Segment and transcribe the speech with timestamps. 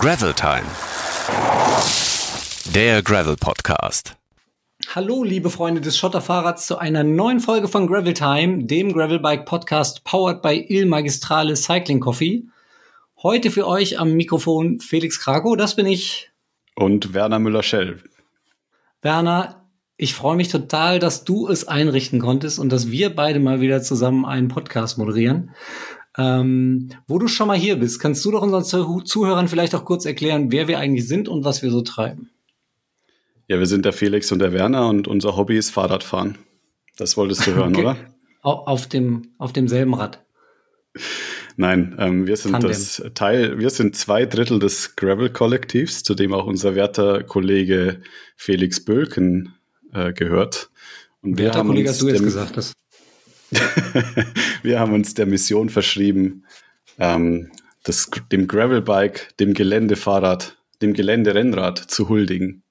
[0.00, 0.64] Gravel Time.
[2.74, 4.16] Der Gravel Podcast.
[4.94, 10.02] Hallo, liebe Freunde des Schotterfahrrads, zu einer neuen Folge von Gravel Time, dem Gravelbike Podcast
[10.04, 12.44] powered by Il Magistrale Cycling Coffee.
[13.22, 16.30] Heute für euch am Mikrofon Felix Krakow, das bin ich.
[16.76, 18.02] Und Werner Müller-Schell.
[19.02, 19.66] Werner,
[19.98, 23.82] ich freue mich total, dass du es einrichten konntest und dass wir beide mal wieder
[23.82, 25.50] zusammen einen Podcast moderieren.
[26.20, 28.64] Ähm, wo du schon mal hier bist, kannst du doch unseren
[29.06, 32.30] Zuhörern vielleicht auch kurz erklären, wer wir eigentlich sind und was wir so treiben.
[33.48, 36.36] Ja, wir sind der Felix und der Werner und unser Hobby ist Fahrradfahren.
[36.98, 37.82] Das wolltest du hören, okay.
[37.82, 37.96] oder?
[38.42, 40.22] Auf, dem, auf demselben Rad.
[41.56, 42.70] Nein, ähm, wir sind Tandem.
[42.70, 48.02] das Teil, wir sind zwei Drittel des Gravel-Kollektivs, zu dem auch unser werter Kollege
[48.36, 49.54] Felix Bölken
[49.92, 50.70] äh, gehört.
[51.22, 52.56] Und werter Kollege hast du jetzt gesagt.
[52.56, 52.72] Das
[54.62, 56.44] wir haben uns der Mission verschrieben,
[56.98, 57.50] ähm,
[57.82, 62.62] das, dem Gravelbike, dem Geländefahrrad, dem Geländerennrad zu huldigen.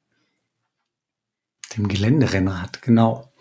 [1.76, 3.32] Dem Geländerennrad, genau.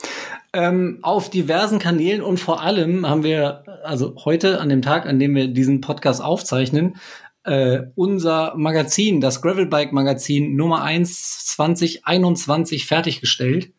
[0.52, 5.18] Ähm, auf diversen Kanälen und vor allem haben wir, also heute an dem Tag, an
[5.18, 6.96] dem wir diesen Podcast aufzeichnen,
[7.44, 13.72] äh, unser Magazin, das Gravelbike Magazin Nummer 1 2021 fertiggestellt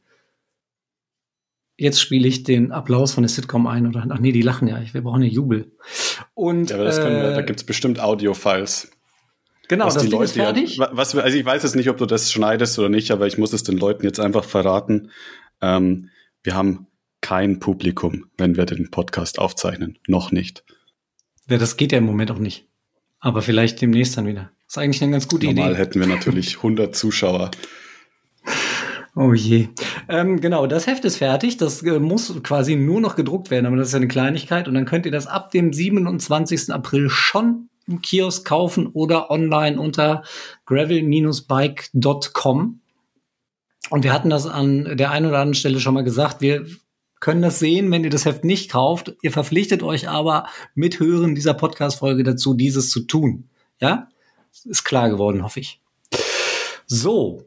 [1.80, 4.82] jetzt spiele ich den Applaus von der Sitcom ein oder ach nee, die lachen ja,
[4.92, 5.72] wir brauchen ja Jubel.
[6.34, 8.92] Und ja, aber das können wir, da äh, gibt's bestimmt Audio-Files.
[9.70, 10.78] Genau, das Ding Leute, ist fertig.
[10.78, 13.38] Ja, was also ich weiß jetzt nicht, ob du das schneidest oder nicht, aber ich
[13.38, 15.12] muss es den Leuten jetzt einfach verraten.
[15.62, 16.10] Ähm,
[16.44, 16.88] wir haben
[17.22, 19.98] kein Publikum, wenn wir den Podcast aufzeichnen.
[20.08, 20.64] Noch nicht.
[21.50, 22.68] Ja, das geht ja im Moment auch nicht.
[23.20, 24.52] Aber vielleicht demnächst dann wieder.
[24.66, 25.70] Das ist eigentlich eine ganz gute Normal Idee.
[25.70, 27.52] Normal hätten wir natürlich 100 Zuschauer.
[29.16, 29.70] Oh je.
[30.08, 31.58] Ähm, genau, das Heft ist fertig.
[31.58, 34.68] Das äh, muss quasi nur noch gedruckt werden, aber das ist ja eine Kleinigkeit.
[34.68, 36.72] Und dann könnt ihr das ab dem 27.
[36.72, 40.24] April schon im Kiosk kaufen oder online unter
[40.66, 42.82] gravel-bike.com.
[43.90, 46.42] Und wir hatten das an der einen oder anderen Stelle schon mal gesagt.
[46.42, 46.66] Wir
[47.20, 49.16] können das sehen, wenn ihr das Heft nicht kauft.
[49.22, 53.50] Ihr verpflichtet euch aber mit Hören dieser Podcast-Folge dazu, dieses zu tun.
[53.82, 54.08] Ja?
[54.66, 55.82] Ist klar geworden, hoffe ich.
[56.86, 57.44] So,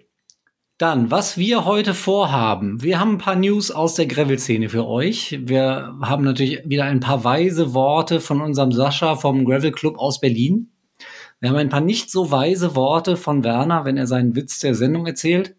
[0.82, 2.82] dann, was wir heute vorhaben.
[2.82, 5.38] Wir haben ein paar News aus der Gravel-Szene für euch.
[5.40, 10.20] Wir haben natürlich wieder ein paar weise Worte von unserem Sascha vom Gravel Club aus
[10.20, 10.72] Berlin.
[11.38, 14.74] Wir haben ein paar nicht so weise Worte von Werner, wenn er seinen Witz der
[14.74, 15.54] Sendung erzählt.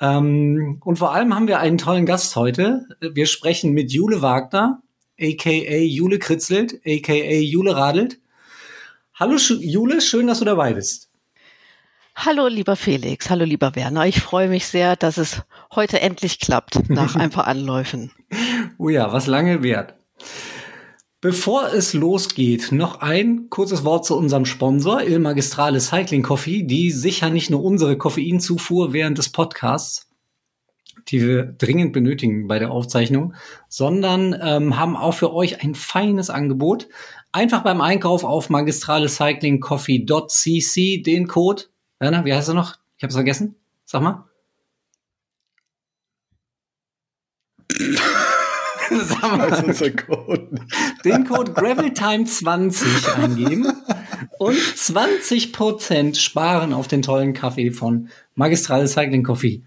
[0.00, 2.86] Ähm, und vor allem haben wir einen tollen Gast heute.
[3.00, 4.80] Wir sprechen mit Jule Wagner,
[5.20, 8.18] aka Jule Kritzelt, aka Jule Radelt.
[9.12, 11.09] Hallo Jule, schön, dass du dabei bist.
[12.14, 13.30] Hallo, lieber Felix.
[13.30, 14.06] Hallo, lieber Werner.
[14.06, 15.42] Ich freue mich sehr, dass es
[15.74, 18.12] heute endlich klappt, nach ein paar Anläufen.
[18.78, 19.94] oh ja, was lange wert.
[21.22, 26.90] Bevor es losgeht, noch ein kurzes Wort zu unserem Sponsor, Il Magistrale Cycling Coffee, die
[26.90, 30.08] sicher nicht nur unsere Koffeinzufuhr während des Podcasts,
[31.08, 33.34] die wir dringend benötigen bei der Aufzeichnung,
[33.68, 36.88] sondern ähm, haben auch für euch ein feines Angebot.
[37.32, 41.64] Einfach beim Einkauf auf magistralecyclingcoffee.cc den Code
[42.00, 42.76] Werner, wie heißt er noch?
[42.96, 43.54] Ich habe es vergessen.
[43.84, 44.24] Sag mal.
[48.90, 50.48] Sag mal.
[51.04, 53.66] Den Code GravelTime20 eingeben
[54.38, 59.62] und 20% sparen auf den tollen Kaffee von Magistrale Cycling Coffee.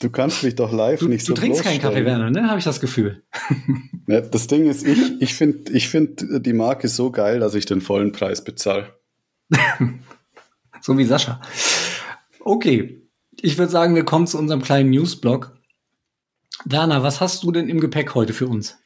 [0.00, 2.48] Du kannst mich doch live du, nicht so Du trinkst keinen Kaffee, Werner, ne?
[2.48, 3.22] Habe ich das Gefühl.
[4.08, 7.66] Ja, das Ding ist, ich, ich finde ich find die Marke so geil, dass ich
[7.66, 8.94] den vollen Preis bezahle.
[10.80, 11.40] So wie Sascha.
[12.40, 13.02] Okay,
[13.40, 15.56] ich würde sagen, wir kommen zu unserem kleinen Newsblog.
[16.64, 18.78] Werner, was hast du denn im Gepäck heute für uns?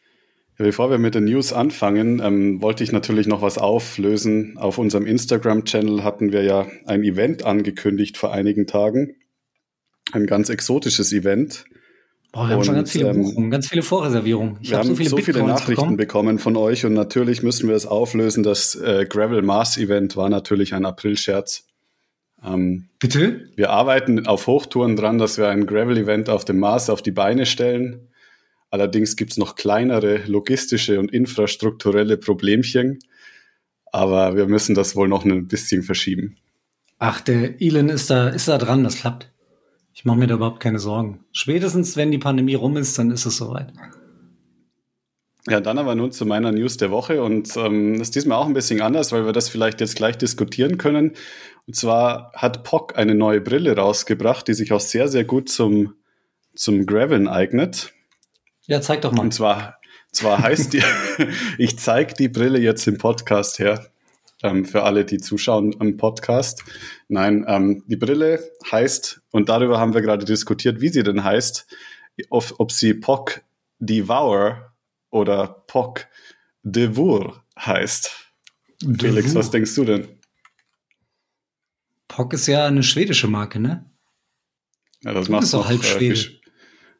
[0.58, 4.58] Ja, bevor wir mit den News anfangen, ähm, wollte ich natürlich noch was auflösen.
[4.58, 9.16] Auf unserem Instagram-Channel hatten wir ja ein Event angekündigt vor einigen Tagen.
[10.12, 11.64] Ein ganz exotisches Event.
[12.32, 14.58] Boah, wir und, haben schon ganz viele ähm, Buchungen, ganz viele Vorreservierungen.
[14.60, 16.36] Ich wir hab haben so viele, so viele Nachrichten bekommen.
[16.36, 16.38] bekommen.
[16.38, 18.42] von euch und natürlich müssen wir es auflösen.
[18.42, 21.69] Das äh, Gravel Mars Event war natürlich ein April-Scherz.
[22.44, 23.48] Ähm, Bitte?
[23.56, 27.46] Wir arbeiten auf Hochtouren dran, dass wir ein Gravel-Event auf dem Mars auf die Beine
[27.46, 28.08] stellen.
[28.70, 32.98] Allerdings gibt es noch kleinere logistische und infrastrukturelle Problemchen.
[33.92, 36.36] Aber wir müssen das wohl noch ein bisschen verschieben.
[36.98, 39.32] Ach, der Elon ist da, ist da dran, das klappt.
[39.94, 41.24] Ich mache mir da überhaupt keine Sorgen.
[41.32, 43.72] Spätestens, wenn die Pandemie rum ist, dann ist es soweit.
[45.48, 48.52] Ja, dann aber nun zu meiner News der Woche und ähm, ist diesmal auch ein
[48.52, 51.12] bisschen anders, weil wir das vielleicht jetzt gleich diskutieren können.
[51.70, 55.94] Und zwar hat POC eine neue Brille rausgebracht, die sich auch sehr, sehr gut zum,
[56.52, 57.92] zum Graveln eignet.
[58.66, 59.22] Ja, zeig doch mal.
[59.22, 59.78] Und zwar,
[60.10, 60.82] zwar heißt die,
[61.58, 63.86] ich zeig die Brille jetzt im Podcast her.
[64.42, 66.64] ähm, für alle, die zuschauen am Podcast.
[67.06, 71.68] Nein, ähm, die Brille heißt, und darüber haben wir gerade diskutiert, wie sie denn heißt,
[72.30, 73.42] ob, ob sie POC
[73.78, 74.72] Devour
[75.10, 76.08] oder POC
[76.64, 78.10] Devour heißt.
[78.98, 80.19] Felix, was denkst du denn?
[82.20, 83.90] POC ist ja eine schwedische Marke, ne?
[85.02, 86.40] Ja, das Du macht bist doch halb Schwedisch.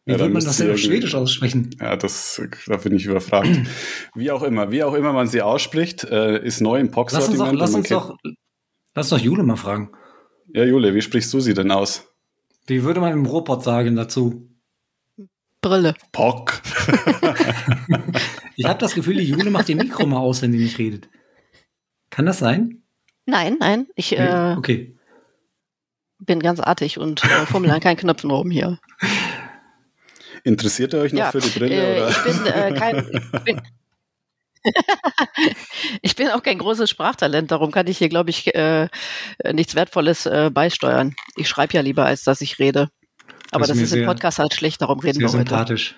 [0.07, 1.77] Wie Ja, würde man das denn auf Schwedisch aussprechen?
[1.79, 3.51] Ja, das, da bin ich überfragt.
[4.15, 7.37] Wie auch immer, wie auch immer man sie ausspricht, äh, ist neu im Lass uns
[7.37, 8.17] doch, lass uns doch,
[8.95, 9.93] lass doch Jule mal fragen.
[10.55, 12.09] Ja, Jule, wie sprichst du sie denn aus?
[12.67, 14.49] Wie würde man im Robot sagen dazu?
[15.61, 15.95] Brille.
[16.13, 16.63] POC.
[18.57, 21.09] Ich habe das Gefühl, die Jule macht ihr Mikro mal aus, wenn sie nicht redet.
[22.11, 22.83] Kann das sein?
[23.25, 24.99] Nein, nein, ich äh, okay.
[26.21, 28.79] Bin ganz artig und äh, fummel an keinen Knöpfen rum hier.
[30.45, 31.97] Interessiert ihr euch noch Ja, für die Brille?
[31.97, 32.11] äh, oder?
[32.11, 33.11] ich bin äh, kein.
[33.33, 33.61] Ich bin,
[36.03, 38.89] ich bin auch kein großes Sprachtalent, darum kann ich hier, glaube ich, äh,
[39.53, 41.15] nichts Wertvolles äh, beisteuern.
[41.37, 42.91] Ich schreibe ja lieber, als dass ich rede.
[43.51, 45.39] Aber Das das, ist ist im Podcast halt schlecht, darum reden wir heute.
[45.39, 45.97] sympathisch.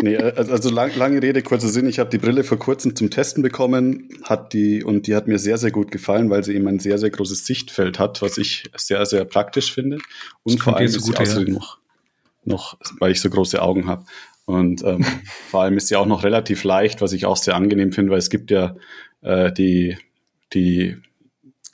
[0.00, 1.88] Nee, also also lang, lange Rede, kurzer Sinn.
[1.88, 5.38] Ich habe die Brille vor kurzem zum Testen bekommen, hat die und die hat mir
[5.38, 8.70] sehr, sehr gut gefallen, weil sie eben ein sehr, sehr großes Sichtfeld hat, was ich
[8.76, 9.98] sehr, sehr praktisch finde.
[10.44, 11.78] Und Das vor allem ist sie noch,
[12.44, 14.04] noch, weil ich so große Augen habe.
[14.44, 15.04] Und ähm,
[15.50, 18.18] vor allem ist sie auch noch relativ leicht, was ich auch sehr angenehm finde, weil
[18.18, 18.76] es gibt ja
[19.22, 19.98] äh, die,
[20.52, 20.96] die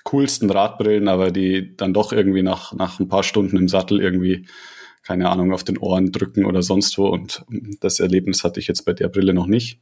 [0.05, 4.47] coolsten Radbrillen, aber die dann doch irgendwie nach, nach ein paar Stunden im Sattel irgendwie
[5.07, 7.07] keine Ahnung, auf den Ohren drücken oder sonst wo.
[7.07, 7.45] Und
[7.81, 9.79] das Erlebnis hatte ich jetzt bei der Brille noch nicht.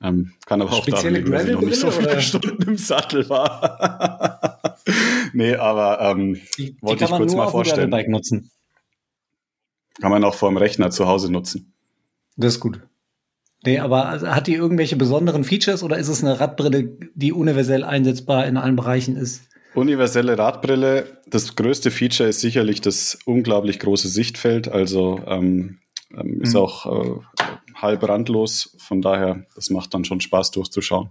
[0.00, 2.20] Ähm, kann aber auch daran liegen, dass ich noch nicht so viele oder?
[2.20, 4.78] Stunden im Sattel war.
[5.32, 7.90] nee, aber ähm, Die, die Wollte kann ich man kurz mal vorstellen.
[7.90, 8.50] Gravelbike nutzen.
[10.00, 11.72] kann man auch vor dem Rechner zu Hause nutzen.
[12.36, 12.80] Das ist gut.
[13.64, 17.82] Nee, aber also hat die irgendwelche besonderen Features oder ist es eine Radbrille, die universell
[17.82, 19.48] einsetzbar in allen Bereichen ist?
[19.74, 25.78] Universelle Radbrille, das größte Feature ist sicherlich das unglaublich große Sichtfeld, also ähm,
[26.16, 26.60] ähm, ist Mhm.
[26.60, 27.20] auch äh,
[27.74, 31.10] halb randlos, von daher, das macht dann schon Spaß durchzuschauen.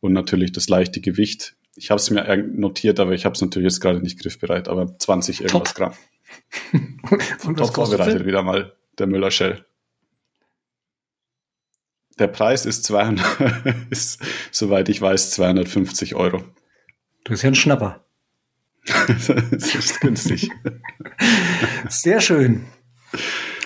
[0.00, 1.54] Und natürlich das leichte Gewicht.
[1.76, 4.98] Ich habe es mir notiert, aber ich habe es natürlich jetzt gerade nicht griffbereit, aber
[4.98, 5.76] 20 irgendwas Top.
[5.76, 5.94] Gramm.
[7.46, 9.64] Und Top vorbereitet wieder mal, der Müller Shell.
[12.18, 13.24] Der Preis ist 200,
[13.90, 14.20] ist,
[14.50, 16.42] soweit ich weiß, 250 Euro.
[17.24, 18.04] Du bist ja ein Schnapper.
[19.50, 20.50] das ist günstig.
[21.88, 22.64] Sehr schön.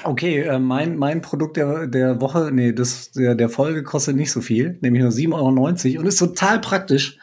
[0.03, 4.33] Okay, äh, mein, mein Produkt der, der Woche, nee, das, der, der Folge kostet nicht
[4.33, 7.19] so viel, nämlich nur 7,90 Euro und ist total praktisch.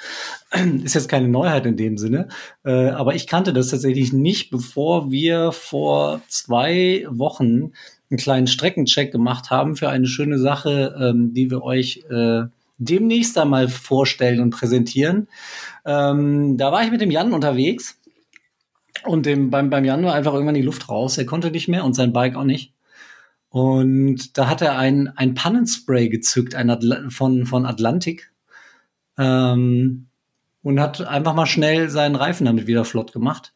[0.83, 2.27] Ist jetzt keine Neuheit in dem Sinne,
[2.65, 7.71] äh, aber ich kannte das tatsächlich nicht, bevor wir vor zwei Wochen
[8.09, 12.43] einen kleinen Streckencheck gemacht haben für eine schöne Sache, ähm, die wir euch äh,
[12.81, 15.27] demnächst einmal vorstellen und präsentieren.
[15.85, 17.99] Ähm, da war ich mit dem Jan unterwegs
[19.05, 21.17] und dem, beim, beim Jan war einfach irgendwann die Luft raus.
[21.17, 22.73] Er konnte nicht mehr und sein Bike auch nicht.
[23.49, 28.31] Und da hat er ein, ein Pannenspray gezückt, ein Atla von, von Atlantic.
[29.17, 30.07] Ähm,
[30.63, 33.53] und hat einfach mal schnell seinen Reifen damit wieder flott gemacht.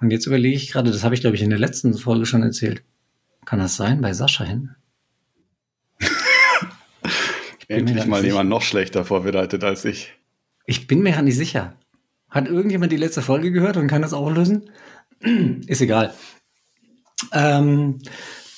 [0.00, 2.42] Und jetzt überlege ich gerade, das habe ich, glaube ich, in der letzten Folge schon
[2.42, 2.82] erzählt.
[3.44, 4.76] Kann das sein, bei Sascha hin?
[7.68, 10.14] Endlich mal jemand noch schlechter vorbereitet als ich.
[10.64, 11.74] Ich bin mir gar nicht sicher.
[12.30, 14.70] Hat irgendjemand die letzte Folge gehört und kann das auch lösen?
[15.66, 16.14] Ist egal.
[17.32, 17.98] Ähm,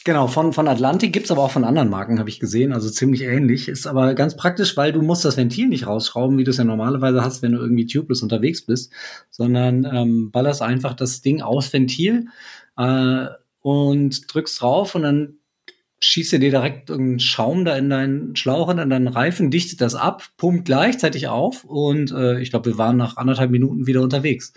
[0.05, 2.73] genau, von, von Atlantik gibt's aber auch von anderen Marken, habe ich gesehen.
[2.73, 3.69] Also ziemlich ähnlich.
[3.69, 6.65] Ist aber ganz praktisch, weil du musst das Ventil nicht rausschrauben, wie du es ja
[6.65, 8.93] normalerweise hast, wenn du irgendwie tubeless unterwegs bist,
[9.31, 12.27] sondern ähm, ballerst einfach das Ding aus Ventil
[12.77, 13.27] äh,
[13.61, 15.40] und drückst drauf und dann
[16.03, 19.81] schießt er dir direkt irgendeinen Schaum da in deinen Schlauch und in deinen Reifen, dichtet
[19.81, 24.01] das ab, pumpt gleichzeitig auf und äh, ich glaube, wir waren nach anderthalb Minuten wieder
[24.01, 24.53] unterwegs.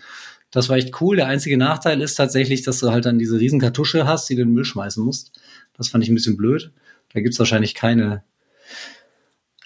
[0.50, 1.16] Das war echt cool.
[1.16, 4.42] Der einzige Nachteil ist tatsächlich, dass du halt dann diese riesen Kartusche hast, die du
[4.42, 5.32] in den Müll schmeißen musst.
[5.76, 6.70] Das fand ich ein bisschen blöd.
[7.12, 8.22] Da gibt's wahrscheinlich keine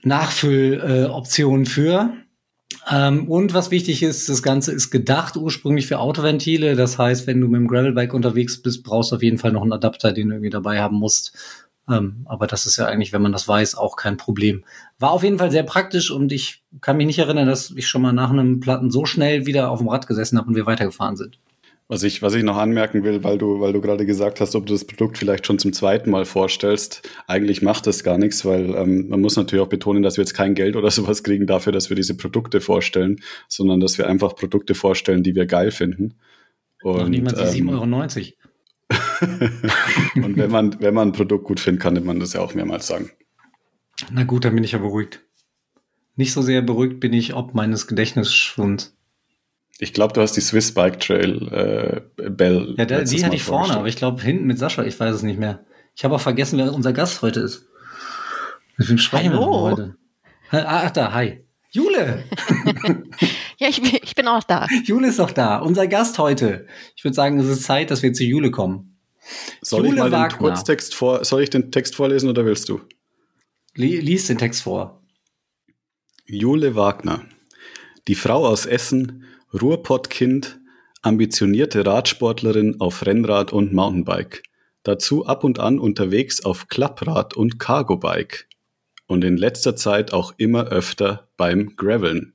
[0.02, 2.12] Nachfülloption äh, für.
[2.90, 6.74] Ähm, und was wichtig ist, das Ganze ist gedacht ursprünglich für Autoventile.
[6.74, 9.62] Das heißt, wenn du mit dem Gravelbike unterwegs bist, brauchst du auf jeden Fall noch
[9.62, 11.36] einen Adapter, den du irgendwie dabei haben musst.
[11.90, 14.64] Ähm, aber das ist ja eigentlich, wenn man das weiß, auch kein Problem.
[14.98, 18.02] War auf jeden Fall sehr praktisch und ich kann mich nicht erinnern, dass ich schon
[18.02, 21.16] mal nach einem Platten so schnell wieder auf dem Rad gesessen habe und wir weitergefahren
[21.16, 21.38] sind.
[21.90, 24.66] Was ich, was ich noch anmerken will, weil du, weil du gerade gesagt hast, ob
[24.66, 28.74] du das Produkt vielleicht schon zum zweiten Mal vorstellst, eigentlich macht das gar nichts, weil
[28.74, 31.72] ähm, man muss natürlich auch betonen, dass wir jetzt kein Geld oder sowas kriegen dafür,
[31.72, 36.18] dass wir diese Produkte vorstellen, sondern dass wir einfach Produkte vorstellen, die wir geil finden.
[36.84, 38.47] Noch Und, niemand die ähm, 7,90 Euro.
[40.14, 42.86] und wenn man, wenn man ein Produkt gut findet, kann man das ja auch mehrmals
[42.86, 43.10] sagen.
[44.10, 45.20] Na gut, dann bin ich ja beruhigt.
[46.16, 48.96] Nicht so sehr beruhigt bin ich ob meines Gedächtnisschwunds.
[49.78, 52.74] Ich glaube, du hast die Swiss Bike Trail äh, Bell.
[52.76, 55.14] Ja, der, die Mal hatte ich vorne, aber ich glaube hinten mit Sascha, ich weiß
[55.14, 55.64] es nicht mehr.
[55.94, 57.68] Ich habe auch vergessen, wer unser Gast heute ist.
[58.76, 59.96] Mit wem sprechen wir heute?
[60.50, 61.44] Ach da, hi.
[61.70, 62.24] Jule!
[63.58, 64.66] Ja, ich bin, ich bin auch da.
[64.84, 66.66] Jule ist doch da, unser Gast heute.
[66.96, 68.96] Ich würde sagen, es ist Zeit, dass wir zu Jule kommen.
[69.60, 70.38] Soll ich Jule mal den Wagner.
[70.38, 72.80] Kurztext vor, soll ich den Text vorlesen oder willst du?
[73.74, 75.02] Li- Lies den Text vor.
[76.26, 77.24] Jule Wagner.
[78.06, 80.60] Die Frau aus Essen, Ruhrpottkind,
[81.02, 84.42] ambitionierte Radsportlerin auf Rennrad und Mountainbike.
[84.82, 88.44] Dazu ab und an unterwegs auf Klapprad und Cargobike.
[89.06, 92.34] Und in letzter Zeit auch immer öfter beim Graveln.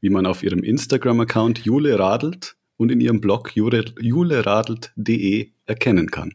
[0.00, 6.34] Wie man auf ihrem Instagram-Account Jule Radelt und in ihrem Blog jule- juleradelt.de erkennen kann.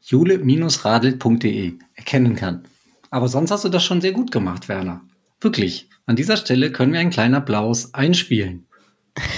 [0.00, 2.62] jule-radelt.de erkennen kann.
[3.10, 5.02] Aber sonst hast du das schon sehr gut gemacht, Werner.
[5.40, 5.88] Wirklich.
[6.06, 8.66] An dieser Stelle können wir einen kleinen Applaus einspielen.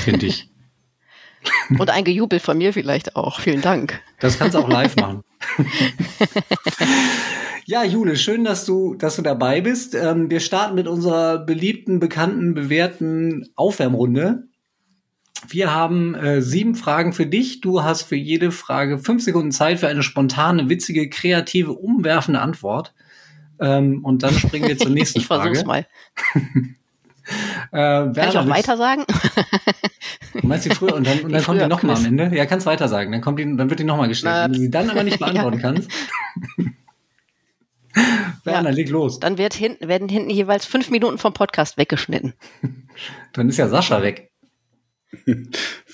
[0.04, 0.50] Finde ich.
[1.78, 3.40] Und ein Gejubel von mir vielleicht auch.
[3.40, 4.00] Vielen Dank.
[4.20, 5.22] Das kannst du auch live machen.
[7.66, 9.94] ja, Jule, schön, dass du, dass du dabei bist.
[9.94, 14.44] Ähm, wir starten mit unserer beliebten, bekannten, bewährten Aufwärmrunde.
[15.48, 17.60] Wir haben äh, sieben Fragen für dich.
[17.60, 22.94] Du hast für jede Frage fünf Sekunden Zeit für eine spontane, witzige, kreative, umwerfende Antwort.
[23.60, 25.54] Ähm, und dann springen wir zur nächsten Ich Frage.
[25.54, 25.86] versuch's mal.
[27.26, 29.04] Äh, Kann ich Werner, auch weiter sagen?
[30.40, 32.04] Du meinst die früher und dann, und dann kommt die nochmal am.
[32.04, 32.30] Ende?
[32.34, 33.12] Ja, kannst weiter sagen.
[33.12, 34.44] Dann kommt die, dann wird die nochmal gestellt.
[34.44, 35.62] Wenn du sie dann aber nicht beantworten ja.
[35.62, 35.90] kannst.
[38.44, 39.20] Werner, leg los.
[39.20, 42.34] Dann wird hinten, werden hinten jeweils fünf Minuten vom Podcast weggeschnitten.
[43.32, 44.30] Dann ist ja Sascha weg.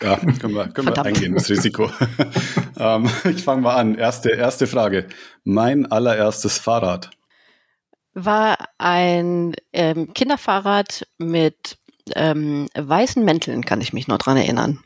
[0.03, 1.91] Ja, können wir, können wir eingehen, das Risiko.
[2.79, 3.95] ähm, ich fange mal an.
[3.95, 5.07] Erste, erste Frage.
[5.45, 7.11] Mein allererstes Fahrrad.
[8.15, 11.79] War ein ähm, Kinderfahrrad mit
[12.15, 14.81] ähm, weißen Mänteln, kann ich mich noch dran erinnern.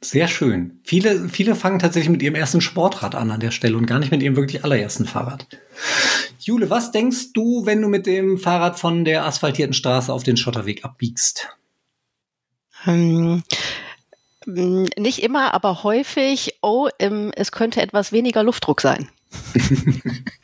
[0.00, 0.80] Sehr schön.
[0.82, 4.10] Viele, viele fangen tatsächlich mit ihrem ersten Sportrad an an der Stelle und gar nicht
[4.10, 5.46] mit ihrem wirklich allerersten Fahrrad.
[6.40, 10.36] Jule, was denkst du, wenn du mit dem Fahrrad von der asphaltierten Straße auf den
[10.36, 11.48] Schotterweg abbiegst?
[12.84, 13.44] Ähm,
[14.44, 19.08] nicht immer, aber häufig, oh, ähm, es könnte etwas weniger Luftdruck sein.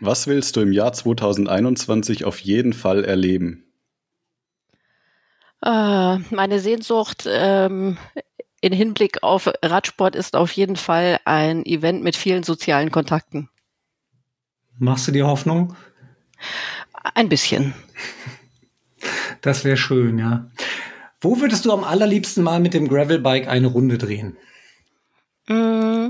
[0.00, 3.64] Was willst du im Jahr 2021 auf jeden Fall erleben?
[5.62, 7.98] Äh, meine Sehnsucht ähm,
[8.62, 13.50] in Hinblick auf Radsport ist auf jeden Fall ein Event mit vielen sozialen Kontakten.
[14.78, 15.76] Machst du dir Hoffnung?
[17.14, 17.74] Ein bisschen.
[19.42, 20.50] Das wäre schön, ja.
[21.22, 24.36] Wo würdest du am allerliebsten mal mit dem Gravelbike eine Runde drehen?
[25.46, 26.08] Mm,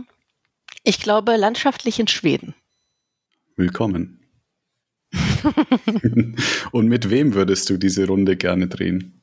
[0.82, 2.56] Ich glaube landschaftlich in Schweden.
[3.60, 4.18] Willkommen.
[6.72, 9.20] Und mit wem würdest du diese Runde gerne drehen?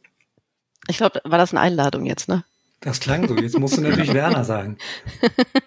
[0.88, 2.44] Ich glaube, war das eine Einladung jetzt, ne?
[2.80, 3.36] Das klang so.
[3.36, 4.78] Jetzt musst du natürlich Werner sagen.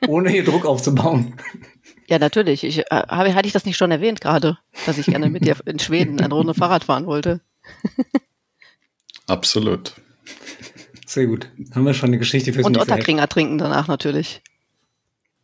[0.06, 1.34] Ohne hier Druck aufzubauen.
[2.06, 2.62] Ja, natürlich.
[2.62, 5.56] Ich, äh, habe, hatte ich das nicht schon erwähnt gerade, dass ich gerne mit dir
[5.64, 7.40] in Schweden eine Runde Fahrrad fahren wollte?
[9.26, 9.94] Absolut.
[11.06, 11.50] Sehr gut.
[11.74, 12.78] Haben wir schon eine Geschichte fürs Und.
[12.78, 14.42] Otterkringer trinken danach natürlich.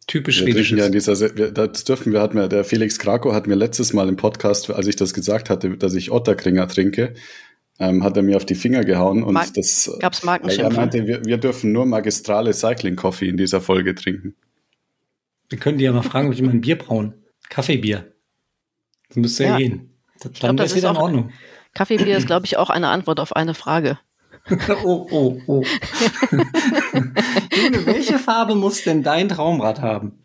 [0.07, 0.79] Typisch Wir schwedisches.
[0.79, 1.15] ja dieser,
[1.51, 4.87] das dürfen wir, hat mir, der Felix Krakow hat mir letztes Mal im Podcast, als
[4.87, 7.15] ich das gesagt hatte, dass ich Otterkringer trinke,
[7.81, 10.77] ähm, hat er mir auf die Finger gehauen und Mag- das, Gab's weil er Markenschimpfe?
[10.77, 14.37] meinte, wir, wir dürfen nur magistrale Cycling Coffee in dieser Folge trinken.
[15.49, 17.15] Wir können die ja mal fragen, ob die mal ein Bier brauen.
[17.49, 18.13] Kaffeebier.
[19.09, 19.57] Das müsste ja, Ja.
[19.59, 19.91] gehen.
[20.21, 21.31] Dann glaub, das es ist wieder in Ordnung.
[21.75, 23.99] Kaffeebier ist, glaube ich, auch eine Antwort auf eine Frage.
[24.85, 25.65] Oh, oh, oh.
[27.53, 30.19] Jule, welche Farbe muss denn dein Traumrad haben?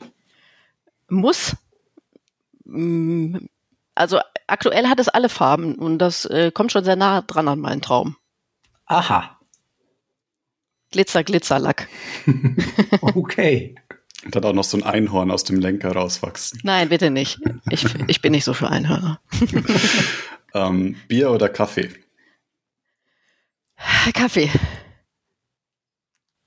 [1.09, 1.55] Muss.
[2.65, 3.37] Mm,
[3.95, 7.59] Also aktuell hat es alle Farben und das äh, kommt schon sehr nah dran an
[7.59, 8.15] meinen Traum.
[8.85, 9.37] Aha.
[10.91, 11.87] Glitzer, Glitzerlack.
[13.01, 13.75] Okay.
[14.23, 16.59] Und hat auch noch so ein Einhorn aus dem Lenker rauswachsen.
[16.63, 17.39] Nein, bitte nicht.
[17.71, 19.19] Ich, ich bin nicht so für Einhörner.
[20.53, 21.89] Ähm, Bier oder Kaffee?
[24.13, 24.49] Kaffee.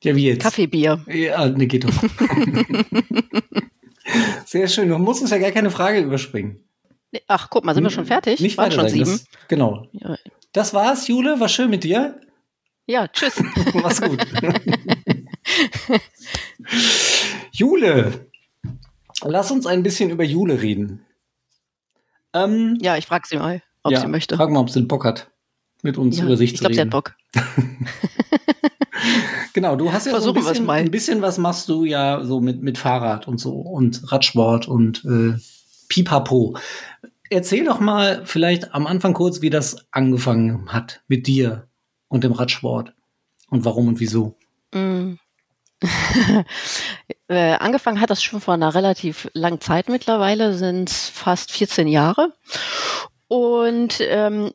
[0.03, 0.43] Ja, wie jetzt?
[0.43, 1.03] Kaffeebier.
[1.09, 1.93] Ja, ne, geht doch.
[4.45, 4.89] Sehr schön.
[4.89, 6.61] Du musst uns ja gar keine Frage überspringen.
[7.29, 8.41] Ach, guck mal, sind wir schon fertig?
[8.41, 9.11] Nicht Waren schon sieben.
[9.11, 9.87] Das, genau.
[10.53, 11.41] Das war's, Jule.
[11.41, 12.21] War schön mit dir.
[12.87, 13.43] Ja, tschüss.
[13.75, 14.25] Mach's gut.
[17.53, 18.27] Jule.
[19.23, 21.05] Lass uns ein bisschen über Jule reden.
[22.35, 24.37] Ähm, Ja, ich frage sie mal, ob ja, sie möchte.
[24.37, 25.31] Frag mal, ob sie Bock hat,
[25.83, 26.93] mit uns Ja, über sich ich zu glaube, sie reden.
[26.93, 27.15] hat Bock.
[29.55, 32.63] Genau, du hast ja so ein bisschen, ein bisschen was machst du ja so mit,
[32.63, 35.39] mit Fahrrad und so und Radsport und äh,
[35.89, 36.57] Pipapo.
[37.31, 41.69] erzähl doch mal vielleicht am Anfang kurz, wie das angefangen hat mit dir
[42.09, 42.95] und dem Radsport
[43.49, 44.37] und warum und wieso.
[44.73, 45.15] Mm.
[47.29, 51.87] äh, angefangen hat das schon vor einer relativ langen Zeit mittlerweile, sind es fast 14
[51.87, 52.33] Jahre.
[53.29, 54.53] Und ähm,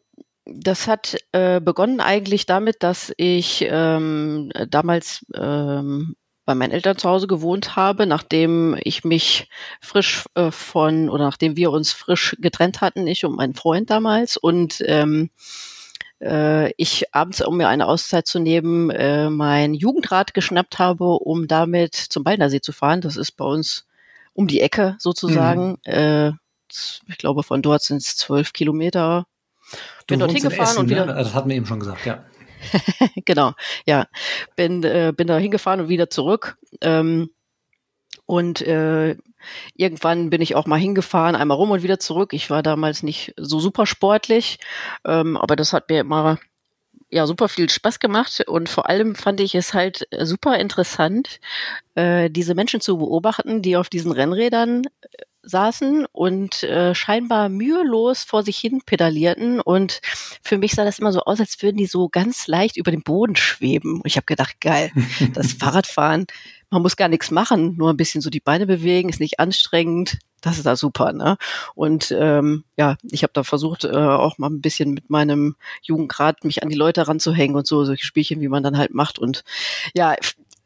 [0.53, 6.15] das hat äh, begonnen eigentlich damit, dass ich ähm, damals ähm,
[6.45, 9.49] bei meinen Eltern zu Hause gewohnt habe, nachdem ich mich
[9.81, 14.35] frisch äh, von oder nachdem wir uns frisch getrennt hatten, ich und mein Freund damals
[14.35, 15.29] und ähm,
[16.21, 21.47] äh, ich abends, um mir eine Auszeit zu nehmen, äh, mein Jugendrad geschnappt habe, um
[21.47, 23.01] damit zum Baldnersee zu fahren.
[23.01, 23.87] Das ist bei uns
[24.33, 25.77] um die Ecke sozusagen.
[25.85, 25.93] Mhm.
[25.93, 26.31] Äh,
[27.07, 29.25] ich glaube, von dort sind es zwölf Kilometer.
[30.07, 31.05] Bin dort hingefahren Essen, und wieder.
[31.05, 31.13] Ne?
[31.13, 32.23] Das hatten wir eben schon gesagt, ja.
[33.25, 33.53] genau,
[33.85, 34.07] ja.
[34.55, 36.57] Bin, äh, bin da hingefahren und wieder zurück.
[36.81, 37.29] Ähm,
[38.25, 39.15] und äh,
[39.75, 42.33] irgendwann bin ich auch mal hingefahren, einmal rum und wieder zurück.
[42.33, 44.59] Ich war damals nicht so super sportlich,
[45.05, 46.37] ähm, aber das hat mir immer
[47.09, 51.39] ja super viel Spaß gemacht und vor allem fand ich es halt super interessant,
[51.95, 54.83] äh, diese Menschen zu beobachten, die auf diesen Rennrädern
[55.43, 59.61] saßen und äh, scheinbar mühelos vor sich hin pedalierten.
[59.61, 60.01] Und
[60.43, 63.03] für mich sah das immer so aus, als würden die so ganz leicht über den
[63.03, 63.95] Boden schweben.
[63.95, 64.91] Und ich habe gedacht, geil,
[65.33, 66.25] das Fahrradfahren,
[66.69, 70.19] man muss gar nichts machen, nur ein bisschen so die Beine bewegen, ist nicht anstrengend.
[70.41, 71.35] Das ist da super, ne?
[71.75, 76.45] Und ähm, ja, ich habe da versucht, äh, auch mal ein bisschen mit meinem Jugendgrad
[76.45, 79.19] mich an die Leute ranzuhängen und so, solche Spielchen, wie man dann halt macht.
[79.19, 79.43] Und
[79.93, 80.15] ja,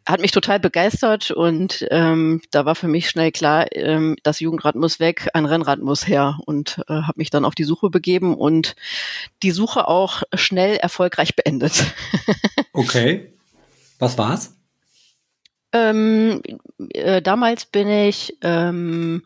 [0.05, 4.75] hat mich total begeistert und ähm, da war für mich schnell klar, ähm, das Jugendrad
[4.75, 8.36] muss weg, ein Rennrad muss her und äh, habe mich dann auf die Suche begeben
[8.36, 8.75] und
[9.43, 11.86] die Suche auch schnell erfolgreich beendet.
[12.74, 13.33] okay.
[14.00, 14.55] Was war's?
[15.72, 16.41] Ähm,
[16.89, 19.24] äh, damals bin ich, ähm,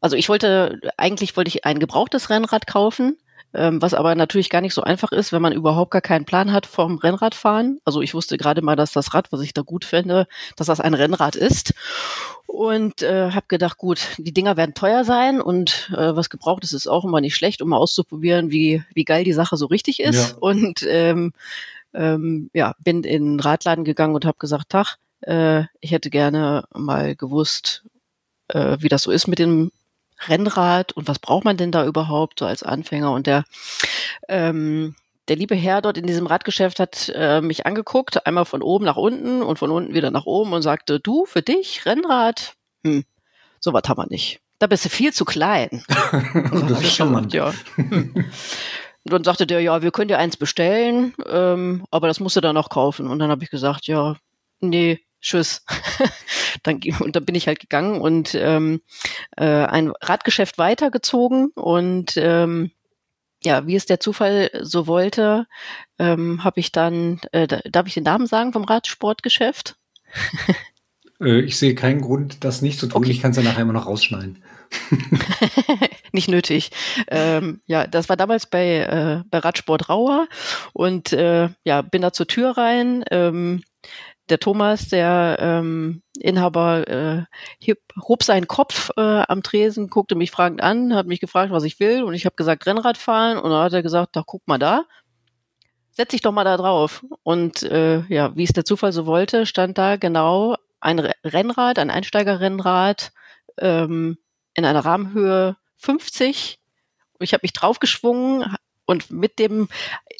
[0.00, 3.18] also ich wollte, eigentlich wollte ich ein gebrauchtes Rennrad kaufen
[3.54, 6.52] ähm, was aber natürlich gar nicht so einfach ist, wenn man überhaupt gar keinen Plan
[6.52, 7.80] hat vom Rennradfahren.
[7.84, 10.80] Also ich wusste gerade mal, dass das Rad, was ich da gut finde, dass das
[10.80, 11.74] ein Rennrad ist
[12.46, 16.72] und äh, habe gedacht, gut, die Dinger werden teuer sein und äh, was gebraucht ist,
[16.72, 20.00] ist auch immer nicht schlecht, um mal auszuprobieren, wie wie geil die Sache so richtig
[20.00, 20.30] ist.
[20.30, 20.36] Ja.
[20.38, 21.32] Und ähm,
[21.94, 26.64] ähm, ja, bin in den Radladen gegangen und habe gesagt, Tag, äh, ich hätte gerne
[26.74, 27.84] mal gewusst,
[28.48, 29.70] äh, wie das so ist mit dem
[30.26, 33.12] Rennrad und was braucht man denn da überhaupt so als Anfänger?
[33.12, 33.44] Und der,
[34.28, 34.94] ähm,
[35.28, 38.96] der liebe Herr dort in diesem Radgeschäft hat äh, mich angeguckt, einmal von oben nach
[38.96, 43.04] unten und von unten wieder nach oben und sagte, du, für dich, Rennrad, hm,
[43.60, 44.40] sowas haben wir nicht.
[44.58, 45.84] Da bist du viel zu klein.
[46.68, 47.26] das schon mal.
[47.30, 47.52] Ja.
[47.76, 48.14] Hm.
[49.04, 52.40] Und dann sagte der, ja, wir können dir eins bestellen, ähm, aber das musst du
[52.40, 53.06] dann noch kaufen.
[53.06, 54.16] Und dann habe ich gesagt, ja,
[54.60, 55.64] nee, tschüss.
[56.62, 58.82] dann, und dann bin ich halt gegangen und ähm,
[59.36, 62.70] äh, ein Radgeschäft weitergezogen und ähm,
[63.42, 65.46] ja, wie es der Zufall so wollte,
[65.98, 69.76] ähm, habe ich dann, äh, darf ich den Namen sagen vom Radsportgeschäft?
[71.20, 73.02] äh, ich sehe keinen Grund, das nicht zu tun.
[73.02, 73.10] Okay.
[73.10, 74.42] Ich kann es ja nachher immer noch rausschneiden.
[76.12, 76.70] nicht nötig.
[77.08, 80.26] Ähm, ja, das war damals bei, äh, bei Radsport Rauer
[80.72, 83.04] und äh, ja, bin da zur Tür rein.
[83.10, 83.62] Ähm,
[84.28, 90.62] der Thomas, der ähm, Inhaber, äh, hob seinen Kopf äh, am Tresen, guckte mich fragend
[90.62, 93.62] an, hat mich gefragt, was ich will, und ich habe gesagt, Rennrad fahren, und dann
[93.62, 94.84] hat er gesagt, da guck mal da,
[95.90, 97.04] setz dich doch mal da drauf.
[97.22, 101.90] Und äh, ja, wie es der Zufall so wollte, stand da genau ein Rennrad, ein
[101.90, 103.12] Einsteigerrennrad
[103.58, 104.18] ähm,
[104.54, 106.58] in einer Rahmenhöhe 50.
[107.18, 108.56] Und ich habe mich draufgeschwungen
[108.86, 109.68] und mit dem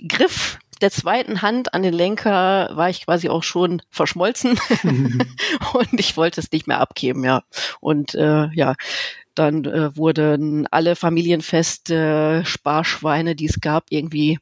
[0.09, 4.61] Griff der zweiten Hand an den Lenker war ich quasi auch schon verschmolzen
[5.73, 7.43] und ich wollte es nicht mehr abgeben, ja.
[7.81, 8.75] Und äh, ja,
[9.35, 14.39] dann äh, wurden alle Familienfeste, Sparschweine, die es gab, irgendwie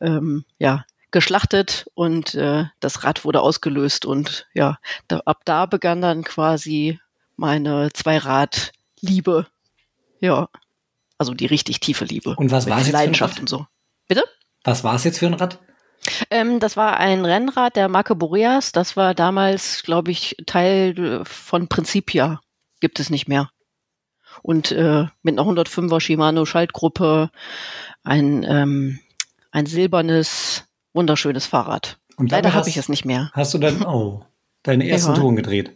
[0.00, 6.02] ähm, ja geschlachtet und äh, das Rad wurde ausgelöst und ja, da, ab da begann
[6.02, 6.98] dann quasi
[7.36, 9.46] meine Zweirad-Liebe.
[10.18, 10.48] Ja,
[11.18, 12.34] also die richtig tiefe Liebe.
[12.34, 13.64] Und was war es Leidenschaft und so.
[14.08, 14.24] Bitte?
[14.64, 15.60] Was war es jetzt für ein Rad?
[16.30, 18.72] Ähm, das war ein Rennrad der Marke Boreas.
[18.72, 22.40] Das war damals, glaube ich, Teil von Principia.
[22.80, 23.50] Gibt es nicht mehr.
[24.42, 27.30] Und äh, mit einer 105er Shimano Schaltgruppe
[28.04, 29.00] ein, ähm,
[29.50, 31.98] ein silbernes, wunderschönes Fahrrad.
[32.16, 33.30] Und Leider habe ich es nicht mehr.
[33.32, 34.24] Hast du dann, oh,
[34.62, 35.18] deine ersten ja.
[35.18, 35.72] Touren gedreht?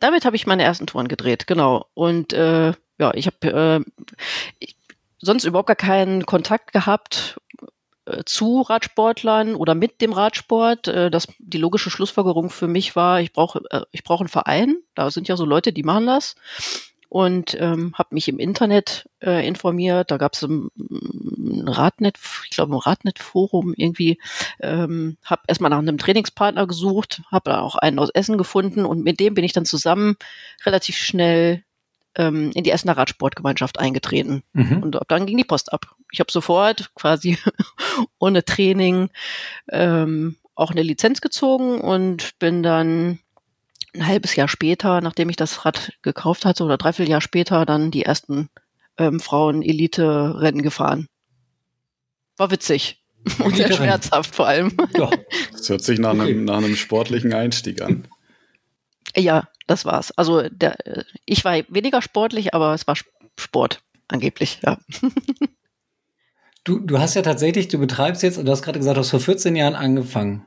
[0.00, 1.86] Damit habe ich meine ersten Touren gedreht, genau.
[1.94, 3.84] Und äh, ja, ich habe
[4.60, 4.66] äh,
[5.18, 7.41] sonst überhaupt gar keinen Kontakt gehabt äh,
[8.24, 10.88] zu Radsportlern oder mit dem Radsport.
[10.88, 14.76] Äh, das, die logische Schlussfolgerung für mich war, ich brauche äh, ich brauche einen Verein.
[14.94, 16.34] Da sind ja so Leute, die machen das.
[17.12, 20.10] und ähm, habe mich im Internet äh, informiert.
[20.10, 20.70] Da gab es ein,
[21.66, 22.16] Radnet,
[22.48, 24.18] ich glaube ein Radnet-Forum irgendwie.
[24.60, 29.20] Ähm, habe erstmal nach einem Trainingspartner gesucht, habe auch einen aus Essen gefunden und mit
[29.20, 30.16] dem bin ich dann zusammen
[30.64, 31.62] relativ schnell
[32.16, 34.42] ähm, in die Essener Radsportgemeinschaft eingetreten.
[34.52, 34.82] Mhm.
[34.82, 35.94] Und ab dann ging die Post ab.
[36.10, 37.38] Ich habe sofort quasi
[38.18, 39.10] ohne Training
[39.70, 43.18] ähm, auch eine Lizenz gezogen und bin dann
[43.94, 47.90] ein halbes Jahr später, nachdem ich das Rad gekauft hatte, oder dreiviertel Jahr später, dann
[47.90, 48.48] die ersten
[48.98, 51.08] ähm, Frauen-Elite-Rennen gefahren.
[52.36, 52.98] War witzig.
[53.38, 54.76] Und sehr schmerzhaft vor allem.
[54.96, 55.08] Ja.
[55.52, 56.22] Das hört sich nach, okay.
[56.22, 58.08] einem, nach einem sportlichen Einstieg an.
[59.16, 60.12] Ja, das war's.
[60.12, 60.76] Also der,
[61.24, 62.96] ich war weniger sportlich, aber es war
[63.38, 64.78] Sport, angeblich, ja.
[66.64, 69.10] Du, du hast ja tatsächlich, du betreibst jetzt, und du hast gerade gesagt, du hast
[69.10, 70.46] vor 14 Jahren angefangen.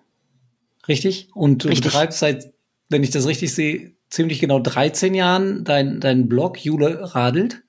[0.87, 1.29] Richtig?
[1.33, 1.91] Und du richtig.
[1.91, 2.53] betreibst seit,
[2.89, 7.63] wenn ich das richtig sehe, ziemlich genau 13 Jahren dein, dein Blog Jule Radelt.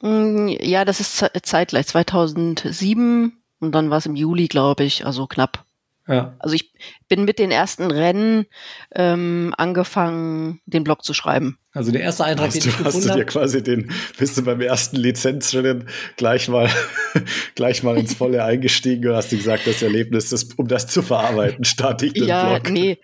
[0.00, 5.26] Mm, ja, das ist zeitgleich, 2007 und dann war es im Juli, glaube ich, also
[5.26, 5.64] knapp.
[6.06, 6.36] Ja.
[6.38, 6.72] Also ich
[7.08, 8.46] bin mit den ersten Rennen
[8.94, 11.58] ähm, angefangen, den Blog zu schreiben.
[11.72, 14.42] Also der erste Eintrag, hast den du, ich Hast du dir quasi den, bist du
[14.42, 16.70] beim ersten Lizenzrennen gleich mal,
[17.56, 21.02] gleich mal ins Volle eingestiegen und hast du gesagt, das Erlebnis, das, um das zu
[21.02, 22.70] verarbeiten, starte ich den ja, Blog.
[22.70, 22.98] Nee.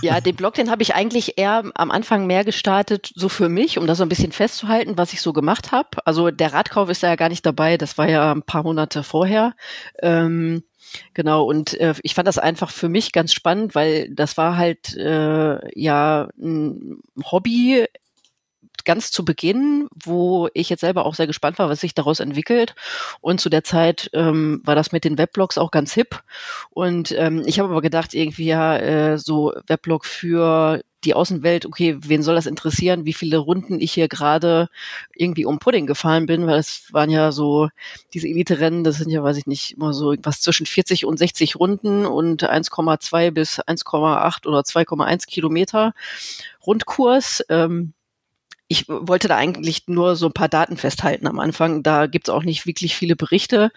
[0.00, 3.76] Ja, den Blog, den habe ich eigentlich eher am Anfang mehr gestartet, so für mich,
[3.76, 5.88] um das so ein bisschen festzuhalten, was ich so gemacht habe.
[6.06, 9.02] Also der Radkauf ist da ja gar nicht dabei, das war ja ein paar Monate
[9.02, 9.54] vorher.
[10.00, 10.62] Ähm,
[11.14, 14.96] Genau, und äh, ich fand das einfach für mich ganz spannend, weil das war halt
[14.96, 17.00] äh, ja ein
[17.30, 17.86] Hobby
[18.84, 22.74] ganz zu Beginn, wo ich jetzt selber auch sehr gespannt war, was sich daraus entwickelt.
[23.20, 26.22] Und zu der Zeit ähm, war das mit den Weblogs auch ganz hip.
[26.70, 31.96] Und ähm, ich habe aber gedacht, irgendwie ja, äh, so Weblog für die Außenwelt, okay,
[32.00, 34.68] wen soll das interessieren, wie viele Runden ich hier gerade
[35.14, 37.68] irgendwie um Pudding gefahren bin, weil es waren ja so,
[38.12, 41.56] diese Elite-Rennen, das sind ja, weiß ich nicht, immer so irgendwas zwischen 40 und 60
[41.56, 45.94] Runden und 1,2 bis 1,8 oder 2,1 Kilometer
[46.66, 47.44] Rundkurs.
[47.48, 47.94] Ähm,
[48.70, 51.82] ich wollte da eigentlich nur so ein paar Daten festhalten am Anfang.
[51.82, 53.72] Da gibt's auch nicht wirklich viele Berichte,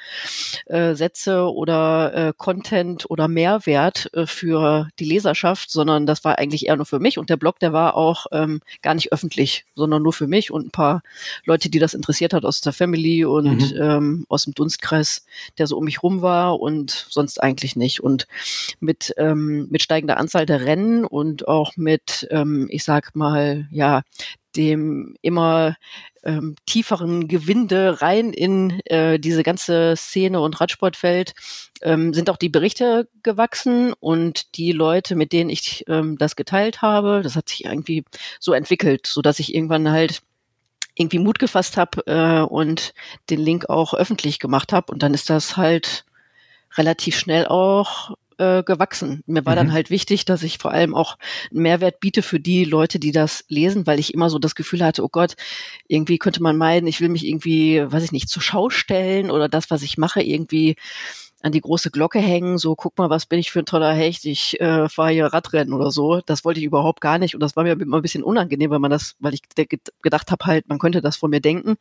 [0.68, 6.68] äh, Sätze oder äh, Content oder Mehrwert äh, für die Leserschaft, sondern das war eigentlich
[6.68, 7.18] eher nur für mich.
[7.18, 10.68] Und der Blog, der war auch ähm, gar nicht öffentlich, sondern nur für mich und
[10.68, 11.02] ein paar
[11.44, 13.82] Leute, die das interessiert hat aus der Family und mhm.
[13.82, 15.26] ähm, aus dem Dunstkreis,
[15.58, 18.04] der so um mich rum war und sonst eigentlich nicht.
[18.04, 18.28] Und
[18.80, 24.04] mit, ähm, mit steigender Anzahl der Rennen und auch mit, ähm, ich sag mal, ja,
[24.56, 25.76] dem immer
[26.24, 31.34] ähm, tieferen Gewinde rein in äh, diese ganze Szene und Radsportwelt
[31.82, 36.82] ähm, sind auch die Berichte gewachsen und die Leute, mit denen ich ähm, das geteilt
[36.82, 38.06] habe, das hat sich irgendwie
[38.40, 40.22] so entwickelt, so dass ich irgendwann halt
[40.96, 42.94] irgendwie Mut gefasst habe äh, und
[43.30, 46.06] den Link auch öffentlich gemacht habe und dann ist das halt
[46.78, 49.24] relativ schnell auch äh, gewachsen.
[49.26, 49.58] Mir war mhm.
[49.58, 51.18] dann halt wichtig, dass ich vor allem auch
[51.52, 54.84] einen Mehrwert biete für die Leute, die das lesen, weil ich immer so das Gefühl
[54.84, 55.36] hatte, oh Gott,
[55.88, 59.50] irgendwie könnte man meinen, ich will mich irgendwie, weiß ich nicht, zur Schau stellen oder
[59.50, 60.76] das, was ich mache, irgendwie
[61.44, 64.26] an die große Glocke hängen, so guck mal, was bin ich für ein toller Hecht,
[64.26, 66.22] ich äh, fahre hier Radrennen oder so.
[66.26, 68.80] Das wollte ich überhaupt gar nicht und das war mir immer ein bisschen unangenehm, weil
[68.80, 69.42] man das, weil ich
[70.02, 71.76] gedacht habe halt, man könnte das von mir denken.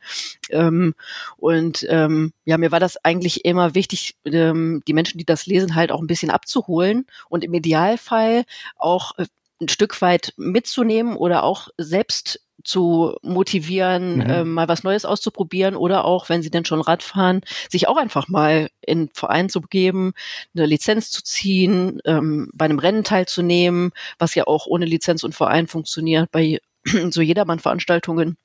[0.49, 0.93] Ähm,
[1.37, 5.75] und ähm, ja, mir war das eigentlich immer wichtig, ähm, die Menschen, die das lesen,
[5.75, 8.43] halt auch ein bisschen abzuholen und im Idealfall
[8.77, 9.25] auch äh,
[9.61, 14.21] ein Stück weit mitzunehmen oder auch selbst zu motivieren, mhm.
[14.21, 17.97] äh, mal was Neues auszuprobieren oder auch, wenn sie denn schon Rad fahren, sich auch
[17.97, 20.13] einfach mal in Verein zu begeben,
[20.55, 25.35] eine Lizenz zu ziehen, ähm, bei einem Rennen teilzunehmen, was ja auch ohne Lizenz und
[25.35, 26.59] Verein funktioniert, bei
[27.09, 28.37] so Jedermann-Veranstaltungen.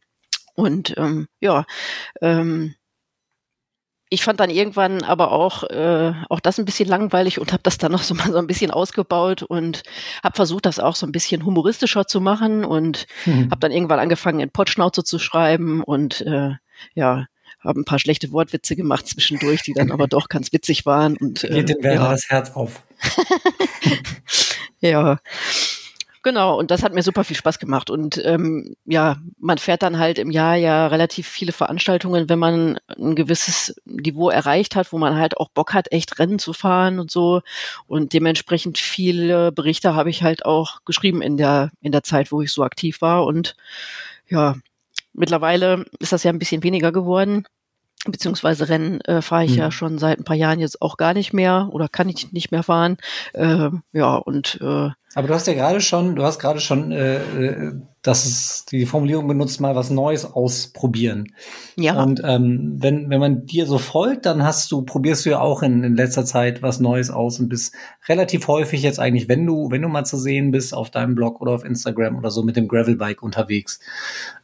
[0.55, 1.65] Und ähm, ja,
[2.21, 2.75] ähm,
[4.11, 7.79] ich fand dann irgendwann aber auch äh, auch das ein bisschen langweilig und habe das
[7.79, 9.83] dann noch so mal so ein bisschen ausgebaut und
[10.23, 13.51] habe versucht, das auch so ein bisschen humoristischer zu machen und mhm.
[13.51, 16.53] habe dann irgendwann angefangen, in Potschnauze zu schreiben und äh,
[16.95, 17.27] ja,
[17.61, 21.45] habe ein paar schlechte Wortwitze gemacht zwischendurch, die dann aber doch ganz witzig waren und
[21.45, 22.11] äh, Geht dem ja.
[22.11, 22.83] das Herz auf.
[24.81, 25.19] ja.
[26.29, 27.89] Genau, und das hat mir super viel Spaß gemacht.
[27.89, 32.79] Und ähm, ja, man fährt dann halt im Jahr ja relativ viele Veranstaltungen, wenn man
[32.87, 37.01] ein gewisses Niveau erreicht hat, wo man halt auch Bock hat, echt Rennen zu fahren
[37.01, 37.41] und so.
[37.87, 42.43] Und dementsprechend viele Berichte habe ich halt auch geschrieben in der, in der Zeit, wo
[42.43, 43.25] ich so aktiv war.
[43.25, 43.57] Und
[44.29, 44.57] ja,
[45.15, 47.47] mittlerweile ist das ja ein bisschen weniger geworden
[48.05, 49.59] beziehungsweise Rennen äh, fahre ich mhm.
[49.59, 52.53] ja schon seit ein paar Jahren jetzt auch gar nicht mehr oder kann ich nicht
[52.53, 52.97] mehr fahren.
[53.33, 57.17] Äh, ja, und äh, Aber du hast ja gerade schon, du hast gerade schon, äh,
[57.17, 61.35] äh, dass es die Formulierung benutzt, mal was Neues ausprobieren.
[61.75, 62.01] Ja.
[62.01, 65.65] Und ähm, wenn, wenn man dir so folgt, dann hast du, probierst du ja auch
[65.65, 67.75] in, in letzter Zeit was Neues aus und bist
[68.09, 71.41] relativ häufig jetzt eigentlich, wenn du, wenn du mal zu sehen bist auf deinem Blog
[71.41, 73.81] oder auf Instagram oder so mit dem Gravelbike unterwegs.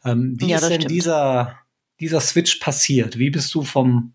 [0.03, 0.91] Ähm, wie Ja, ist denn stimmt.
[0.91, 1.53] dieser,
[2.01, 3.17] dieser Switch passiert?
[3.17, 4.11] Wie bist du vom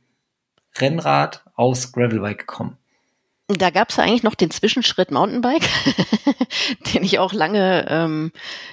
[0.76, 2.76] Rennrad aus Gravelbike gekommen?
[3.58, 5.68] Da gab es ja eigentlich noch den Zwischenschritt Mountainbike,
[6.94, 8.32] den ich auch lange, ähm,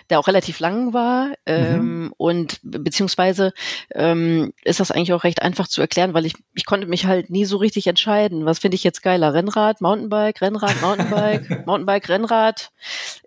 [0.10, 1.32] der auch relativ lang war.
[1.46, 3.54] Ähm, Und be- beziehungsweise
[3.96, 7.30] ähm, ist das eigentlich auch recht einfach zu erklären, weil ich, ich konnte mich halt
[7.30, 8.46] nie so richtig entscheiden.
[8.46, 9.34] Was finde ich jetzt geiler?
[9.34, 12.72] Rennrad, Mountainbike, Rennrad, Mountainbike, Mountainbike, Rennrad.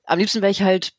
[0.05, 0.93] Am liebsten wäre ich halt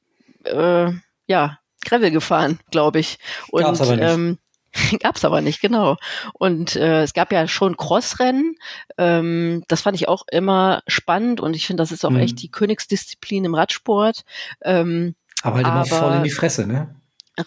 [0.43, 0.91] äh,
[1.27, 3.19] ja, Gravel gefahren, glaube ich.
[3.51, 4.09] Und Gab's aber nicht.
[4.09, 4.37] Ähm,
[5.01, 5.97] gab's aber nicht, genau.
[6.33, 8.55] Und äh, es gab ja schon Crossrennen.
[8.97, 12.19] Ähm, das fand ich auch immer spannend und ich finde, das ist auch Mhm.
[12.19, 14.23] echt die Königsdisziplin im Radsport.
[14.63, 16.95] Ähm, Aber halt immer Aber- voll in die Fresse, ne?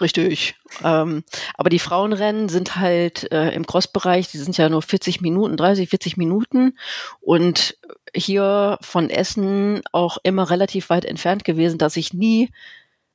[0.01, 0.57] Richtig.
[0.83, 1.23] Ähm,
[1.57, 5.89] aber die Frauenrennen sind halt äh, im Crossbereich, die sind ja nur 40 Minuten, 30,
[5.91, 6.77] 40 Minuten
[7.21, 7.77] und
[8.15, 12.51] hier von Essen auch immer relativ weit entfernt gewesen, dass ich nie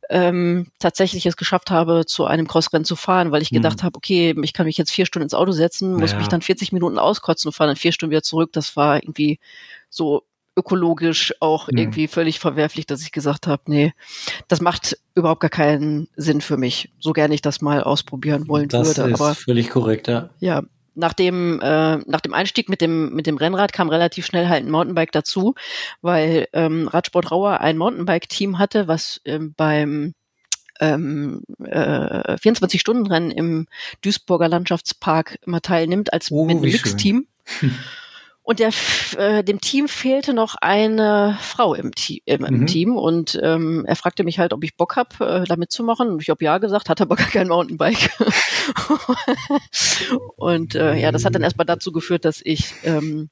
[0.09, 3.55] ähm, tatsächlich es geschafft habe, zu einem Crossrennen zu fahren, weil ich Hm.
[3.55, 6.17] gedacht habe, okay, ich kann mich jetzt vier Stunden ins Auto setzen, muss Ja.
[6.17, 8.51] mich dann 40 Minuten auskotzen und fahre dann vier Stunden wieder zurück.
[8.53, 9.39] Das war irgendwie
[9.89, 10.23] so
[10.57, 11.77] ökologisch auch Hm.
[11.77, 13.93] irgendwie völlig verwerflich, dass ich gesagt habe, nee,
[14.47, 18.67] das macht überhaupt gar keinen Sinn für mich, so gerne ich das mal ausprobieren wollen
[18.69, 19.03] Das würde.
[19.13, 20.29] ist Aber völlig korrekt, ja.
[20.39, 20.63] ja,
[20.99, 24.65] nach dem, äh, nach dem Einstieg mit dem, mit dem Rennrad kam relativ schnell halt
[24.65, 25.55] ein Mountainbike dazu,
[26.01, 30.13] weil ähm, Radsport Rauer ein Mountainbike-Team hatte, was ähm, beim
[30.79, 33.67] ähm, äh, 24-Stunden-Rennen im
[34.01, 36.61] Duisburger Landschaftspark immer teilnimmt, als Oh, mit.
[36.61, 37.27] Mixteam.
[38.49, 38.71] Und der,
[39.15, 42.65] äh, dem Team fehlte noch eine Frau im, Te im, im Mhm.
[42.65, 46.09] Team und ähm, er fragte mich halt, ob ich Bock hab, äh, da mitzumachen.
[46.09, 48.09] Und ich habe ja gesagt, hatte aber gar kein Mountainbike.
[50.35, 53.29] und äh, ja, das hat dann erstmal dazu geführt, dass ich ähm,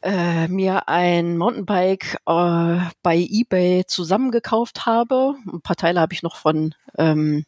[0.00, 5.34] äh, mir ein Mountainbike äh, bei eBay zusammengekauft habe.
[5.46, 7.44] Ein paar Teile habe ich noch von ähm,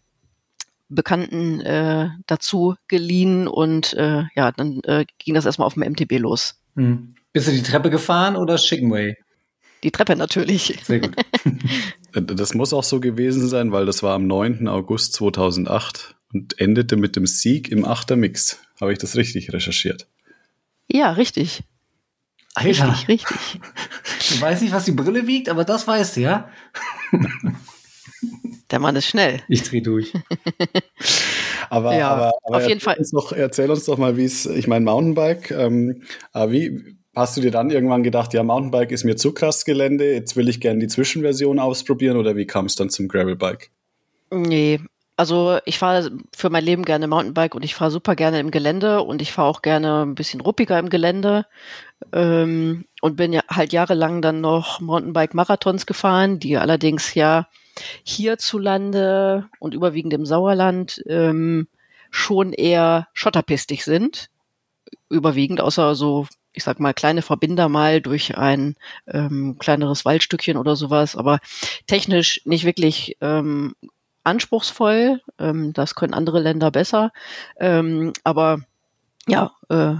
[0.94, 6.18] Bekannten äh, dazu geliehen und äh, ja, dann äh, ging das erstmal auf dem MTB
[6.18, 6.60] los.
[6.76, 7.14] Hm.
[7.32, 9.16] Bist du die Treppe gefahren oder Chickenway?
[9.82, 10.78] Die Treppe natürlich.
[10.84, 11.16] Sehr gut.
[12.14, 14.68] Das muss auch so gewesen sein, weil das war am 9.
[14.68, 18.58] August 2008 und endete mit dem Sieg im Achter Mix.
[18.78, 20.06] Habe ich das richtig recherchiert?
[20.88, 21.62] Ja, richtig.
[22.54, 23.60] Alter, Richtig, richtig.
[24.28, 26.50] du weißt nicht, was die Brille wiegt, aber das weißt du, ja?
[28.72, 29.40] Der Mann ist schnell.
[29.48, 30.12] Ich dreh durch.
[31.70, 32.98] Aber, Ja, aber, aber auf jeden erzähl Fall.
[32.98, 37.36] Uns doch, erzähl uns doch mal, wie es, ich meine, Mountainbike, ähm, aber wie hast
[37.36, 40.60] du dir dann irgendwann gedacht, ja, Mountainbike ist mir zu krass Gelände, jetzt will ich
[40.60, 43.70] gerne die Zwischenversion ausprobieren oder wie kam es dann zum Gravelbike?
[44.30, 44.80] Nee,
[45.16, 49.02] also ich fahre für mein Leben gerne Mountainbike und ich fahre super gerne im Gelände
[49.02, 51.46] und ich fahre auch gerne ein bisschen ruppiger im Gelände
[52.12, 57.46] ähm, und bin ja halt jahrelang dann noch Mountainbike-Marathons gefahren, die allerdings ja
[58.04, 61.68] hierzulande und überwiegend im Sauerland ähm,
[62.10, 64.28] schon eher schotterpistig sind.
[65.08, 70.76] Überwiegend, außer so, ich sag mal, kleine Verbinder mal durch ein ähm, kleineres Waldstückchen oder
[70.76, 71.38] sowas, aber
[71.86, 73.74] technisch nicht wirklich ähm,
[74.24, 75.20] anspruchsvoll.
[75.38, 77.12] Ähm, das können andere Länder besser.
[77.58, 78.58] Ähm, aber
[79.26, 79.94] ja, äh,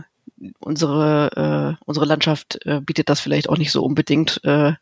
[0.60, 4.40] unsere, äh, unsere Landschaft äh, bietet das vielleicht auch nicht so unbedingt.
[4.44, 4.72] Äh,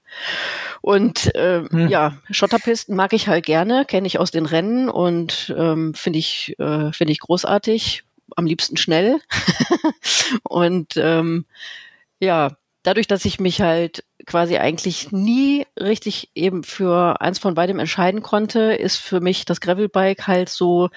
[0.81, 1.89] und äh, Hm.
[1.89, 6.55] ja, Schotterpisten mag ich halt gerne, kenne ich aus den Rennen und ähm, finde ich,
[6.59, 8.05] äh, finde ich großartig.
[8.37, 9.21] Am liebsten schnell.
[10.45, 11.47] und ähm,
[12.21, 17.81] ja, dadurch, dass ich mich halt quasi eigentlich nie richtig eben für eins von beidem
[17.81, 20.89] entscheiden konnte, ist für mich das Gravelbike halt so,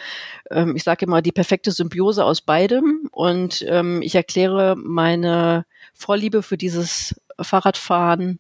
[0.51, 3.09] ähm, ich sage immer, die perfekte Symbiose aus beidem.
[3.11, 5.65] Und ähm, ich erkläre meine
[5.95, 8.37] Vorliebe für dieses Fahrradfahren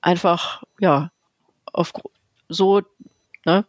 [0.00, 1.10] einfach, ja,
[1.70, 1.92] auf
[2.48, 2.80] so,
[3.44, 3.66] ne,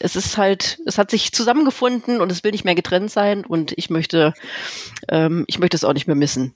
[0.00, 3.72] es ist halt, es hat sich zusammengefunden und es will nicht mehr getrennt sein und
[3.76, 4.34] ich möchte,
[5.08, 6.54] ähm, ich möchte es auch nicht mehr missen.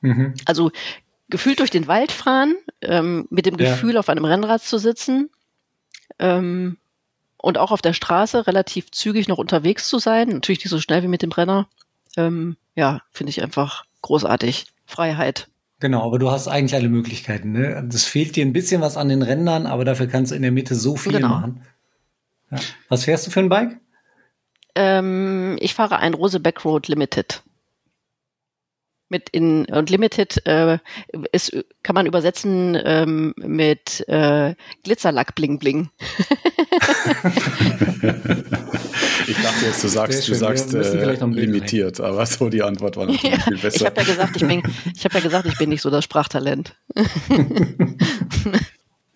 [0.00, 0.32] Mhm.
[0.46, 0.70] Also
[1.30, 3.70] gefühlt durch den Wald fahren, ähm, mit dem Ja.
[3.70, 5.30] Gefühl, auf einem Rennrad zu sitzen
[6.18, 6.76] ähm,
[7.38, 10.28] und auch auf der Straße relativ zügig noch unterwegs zu sein.
[10.28, 11.68] Natürlich nicht so schnell wie mit dem Renner.
[12.16, 14.66] Ähm, ja, finde ich einfach großartig.
[14.86, 15.46] Freiheit.
[15.78, 17.52] Genau, aber du hast eigentlich alle Möglichkeiten.
[17.52, 17.86] Ne?
[17.88, 20.50] Das fehlt dir ein bisschen was an den Rändern, aber dafür kannst du in der
[20.52, 21.28] Mitte so viel Genau.
[21.28, 21.62] machen.
[22.50, 22.58] Ja.
[22.88, 23.78] Was fährst du für ein Bike?
[24.74, 27.42] Ähm, ich fahre ein Rose Backroad Limited.
[29.10, 30.78] Mit in und Limited äh,
[31.32, 35.90] ist, kann man übersetzen ähm, mit äh, Glitzerlack bling bling.
[39.26, 43.32] ich dachte jetzt, du sagst, du sagst äh, limitiert, aber so die Antwort war natürlich
[43.32, 43.80] ja, viel besser.
[43.80, 44.62] Ich habe ja gesagt, ich bin,
[44.96, 46.76] ich habe ja gesagt, ich bin nicht so das Sprachtalent.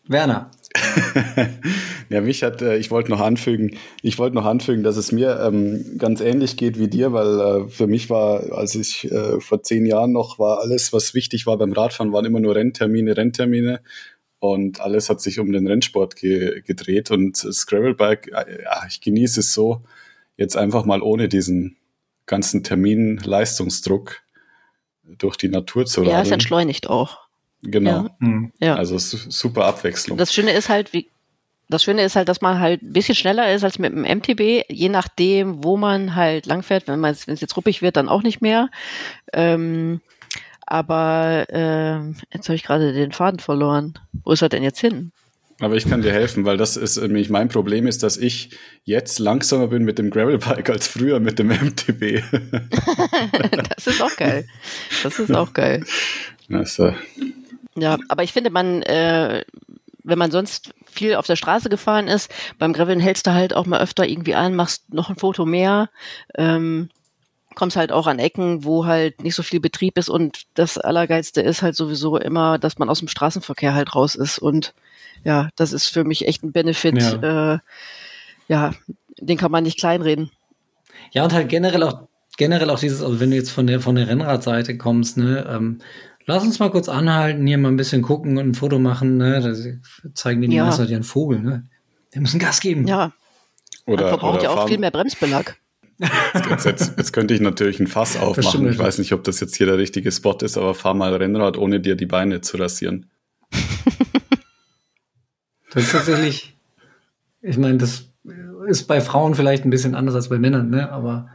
[0.06, 0.50] Werner.
[2.08, 5.40] ja, mich hat, äh, ich wollte noch anfügen, ich wollte noch anfügen, dass es mir
[5.40, 9.62] ähm, ganz ähnlich geht wie dir, weil äh, für mich war, als ich äh, vor
[9.62, 13.80] zehn Jahren noch war, alles, was wichtig war beim Radfahren, waren immer nur Renntermine, Renntermine
[14.40, 19.00] und alles hat sich um den Rennsport ge gedreht und das Gravelbike, äh, ja, ich
[19.00, 19.82] genieße es so,
[20.36, 21.76] jetzt einfach mal ohne diesen
[22.26, 24.22] ganzen Termin-Leistungsdruck
[25.02, 26.16] durch die Natur zu radeln.
[26.16, 27.23] Ja, es entschleunigt auch.
[27.64, 27.90] Genau.
[27.90, 28.16] Ja.
[28.18, 28.52] Mhm.
[28.60, 28.74] ja.
[28.76, 30.18] Also super Abwechslung.
[30.18, 31.08] Das Schöne ist halt, wie,
[31.68, 34.64] das Schöne ist halt, dass man halt ein bisschen schneller ist als mit dem MTB,
[34.68, 36.86] je nachdem, wo man halt langfährt.
[36.86, 38.70] Wenn man, wenn es jetzt ruppig wird, dann auch nicht mehr.
[39.32, 40.00] Ähm,
[40.66, 43.98] aber äh, jetzt habe ich gerade den Faden verloren.
[44.24, 45.12] Wo ist er denn jetzt hin?
[45.60, 48.50] Aber ich kann dir helfen, weil das ist nämlich mein Problem ist, dass ich
[48.84, 52.22] jetzt langsamer bin mit dem Gravelbike als früher mit dem MTB.
[53.76, 54.48] das ist auch geil.
[55.02, 55.84] Das ist auch geil.
[56.52, 56.92] Also,
[57.76, 59.44] ja, aber ich finde, man, äh,
[60.02, 63.66] wenn man sonst viel auf der Straße gefahren ist, beim Graveln hältst du halt auch
[63.66, 65.90] mal öfter irgendwie an, machst noch ein Foto mehr,
[66.36, 66.90] ähm,
[67.54, 71.40] kommst halt auch an Ecken, wo halt nicht so viel Betrieb ist und das Allergeilste
[71.40, 74.74] ist halt sowieso immer, dass man aus dem Straßenverkehr halt raus ist und
[75.24, 77.58] ja, das ist für mich echt ein Benefit, ja, äh,
[78.48, 78.74] ja
[79.18, 80.30] den kann man nicht kleinreden.
[81.12, 83.94] Ja, und halt generell auch generell auch dieses, also wenn du jetzt von der von
[83.94, 85.80] der Rennradseite kommst, ne, ähm,
[86.26, 89.18] Lass uns mal kurz anhalten, hier mal ein bisschen gucken und ein Foto machen.
[89.18, 89.40] Ne?
[89.40, 89.66] Das
[90.14, 90.64] zeigen die ja.
[90.64, 91.40] Meister dir einen Vogel.
[91.40, 91.68] Ne?
[92.12, 92.86] Wir müssen Gas geben.
[92.86, 93.12] Ja.
[93.86, 95.56] Oder, Man verbraucht oder ja auch viel mehr Bremsbelag.
[95.98, 98.68] Jetzt, jetzt, jetzt, könnte ich natürlich ein Fass aufmachen.
[98.68, 101.56] Ich weiß nicht, ob das jetzt hier der richtige Spot ist, aber fahr mal Rennrad,
[101.56, 103.10] ohne dir die Beine zu rasieren.
[105.72, 106.56] das ist tatsächlich,
[107.42, 108.12] ich meine, das
[108.66, 110.90] ist bei Frauen vielleicht ein bisschen anders als bei Männern, ne?
[110.90, 111.28] aber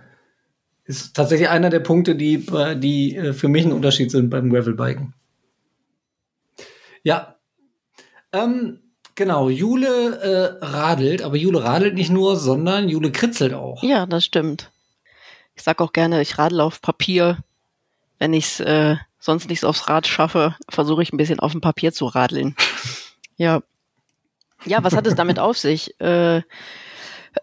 [0.90, 2.48] ist tatsächlich einer der Punkte, die,
[2.78, 5.14] die äh, für mich ein Unterschied sind beim Gravelbiken.
[7.04, 7.36] Ja.
[8.34, 8.80] Ähm,
[9.14, 13.84] genau, Jule äh, radelt, aber Jule radelt nicht nur, sondern Jule kritzelt auch.
[13.84, 14.72] Ja, das stimmt.
[15.54, 17.38] Ich sag auch gerne, ich radel auf Papier.
[18.18, 21.62] Wenn ich es äh, sonst nicht aufs Rad schaffe, versuche ich ein bisschen auf dem
[21.62, 22.56] Papier zu radeln.
[23.38, 23.62] ja.
[24.66, 26.00] Ja, was hat es damit auf sich?
[26.02, 26.42] Äh,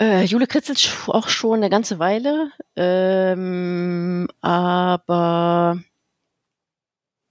[0.01, 5.79] äh, Jule kritzelt auch schon eine ganze Weile, ähm, aber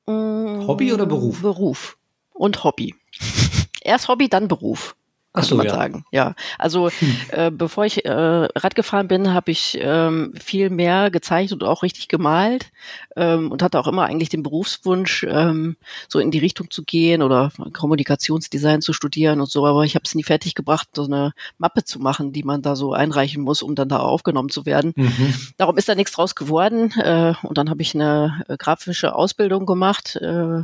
[0.05, 1.41] mh, mm, Hobby oder Beruf?
[1.41, 1.97] Beruf
[2.33, 2.95] und Hobby.
[3.81, 4.95] Erst Hobby, dann Beruf.
[5.35, 5.73] Ach so, man ja.
[5.73, 6.05] sagen.
[6.11, 7.17] Ja, also hm.
[7.29, 11.83] äh, bevor ich äh, Rad gefahren bin, habe ich ähm, viel mehr gezeichnet und auch
[11.83, 12.71] richtig gemalt
[13.15, 15.75] ähm, und hatte auch immer eigentlich den Berufswunsch, ähm,
[16.07, 19.65] so in die Richtung zu gehen oder Kommunikationsdesign zu studieren und so.
[19.65, 22.75] Aber ich habe es nie fertig gebracht, so eine Mappe zu machen, die man da
[22.75, 24.93] so einreichen muss, um dann da aufgenommen zu werden.
[24.95, 25.33] Mhm.
[25.57, 26.91] Darum ist da nichts draus geworden.
[26.97, 30.63] Äh, und dann habe ich eine äh, grafische Ausbildung gemacht, äh,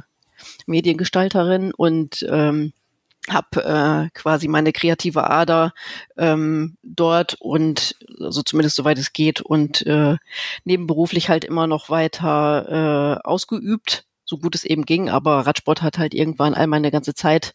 [0.65, 2.73] Mediengestalterin und ähm,
[3.29, 5.73] habe äh, quasi meine kreative Ader
[6.17, 10.17] ähm, dort und so also zumindest soweit es geht und äh,
[10.63, 15.97] nebenberuflich halt immer noch weiter äh, ausgeübt, so gut es eben ging, aber Radsport hat
[15.97, 17.53] halt irgendwann all meine ganze Zeit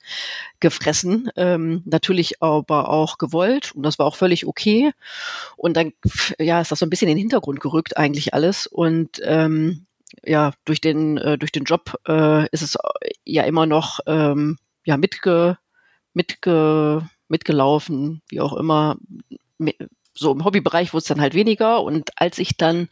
[0.61, 4.92] gefressen, ähm, natürlich aber auch gewollt und das war auch völlig okay.
[5.57, 5.92] Und dann
[6.38, 9.87] ja ist das so ein bisschen in den Hintergrund gerückt eigentlich alles und ähm,
[10.22, 12.76] ja durch den äh, durch den Job äh, ist es
[13.24, 15.59] ja immer noch ähm, ja, mitge,
[16.14, 18.96] mitge, mitgelaufen, wie auch immer.
[20.14, 21.83] So im Hobbybereich wurde es dann halt weniger.
[21.83, 22.88] Und als ich dann,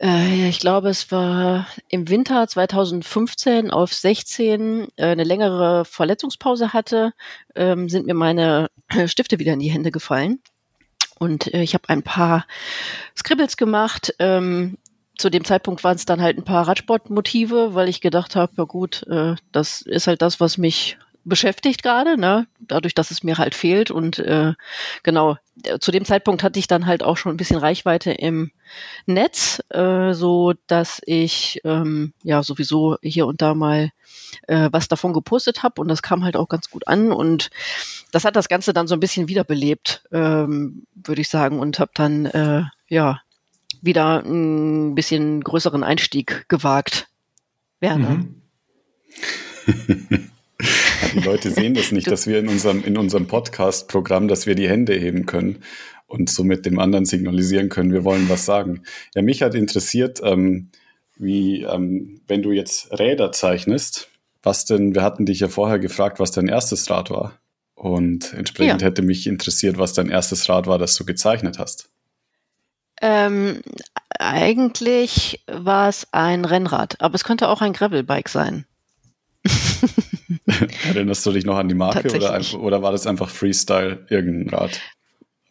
[0.00, 7.12] äh, ich glaube, es war im Winter 2015 auf 16 äh, eine längere Verletzungspause hatte,
[7.56, 8.70] ähm, sind mir meine
[9.06, 10.40] Stifte wieder in die Hände gefallen.
[11.18, 12.46] Und äh, ich habe ein paar
[13.18, 14.14] Scribbles gemacht.
[14.20, 14.78] Ähm,
[15.20, 18.64] zu dem Zeitpunkt waren es dann halt ein paar Radsportmotive, weil ich gedacht habe, ja
[18.64, 22.46] gut, äh, das ist halt das, was mich beschäftigt gerade, ne?
[22.70, 23.90] dadurch, dass es mir halt fehlt.
[23.90, 24.54] Und äh,
[25.02, 28.50] genau, äh, zu dem Zeitpunkt hatte ich dann halt auch schon ein bisschen Reichweite im
[29.06, 33.90] Netz, äh, so dass ich ähm, ja sowieso hier und da mal
[34.46, 37.50] äh, was davon gepostet habe und das kam halt auch ganz gut an und
[38.12, 41.92] das hat das Ganze dann so ein bisschen wiederbelebt, ähm, würde ich sagen, und habe
[41.94, 43.20] dann äh, ja
[43.82, 47.08] wieder ein bisschen größeren Einstieg gewagt.
[47.80, 48.10] Werner.
[48.10, 48.34] Mhm.
[51.14, 54.68] Die Leute sehen das nicht, dass wir in unserem, in unserem Podcast-Programm, dass wir die
[54.68, 55.62] Hände heben können
[56.06, 58.82] und somit dem anderen signalisieren können, wir wollen was sagen.
[59.14, 60.68] Ja, mich hat interessiert, ähm,
[61.16, 64.08] wie ähm, wenn du jetzt Räder zeichnest,
[64.42, 67.38] was denn, wir hatten dich ja vorher gefragt, was dein erstes Rad war.
[67.74, 68.88] Und entsprechend ja.
[68.88, 71.88] hätte mich interessiert, was dein erstes Rad war, das du gezeichnet hast.
[73.00, 73.62] Ähm,
[74.18, 78.66] eigentlich war es ein Rennrad, aber es könnte auch ein Gravelbike sein.
[80.86, 84.80] Erinnerst du dich noch an die Marke oder, oder war das einfach Freestyle, irgendein Rad?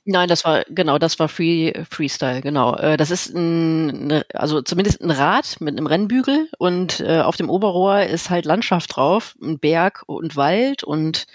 [0.06, 2.76] Nein, das war genau, das war Free Freestyle, genau.
[2.76, 7.50] Äh, das ist ein, also zumindest ein Rad mit einem Rennbügel und äh, auf dem
[7.50, 11.28] Oberrohr ist halt Landschaft drauf, ein Berg und Wald und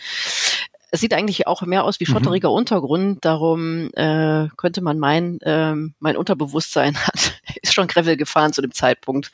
[0.94, 2.12] es sieht eigentlich auch mehr aus wie mhm.
[2.12, 2.54] schotteriger mhm.
[2.54, 8.62] Untergrund, darum äh, könnte man meinen, äh, mein Unterbewusstsein hat, ist schon Gravel gefahren zu
[8.62, 9.32] dem Zeitpunkt.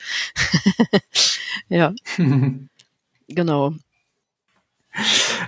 [1.69, 1.93] ja.
[3.27, 3.73] genau.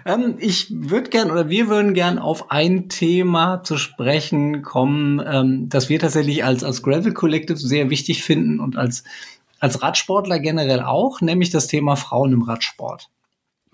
[0.05, 5.67] Ähm, ich würde gern oder wir würden gern auf ein Thema zu sprechen kommen, ähm,
[5.67, 9.03] das wir tatsächlich als, als Gravel Collective sehr wichtig finden und als,
[9.59, 13.09] als Radsportler generell auch, nämlich das Thema Frauen im Radsport.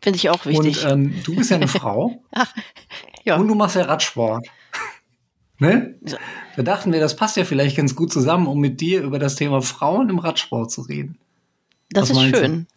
[0.02, 0.84] Finde ich auch wichtig.
[0.86, 2.22] Und ähm, du bist ja eine Frau.
[2.32, 2.54] Ach,
[3.24, 3.38] ja.
[3.38, 4.48] Und du machst ja Radsport.
[5.60, 5.96] ne?
[6.56, 9.36] Da dachten wir, das passt ja vielleicht ganz gut zusammen, um mit dir über das
[9.36, 11.18] Thema Frauen im Radsport zu reden.
[11.90, 12.68] Das Was ist schön.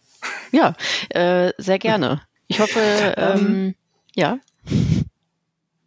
[0.51, 0.57] Du?
[0.57, 0.75] Ja,
[1.09, 2.21] äh, sehr gerne.
[2.47, 2.79] Ich hoffe,
[3.17, 3.75] ähm, ähm,
[4.15, 4.37] ja.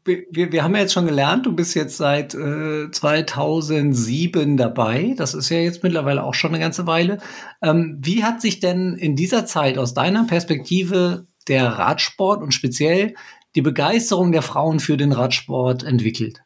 [0.06, 5.14] Wir, wir haben ja jetzt schon gelernt, du bist jetzt seit äh, 2007 dabei.
[5.16, 7.18] Das ist ja jetzt mittlerweile auch schon eine ganze Weile.
[7.62, 13.14] Ähm, wie hat sich denn in dieser Zeit aus deiner Perspektive der Radsport und speziell
[13.54, 16.42] die Begeisterung der Frauen für den Radsport entwickelt?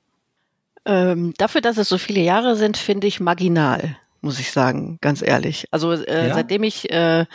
[0.86, 5.20] Ähm, dafür, dass es so viele Jahre sind, finde ich marginal, muss ich sagen, ganz
[5.22, 5.66] ehrlich.
[5.70, 6.34] Also äh, ja?
[6.34, 7.26] seitdem ich äh,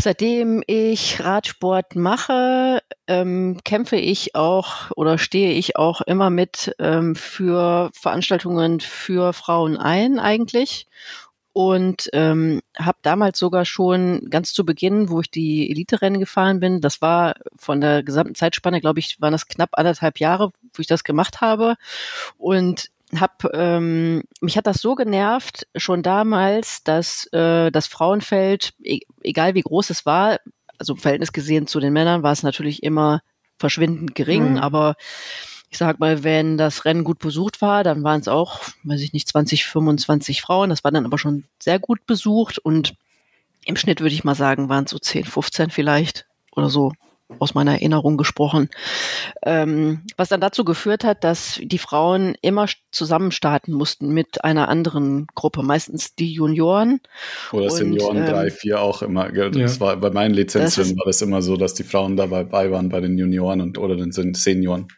[0.00, 7.14] Seitdem ich Radsport mache, ähm, kämpfe ich auch oder stehe ich auch immer mit ähm,
[7.14, 10.86] für Veranstaltungen für Frauen ein eigentlich.
[11.52, 16.80] Und ähm, habe damals sogar schon ganz zu Beginn, wo ich die Elite-Rennen gefahren bin,
[16.80, 20.86] das war von der gesamten Zeitspanne, glaube ich, waren das knapp anderthalb Jahre, wo ich
[20.86, 21.74] das gemacht habe.
[22.38, 29.00] Und hab, ähm, mich hat das so genervt schon damals, dass äh, das Frauenfeld, e
[29.22, 30.38] egal wie groß es war,
[30.78, 33.22] also im Verhältnis gesehen zu den Männern, war es natürlich immer
[33.58, 34.58] verschwindend gering, mhm.
[34.58, 34.94] aber
[35.70, 39.12] ich sag mal, wenn das Rennen gut besucht war, dann waren es auch, weiß ich
[39.12, 40.68] nicht, 20, 25 Frauen.
[40.70, 42.94] Das war dann aber schon sehr gut besucht und
[43.64, 46.92] im Schnitt würde ich mal sagen, waren es so 10, 15 vielleicht oder so
[47.38, 48.68] aus meiner Erinnerung gesprochen,
[49.42, 54.68] ähm, was dann dazu geführt hat, dass die Frauen immer zusammen starten mussten mit einer
[54.68, 57.00] anderen Gruppe, meistens die Junioren.
[57.52, 59.30] Oder Senioren ähm, drei, vier auch immer.
[59.30, 59.80] Das ja.
[59.80, 63.16] war bei meinen Lizenzen war das immer so, dass die Frauen dabei waren bei den
[63.16, 64.88] Junioren und oder den Senioren.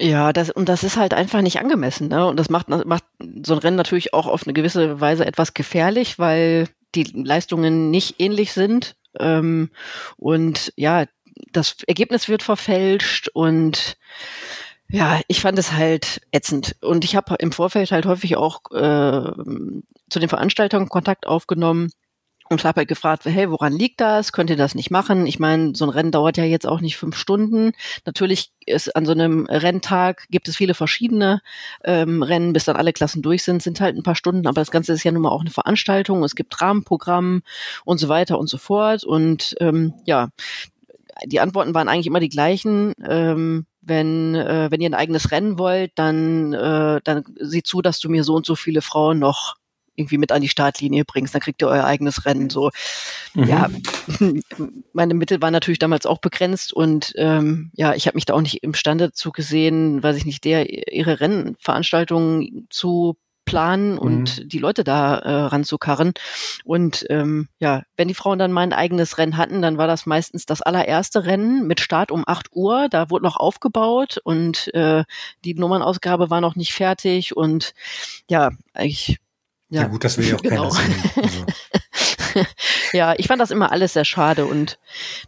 [0.00, 2.24] Ja, das, und das ist halt einfach nicht angemessen, ne?
[2.26, 3.04] Und das macht, macht
[3.42, 8.20] so ein Rennen natürlich auch auf eine gewisse Weise etwas gefährlich, weil die Leistungen nicht
[8.20, 9.70] ähnlich sind ähm,
[10.16, 11.06] und ja,
[11.52, 13.96] das Ergebnis wird verfälscht und
[14.90, 16.76] ja, ich fand es halt ätzend.
[16.80, 19.32] Und ich habe im Vorfeld halt häufig auch äh,
[20.08, 21.90] zu den Veranstaltungen Kontakt aufgenommen
[22.50, 24.32] und habe halt gefragt, hey, woran liegt das?
[24.32, 25.26] Könnt ihr das nicht machen?
[25.26, 27.72] Ich meine, so ein Rennen dauert ja jetzt auch nicht fünf Stunden.
[28.06, 31.40] Natürlich ist an so einem Renntag gibt es viele verschiedene
[31.84, 34.70] ähm, Rennen, bis dann alle Klassen durch sind, sind halt ein paar Stunden, aber das
[34.70, 36.24] Ganze ist ja nun mal auch eine Veranstaltung.
[36.24, 37.42] Es gibt Rahmenprogramm
[37.84, 39.04] und so weiter und so fort.
[39.04, 40.28] Und ähm, ja,
[41.24, 42.92] die Antworten waren eigentlich immer die gleichen.
[43.06, 48.00] Ähm, wenn, äh, wenn ihr ein eigenes Rennen wollt, dann, äh, dann sieh zu, dass
[48.00, 49.56] du mir so und so viele Frauen noch
[49.98, 52.50] irgendwie mit an die Startlinie bringst, dann kriegt ihr euer eigenes Rennen.
[52.50, 52.70] So,
[53.34, 53.44] mhm.
[53.44, 53.68] ja,
[54.92, 58.40] meine Mittel waren natürlich damals auch begrenzt und ähm, ja, ich habe mich da auch
[58.40, 63.16] nicht imstande zu gesehen, weiß ich nicht, der ihre Rennveranstaltungen zu
[63.48, 63.98] planen mhm.
[63.98, 66.12] und die Leute da äh, ranzukarren.
[66.64, 70.06] Und ähm, ja, wenn die Frauen dann mal ein eigenes Rennen hatten, dann war das
[70.06, 72.88] meistens das allererste Rennen mit Start um 8 Uhr.
[72.90, 75.04] Da wurde noch aufgebaut und äh,
[75.44, 77.36] die Nummernausgabe war noch nicht fertig.
[77.36, 77.72] Und
[78.28, 79.18] ja, ich
[79.70, 80.68] ja, ja gut, das will ja auch genau.
[80.68, 81.12] keiner sehen.
[81.16, 81.46] Also.
[82.92, 84.78] ja, ich fand das immer alles sehr schade und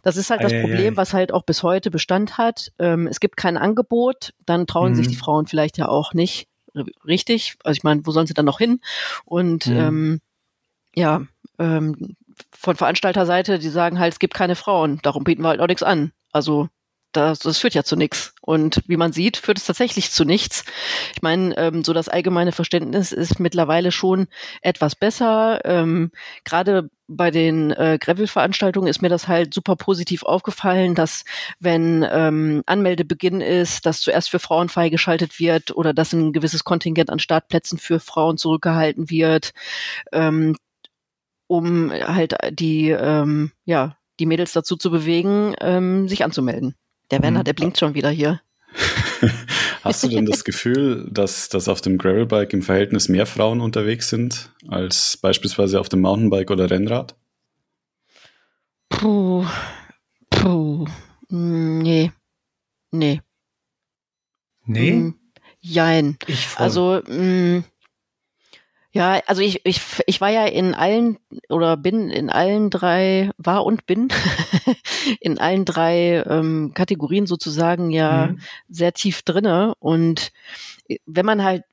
[0.03, 2.71] das ist halt das ei, Problem, was halt auch bis heute Bestand hat.
[2.79, 4.95] Ähm, es gibt kein Angebot, dann trauen mhm.
[4.95, 6.47] sich die Frauen vielleicht ja auch nicht
[7.05, 7.57] richtig.
[7.63, 8.79] Also ich meine, wo sollen sie dann noch hin?
[9.25, 9.77] Und mhm.
[9.77, 10.21] ähm,
[10.95, 11.21] ja,
[11.59, 12.15] ähm,
[12.51, 15.83] von Veranstalterseite, die sagen halt, es gibt keine Frauen, darum bieten wir halt auch nichts
[15.83, 16.11] an.
[16.31, 16.69] Also
[17.11, 18.33] das, das führt ja zu nichts.
[18.41, 20.65] Und wie man sieht, führt es tatsächlich zu nichts.
[21.15, 24.27] Ich meine, ähm, so das allgemeine Verständnis ist mittlerweile schon
[24.61, 25.61] etwas besser.
[25.65, 26.11] Ähm,
[26.43, 31.25] Gerade bei den äh, Gravel-Veranstaltungen ist mir das halt super positiv aufgefallen, dass
[31.59, 37.09] wenn ähm, Anmeldebeginn ist, dass zuerst für Frauen freigeschaltet wird oder dass ein gewisses Kontingent
[37.09, 39.51] an Startplätzen für Frauen zurückgehalten wird.
[40.13, 40.55] Ähm,
[41.47, 46.75] um halt die, ähm, ja, die Mädels dazu zu bewegen, ähm, sich anzumelden.
[47.11, 47.43] Der Werner, mhm.
[47.43, 48.41] der blinkt schon wieder hier.
[49.83, 54.09] Hast du denn das Gefühl, dass, dass auf dem Gravelbike im Verhältnis mehr Frauen unterwegs
[54.09, 57.15] sind als beispielsweise auf dem Mountainbike oder Rennrad?
[58.89, 59.45] Puh,
[60.29, 60.85] puh,
[61.29, 62.11] nee,
[62.91, 63.21] nee.
[64.65, 64.91] Nee?
[64.91, 65.19] Hm,
[65.59, 66.17] jein.
[66.55, 67.63] Also, mh, mm,
[68.93, 71.17] ja, also ich, ich, ich war ja in allen
[71.47, 74.09] oder bin in allen drei, war und bin
[75.21, 78.39] in allen drei ähm, Kategorien sozusagen ja mhm.
[78.67, 79.75] sehr tief drinne.
[79.79, 80.33] Und
[81.05, 81.63] wenn man halt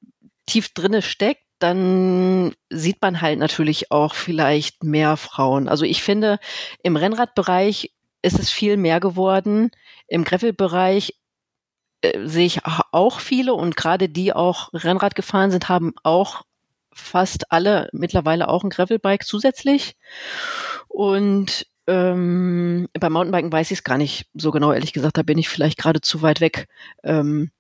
[0.47, 5.69] tief drinne steckt, dann sieht man halt natürlich auch vielleicht mehr Frauen.
[5.69, 6.39] Also ich finde,
[6.85, 7.93] im Rennradbereich
[8.23, 9.71] ist es viel mehr geworden.
[10.07, 11.15] Im Gravel-Bereich
[12.03, 16.45] äh, sehe ich auch viele und gerade die auch Rennrad gefahren sind, haben auch
[16.99, 19.97] fast alle mittlerweile auch ein Gravelbike zusätzlich.
[20.89, 25.39] Und ähm, beim Mountainbiken weiß ich es gar nicht so genau, ehrlich gesagt, da bin
[25.39, 26.69] ich vielleicht gerade zu weit weg.
[27.03, 27.51] Ähm,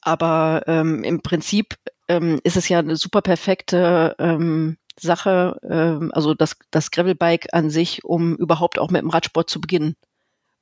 [0.00, 1.74] aber ähm, im Prinzip
[2.08, 7.70] ähm, ist es ja eine super perfekte ähm, Sache, ähm, also das, das Gravelbike an
[7.70, 9.96] sich, um überhaupt auch mit dem Radsport zu beginnen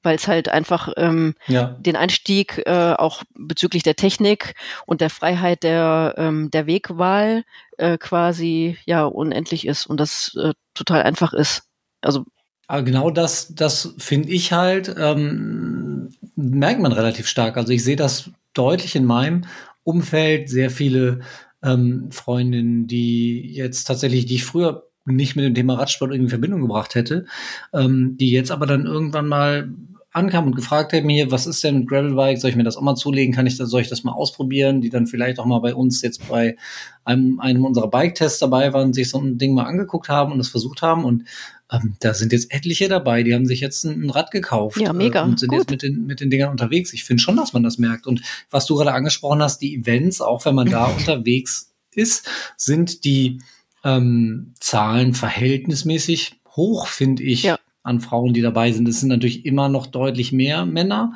[0.06, 1.76] weil es halt einfach ähm, ja.
[1.80, 4.54] den Einstieg äh, auch bezüglich der Technik
[4.86, 7.42] und der Freiheit der, ähm, der Wegwahl
[7.76, 11.64] äh, quasi ja unendlich ist und das äh, total einfach ist.
[12.00, 12.24] Also
[12.68, 17.56] aber genau das, das finde ich halt, ähm, merkt man relativ stark.
[17.56, 19.42] Also ich sehe das deutlich in meinem
[19.84, 21.20] Umfeld, sehr viele
[21.62, 26.30] ähm, Freundinnen, die jetzt tatsächlich, die ich früher nicht mit dem Thema Radsport irgendwie in
[26.30, 27.26] Verbindung gebracht hätte,
[27.72, 29.68] ähm, die jetzt aber dann irgendwann mal
[30.16, 32.38] ankam und gefragt haben hier, was ist denn mit Gravelbike?
[32.38, 33.34] Soll ich mir das auch mal zulegen?
[33.34, 34.80] Kann ich das, soll ich das mal ausprobieren?
[34.80, 36.56] Die dann vielleicht auch mal bei uns jetzt bei
[37.04, 40.48] einem, einem unserer Bike-Tests dabei waren, sich so ein Ding mal angeguckt haben und es
[40.48, 41.24] versucht haben und
[41.70, 44.92] ähm, da sind jetzt etliche dabei, die haben sich jetzt ein, ein Rad gekauft ja,
[44.92, 45.20] mega.
[45.20, 45.58] Äh, und sind Gut.
[45.58, 46.92] jetzt mit den, mit den Dingern unterwegs.
[46.92, 48.06] Ich finde schon, dass man das merkt.
[48.06, 53.04] Und was du gerade angesprochen hast, die Events, auch wenn man da unterwegs ist, sind
[53.04, 53.40] die
[53.84, 57.42] ähm, Zahlen verhältnismäßig hoch, finde ich.
[57.42, 58.88] Ja an Frauen, die dabei sind.
[58.88, 61.14] Es sind natürlich immer noch deutlich mehr Männer.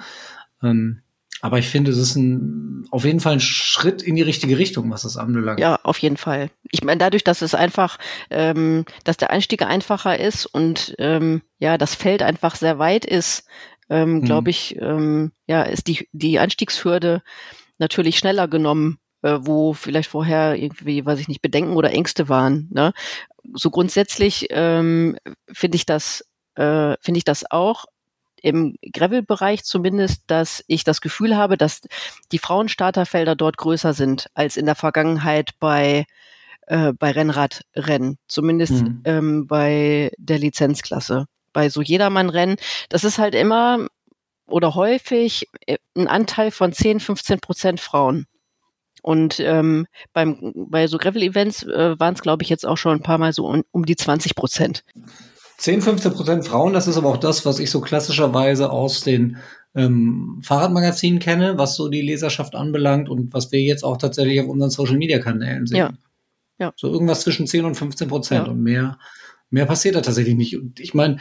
[0.63, 1.03] Ähm,
[1.43, 4.91] aber ich finde, es ist ein, auf jeden Fall ein Schritt in die richtige Richtung,
[4.91, 5.59] was das anbelangt.
[5.59, 6.51] Ja, auf jeden Fall.
[6.71, 7.99] Ich meine, dadurch, dass es einfach,
[8.31, 13.45] ähm, dass der Einstieg einfacher ist und ähm, ja, das Feld einfach sehr weit ist,
[13.89, 14.25] ähm, mhm.
[14.25, 17.23] glaube ich, ähm, ja, ist die, die Einstiegshürde
[17.79, 22.69] natürlich schneller genommen, äh, wo vielleicht vorher irgendwie, weiß ich nicht, Bedenken oder Ängste waren.
[22.71, 22.93] Ne?
[23.55, 25.17] So grundsätzlich ähm,
[25.51, 26.30] finde ich das
[26.61, 27.87] äh, finde ich das auch
[28.43, 31.83] im Gravel-Bereich zumindest, dass ich das Gefühl habe, dass
[32.33, 36.07] die Frauenstarterfelder dort größer sind als in der Vergangenheit bei
[36.67, 39.03] äh, bei Rennradrennen, zumindest mhm.
[39.05, 41.27] ähm, bei der Lizenzklasse.
[41.53, 42.57] Bei so Jedermann-Rennen,
[42.89, 43.89] das ist halt immer
[44.47, 48.27] oder häufig äh, ein Anteil von 10, 15 Prozent Frauen.
[49.03, 53.03] Und ähm, beim, bei so Gravel-Events äh, waren es, glaube ich, jetzt auch schon ein
[53.03, 54.85] paar Mal so um, um die 20 Prozent.
[55.61, 59.37] 10, 15 Prozent Frauen, das ist aber auch das, was ich so klassischerweise aus den
[59.75, 64.49] ähm, Fahrradmagazinen kenne, was so die Leserschaft anbelangt und was wir jetzt auch tatsächlich auf
[64.49, 65.77] unseren Social Media Kanälen sehen.
[65.77, 65.93] Ja.
[66.59, 66.73] ja.
[66.77, 68.53] So irgendwas zwischen 10 und 15 Prozent ja.
[68.53, 68.99] und mehr,
[69.51, 70.57] mehr passiert da tatsächlich nicht.
[70.57, 71.19] Und ich meine,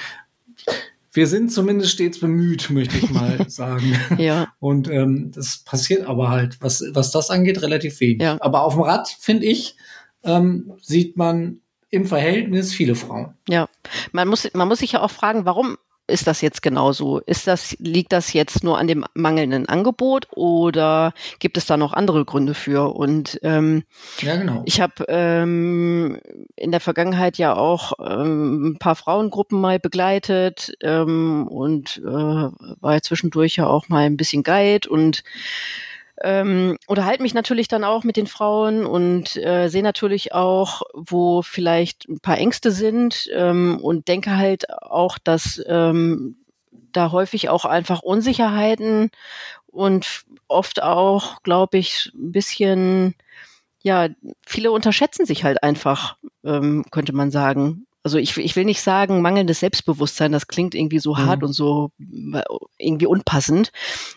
[1.12, 3.94] wir sind zumindest stets bemüht, möchte ich mal sagen.
[4.18, 4.54] ja.
[4.60, 8.22] Und ähm, das passiert aber halt, was, was das angeht, relativ wenig.
[8.22, 8.38] Ja.
[8.40, 9.76] Aber auf dem Rad, finde ich,
[10.24, 11.60] ähm, sieht man
[11.90, 13.34] im Verhältnis viele Frauen.
[13.48, 13.68] Ja,
[14.12, 15.78] man muss, man muss sich ja auch fragen, warum
[16.10, 17.20] ist das jetzt genauso?
[17.20, 21.94] Ist das, liegt das jetzt nur an dem mangelnden Angebot oder gibt es da noch
[21.94, 22.96] andere Gründe für?
[22.96, 23.84] Und ähm,
[24.22, 24.64] ja, genau.
[24.66, 26.20] ich habe ähm,
[26.56, 32.94] in der Vergangenheit ja auch ähm, ein paar Frauengruppen mal begleitet ähm, und äh, war
[32.94, 35.24] ja zwischendurch ja auch mal ein bisschen Guide und
[36.22, 41.42] ähm, unterhalte mich natürlich dann auch mit den Frauen und äh, sehe natürlich auch, wo
[41.42, 46.38] vielleicht ein paar Ängste sind ähm, und denke halt auch, dass ähm,
[46.92, 49.12] da häufig auch einfach Unsicherheiten
[49.68, 53.16] und oft auch, glaube ich, ein bisschen,
[53.82, 54.10] ja,
[54.46, 59.22] viele unterschätzen sich halt einfach, ähm, könnte man sagen also ich, ich will nicht sagen
[59.22, 61.26] mangelndes Selbstbewusstsein, das klingt irgendwie so mhm.
[61.26, 61.92] hart und so
[62.34, 62.42] äh,
[62.78, 63.72] irgendwie unpassend,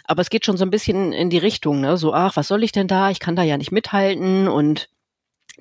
[0.04, 1.96] aber es geht schon so ein bisschen in die Richtung, ne?
[1.96, 4.88] so ach, was soll ich denn da, ich kann da ja nicht mithalten und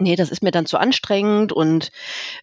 [0.02, 1.92] nee, das ist mir dann zu anstrengend und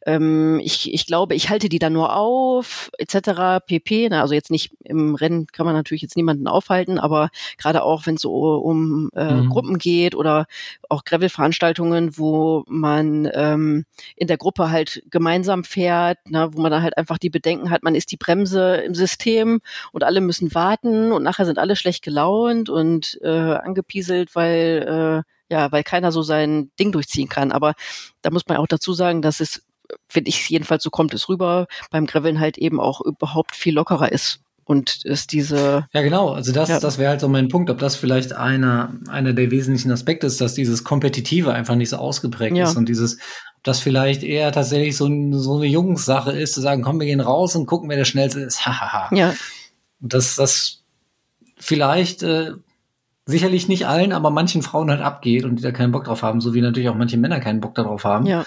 [0.06, 3.64] ähm, ich, ich glaube, ich halte die dann nur auf, etc.
[3.66, 4.08] pp.
[4.10, 8.06] Na, also jetzt nicht im Rennen kann man natürlich jetzt niemanden aufhalten, aber gerade auch,
[8.06, 9.48] wenn es so um äh, mhm.
[9.50, 10.46] Gruppen geht oder
[10.88, 13.84] auch Gravel-Veranstaltungen, wo man ähm,
[14.16, 17.82] in der Gruppe halt gemeinsam fährt, na, wo man dann halt einfach die Bedenken hat,
[17.82, 19.60] man ist die Bremse im System
[19.92, 25.37] und alle müssen warten und nachher sind alle schlecht gelaunt und äh, angepieselt, weil äh,
[25.50, 27.52] ja, weil keiner so sein Ding durchziehen kann.
[27.52, 27.74] Aber
[28.22, 29.62] da muss man auch dazu sagen, dass es,
[30.08, 34.12] finde ich jedenfalls, so kommt es rüber, beim Graveln halt eben auch überhaupt viel lockerer
[34.12, 34.40] ist.
[34.64, 35.88] Und ist diese.
[35.94, 36.28] Ja, genau.
[36.28, 36.78] Also das, ja.
[36.78, 40.42] das wäre halt so mein Punkt, ob das vielleicht einer, einer der wesentlichen Aspekte ist,
[40.42, 42.64] dass dieses Kompetitive einfach nicht so ausgeprägt ja.
[42.64, 46.82] ist und dieses, ob das vielleicht eher tatsächlich so, so eine Jungssache ist, zu sagen,
[46.82, 48.66] komm, wir gehen raus und gucken, wer der Schnellste ist.
[48.66, 49.08] Hahaha.
[49.16, 49.34] ja.
[50.02, 50.82] Und das, das
[51.56, 52.52] vielleicht äh,
[53.28, 56.40] sicherlich nicht allen, aber manchen Frauen halt abgeht und die da keinen Bock drauf haben,
[56.40, 58.24] so wie natürlich auch manche Männer keinen Bock darauf haben.
[58.24, 58.46] Ja.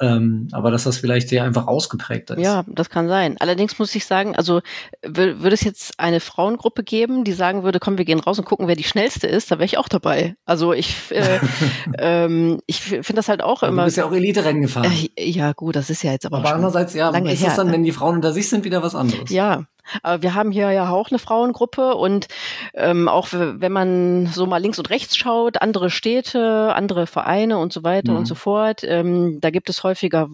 [0.00, 2.38] Ähm, aber dass das vielleicht sehr einfach ausgeprägt ist.
[2.38, 3.36] Ja, das kann sein.
[3.40, 4.60] Allerdings muss ich sagen, also
[5.02, 8.68] würde es jetzt eine Frauengruppe geben, die sagen würde, komm, wir gehen raus und gucken,
[8.68, 10.36] wer die schnellste ist, da wäre ich auch dabei.
[10.44, 11.40] Also ich, äh,
[11.98, 13.82] ähm, ich finde das halt auch aber immer.
[13.82, 14.92] Du bist ja auch Elite-Rennen gefahren.
[15.16, 16.38] Äh, ja, gut, das ist ja jetzt aber.
[16.38, 17.72] Aber andererseits, ja, ist her, das dann, ne?
[17.72, 19.30] wenn die Frauen unter sich sind, wieder was anderes.
[19.30, 19.64] Ja,
[20.02, 22.28] aber wir haben hier ja auch eine Frauengruppe und
[22.74, 27.72] ähm, auch wenn man so mal links und rechts schaut, andere Städte, andere Vereine und
[27.72, 28.18] so weiter mhm.
[28.18, 30.28] und so fort, ähm, da gibt es häufiger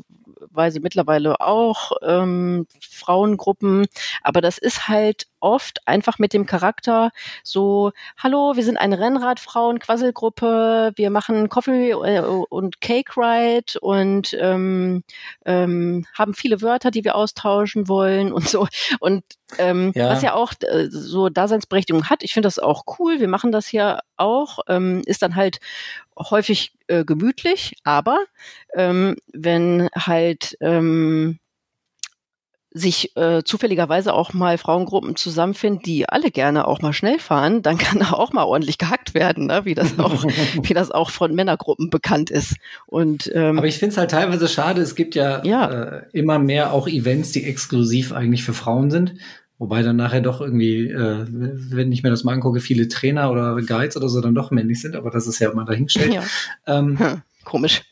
[0.51, 3.87] Weise mittlerweile auch ähm, Frauengruppen,
[4.23, 7.11] aber das ist halt oft einfach mit dem Charakter
[7.45, 15.05] so, hallo, wir sind eine Rennradfrauen-Quasselgruppe, wir machen Coffee äh, und Cake Ride und ähm,
[15.45, 18.67] ähm, haben viele Wörter, die wir austauschen wollen und so.
[19.01, 19.23] Und
[19.59, 20.09] ähm, ja.
[20.09, 23.67] was ja auch äh, so Daseinsberechtigung hat, ich finde das auch cool, wir machen das
[23.67, 25.61] hier auch, ähm, ist dann halt
[26.19, 28.19] häufig äh, gemütlich, aber
[28.75, 31.39] ähm, wenn halt ähm,
[32.77, 37.79] sich äh, zufälligerweise auch mal Frauengruppen zusammenfinden, die alle gerne auch mal schnell fahren, dann
[37.79, 39.65] kann da auch mal ordentlich gehackt werden, ne?
[39.65, 40.25] wie das auch,
[40.63, 42.57] wie das auch von Männergruppen bekannt ist.
[42.87, 44.83] Und ähm, aber ich finde es halt teilweise schade.
[44.83, 45.71] Es gibt ja, ja.
[45.71, 49.15] Äh, immer mehr auch Events, die exklusiv eigentlich für Frauen sind.
[49.59, 53.55] Wobei dann nachher doch irgendwie, äh, wenn ich mir das mal angucke, viele Trainer oder
[53.55, 56.13] Guides oder so dann doch männlich sind, aber das ist ja mal dahingestellt.
[56.13, 56.25] Ja.
[56.67, 57.83] Ähm, hm, komisch.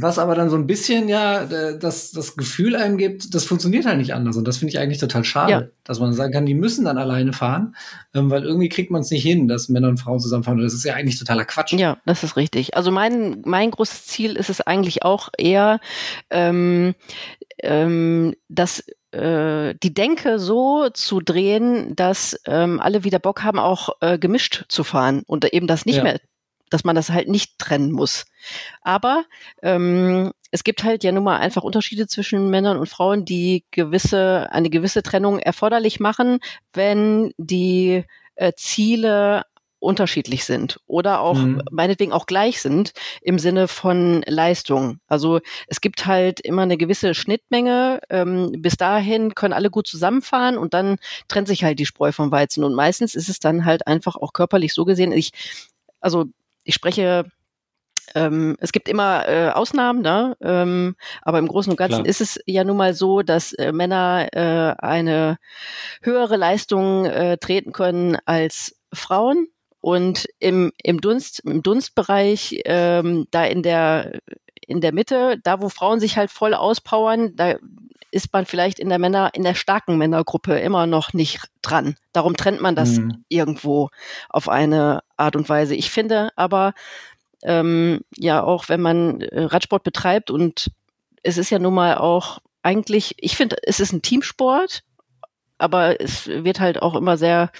[0.00, 3.98] Was aber dann so ein bisschen ja das, das Gefühl einem gibt, das funktioniert halt
[3.98, 4.36] nicht anders.
[4.36, 5.62] Und das finde ich eigentlich total schade, ja.
[5.84, 7.74] dass man sagen kann, die müssen dann alleine fahren,
[8.14, 10.58] ähm, weil irgendwie kriegt man es nicht hin, dass Männer und Frauen zusammenfahren.
[10.58, 11.72] Und das ist ja eigentlich totaler Quatsch.
[11.72, 12.76] Ja, das ist richtig.
[12.76, 15.80] Also mein, mein großes Ziel ist es eigentlich auch eher,
[16.30, 16.94] ähm,
[17.62, 23.90] ähm, dass äh, die Denke so zu drehen, dass ähm, alle wieder Bock haben, auch
[24.00, 26.02] äh, gemischt zu fahren und eben das nicht ja.
[26.02, 26.20] mehr
[26.72, 28.24] dass man das halt nicht trennen muss.
[28.82, 29.24] Aber
[29.62, 34.48] ähm, es gibt halt ja nun mal einfach Unterschiede zwischen Männern und Frauen, die gewisse,
[34.52, 36.40] eine gewisse Trennung erforderlich machen,
[36.72, 38.04] wenn die
[38.34, 39.44] äh, Ziele
[39.82, 41.60] unterschiedlich sind oder auch mhm.
[41.70, 45.00] meinetwegen auch gleich sind im Sinne von Leistung.
[45.08, 48.00] Also es gibt halt immer eine gewisse Schnittmenge.
[48.08, 52.30] Ähm, bis dahin können alle gut zusammenfahren und dann trennt sich halt die Spreu vom
[52.30, 52.62] Weizen.
[52.62, 55.10] Und meistens ist es dann halt einfach auch körperlich so gesehen.
[55.10, 55.32] Ich,
[56.00, 56.26] also
[56.64, 57.24] ich spreche
[58.14, 60.36] ähm, es gibt immer äh, Ausnahmen, ne?
[60.42, 62.06] ähm, aber im Großen und Ganzen Klar.
[62.06, 65.38] ist es ja nun mal so, dass äh, Männer äh, eine
[66.02, 69.48] höhere Leistung äh, treten können als Frauen.
[69.80, 74.20] Und im, im Dunst, im Dunstbereich, ähm, da in der
[74.66, 77.56] in der Mitte, da wo Frauen sich halt voll auspowern, da
[78.10, 81.96] ist man vielleicht in der Männer, in der starken Männergruppe immer noch nicht dran.
[82.12, 83.24] Darum trennt man das mhm.
[83.28, 83.88] irgendwo
[84.28, 85.74] auf eine Art und Weise.
[85.74, 86.74] Ich finde aber,
[87.42, 90.70] ähm, ja, auch wenn man äh, Radsport betreibt und
[91.22, 94.82] es ist ja nun mal auch eigentlich, ich finde, es ist ein Teamsport,
[95.58, 97.50] aber es wird halt auch immer sehr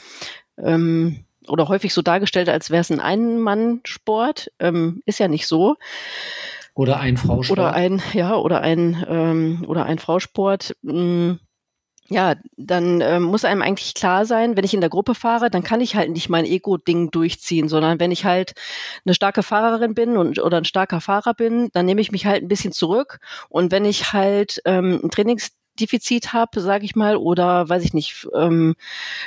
[0.58, 4.52] ähm, oder häufig so dargestellt, als wäre es ein Ein-Mann-Sport.
[4.58, 5.76] Ähm, ist ja nicht so.
[6.74, 7.58] Oder ein Frausport.
[7.58, 10.74] Oder ein, ja, oder ein, ähm, oder ein Frausport.
[10.82, 11.32] Mm,
[12.08, 15.62] ja, dann ähm, muss einem eigentlich klar sein, wenn ich in der Gruppe fahre, dann
[15.62, 18.52] kann ich halt nicht mein Ego-Ding durchziehen, sondern wenn ich halt
[19.04, 22.42] eine starke Fahrerin bin und, oder ein starker Fahrer bin, dann nehme ich mich halt
[22.42, 23.18] ein bisschen zurück.
[23.48, 25.52] Und wenn ich halt ähm, ein Trainings
[25.82, 28.74] Defizit habe, sage ich mal, oder weiß ich nicht, ähm,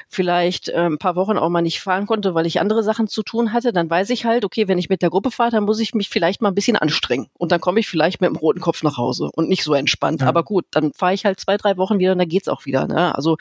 [0.08, 3.24] vielleicht äh, ein paar Wochen auch mal nicht fahren konnte, weil ich andere Sachen zu
[3.24, 5.80] tun hatte, dann weiß ich halt, okay, wenn ich mit der Gruppe fahre, dann muss
[5.80, 8.62] ich mich vielleicht mal ein bisschen anstrengen und dann komme ich vielleicht mit dem roten
[8.62, 10.22] Kopf nach Hause und nicht so entspannt.
[10.22, 10.28] Ja.
[10.28, 12.88] Aber gut, dann fahre ich halt zwei, drei Wochen wieder und dann geht's auch wieder.
[12.88, 13.14] Ne?
[13.14, 13.38] Also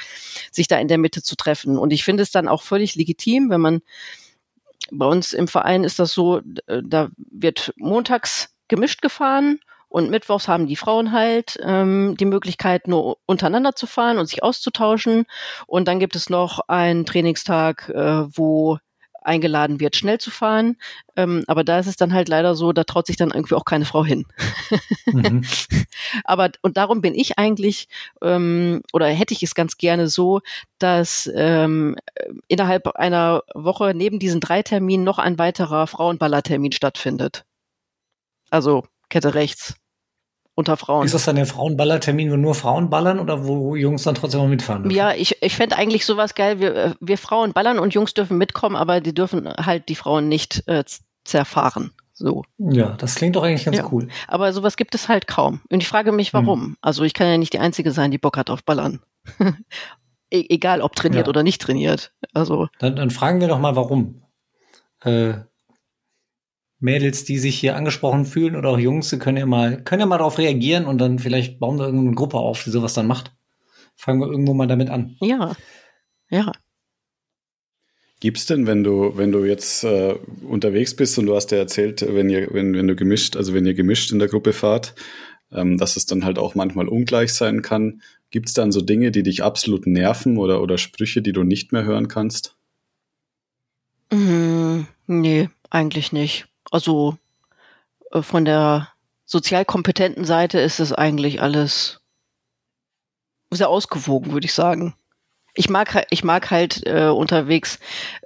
[0.51, 1.79] sich da in der Mitte zu treffen.
[1.79, 3.81] Und ich finde es dann auch völlig legitim, wenn man
[4.91, 9.61] bei uns im Verein ist das so, da wird montags gemischt gefahren
[9.95, 14.43] und mittwochs haben die Frauen halt ähm, die Möglichkeit, nur untereinander zu fahren und sich
[14.43, 15.25] auszutauschen.
[15.69, 18.79] Und dann gibt es noch einen Trainingstag, äh, wo
[19.23, 20.79] eingeladen wird, schnell zu fahren.
[21.15, 23.65] Ähm, aber da ist es dann halt leider so, da traut sich dann irgendwie auch
[23.65, 24.27] keine Frau hin.
[25.07, 25.45] Mhm.
[26.25, 27.87] aber und darum bin ich eigentlich
[28.21, 30.41] ähm, oder hätte ich es ganz gerne so,
[30.81, 31.95] dass ähm,
[32.49, 37.45] innerhalb einer Woche neben diesen drei Terminen noch ein weiterer Frauenballertermin stattfindet.
[38.51, 39.77] Also Kette rechts
[40.55, 41.05] unter Frauen.
[41.05, 44.47] Ist das dann der Frauenballertermin, wo nur Frauen ballern oder wo Jungs dann trotzdem auch
[44.47, 44.97] mitfahren dürfen?
[44.97, 46.61] Ja, ich, ich fände eigentlich sowas geil.
[46.61, 50.29] Wir, äh, wir Frauen ballern und Jungs dürfen mitkommen, aber die dürfen halt die Frauen
[50.29, 50.85] nicht äh,
[51.25, 51.93] zerfahren.
[52.13, 52.45] So.
[52.59, 53.89] Ja, das klingt doch eigentlich ganz ja.
[53.91, 54.09] cool.
[54.29, 55.61] Aber sowas gibt es halt kaum.
[55.71, 56.61] Und ich frage mich, warum.
[56.61, 56.77] Hm.
[56.81, 59.01] Also ich kann ja nicht die Einzige sein, die Bock hat auf Ballern.
[60.31, 61.31] e egal, ob trainiert ja.
[61.31, 62.13] oder nicht trainiert.
[62.33, 62.69] Also.
[62.79, 64.23] Dann, dann fragen wir doch mal, warum.
[65.03, 65.35] Äh,
[66.85, 70.07] Mädels, die sich hier angesprochen fühlen oder auch Jungs, sie können ja mal, können ja
[70.07, 73.33] mal darauf reagieren und dann vielleicht bauen wir irgendeine Gruppe auf, die sowas dann macht.
[73.97, 75.17] Fangen wir irgendwo mal damit an.
[75.21, 75.57] Ja.
[76.29, 76.53] Ja.
[78.21, 80.15] Gibt's denn, wenn du, wenn du jetzt äh,
[80.47, 83.67] unterwegs bist und du hast ja erzählt, wenn ihr, wenn, wenn du gemischt, also wenn
[83.67, 84.95] ihr gemischt in der Gruppe fahrt,
[85.53, 88.03] ähm, dass es dann halt auch manchmal ungleich sein kann.
[88.31, 91.85] Gibt's dann so Dinge, die dich absolut nerven oder, oder Sprüche, die du nicht mehr
[91.85, 92.57] hören kannst?
[94.13, 96.47] Mm, nee, eigentlich nicht.
[96.71, 97.17] Also
[98.13, 98.89] äh, von der
[99.25, 102.01] sozial kompetenten Seite ist es eigentlich alles
[103.51, 104.95] sehr ausgewogen, würde ich sagen.
[105.57, 107.79] Ich mag, ich mag halt äh, unterwegs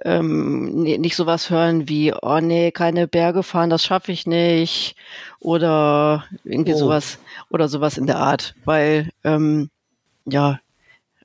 [0.03, 4.95] ähm, nicht sowas hören wie, oh nee, keine Berge fahren, das schaffe ich nicht.
[5.39, 6.77] Oder irgendwie oh.
[6.77, 7.19] sowas
[7.51, 8.55] oder sowas in der Art.
[8.65, 9.69] Weil, ähm,
[10.25, 10.59] ja,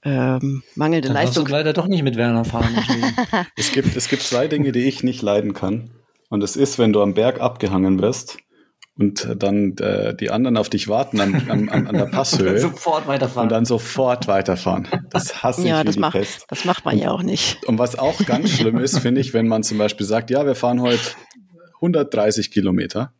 [0.04, 1.46] ähm, mangelnde Dann Leistung.
[1.46, 2.76] Du leider doch nicht mit Werner fahren.
[3.56, 5.90] es, gibt, es gibt zwei Dinge, die ich nicht leiden kann.
[6.34, 8.38] Und es ist, wenn du am Berg abgehangen wirst
[8.98, 12.58] und dann äh, die anderen auf dich warten am, am, am, an der Passhöhe.
[12.60, 13.44] sofort weiterfahren.
[13.44, 14.88] Und dann sofort weiterfahren.
[15.10, 16.46] Das hasse ich ja, wie das die macht, Pest.
[16.48, 17.64] Das macht man ja auch nicht.
[17.66, 20.56] Und was auch ganz schlimm ist, finde ich, wenn man zum Beispiel sagt, ja, wir
[20.56, 21.12] fahren heute
[21.76, 23.12] 130 Kilometer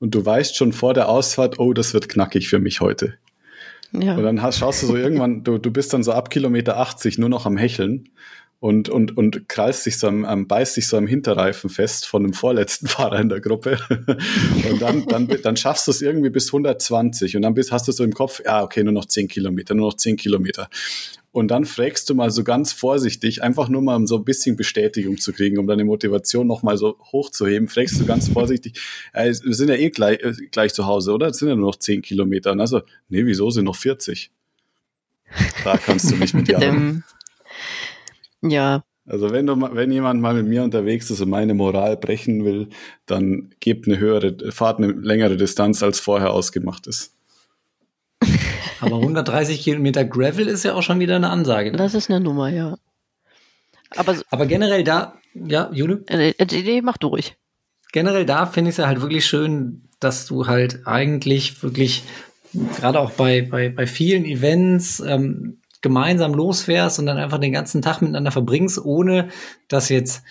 [0.00, 3.14] und du weißt schon vor der Ausfahrt, oh, das wird knackig für mich heute.
[3.92, 4.16] Ja.
[4.16, 7.18] Und dann hast, schaust du so irgendwann, du, du bist dann so ab Kilometer 80
[7.18, 8.08] nur noch am Hecheln
[8.66, 12.24] und, und, und krallst sich so am, am, beißt sich so am Hinterreifen fest von
[12.24, 13.78] dem vorletzten Fahrer in der Gruppe.
[14.68, 17.92] und dann, dann, dann schaffst du es irgendwie bis 120 und dann bist, hast du
[17.92, 20.68] so im Kopf, ja, okay, nur noch 10 Kilometer, nur noch 10 Kilometer.
[21.30, 24.56] Und dann fragst du mal so ganz vorsichtig, einfach nur mal um so ein bisschen
[24.56, 28.80] Bestätigung zu kriegen, um deine Motivation nochmal so hochzuheben, fragst du ganz vorsichtig,
[29.12, 31.28] äh, wir sind ja eh gleich, äh, gleich zu Hause, oder?
[31.28, 32.50] Es sind ja nur noch 10 Kilometer.
[32.50, 34.32] Und also, nee, wieso sind noch 40?
[35.62, 37.04] Da kannst du nicht mit jagen.
[38.42, 38.84] Ja.
[39.06, 42.68] Also wenn du, wenn jemand mal mit mir unterwegs ist und meine Moral brechen will,
[43.06, 47.14] dann gebt eine höhere, fahrt eine längere Distanz als vorher ausgemacht ist.
[48.80, 51.70] Aber 130 Kilometer Gravel ist ja auch schon wieder eine Ansage.
[51.70, 51.78] Ne?
[51.78, 52.76] Das ist eine Nummer, ja.
[53.90, 56.04] Aber, Aber generell da, ja, Jule?
[56.08, 57.36] Äh, äh, mach durch.
[57.92, 62.02] Generell da finde ich es ja halt wirklich schön, dass du halt eigentlich wirklich,
[62.76, 67.82] gerade auch bei, bei, bei vielen Events, ähm, gemeinsam losfährst und dann einfach den ganzen
[67.82, 69.28] Tag miteinander verbringst, ohne
[69.68, 70.22] dass jetzt,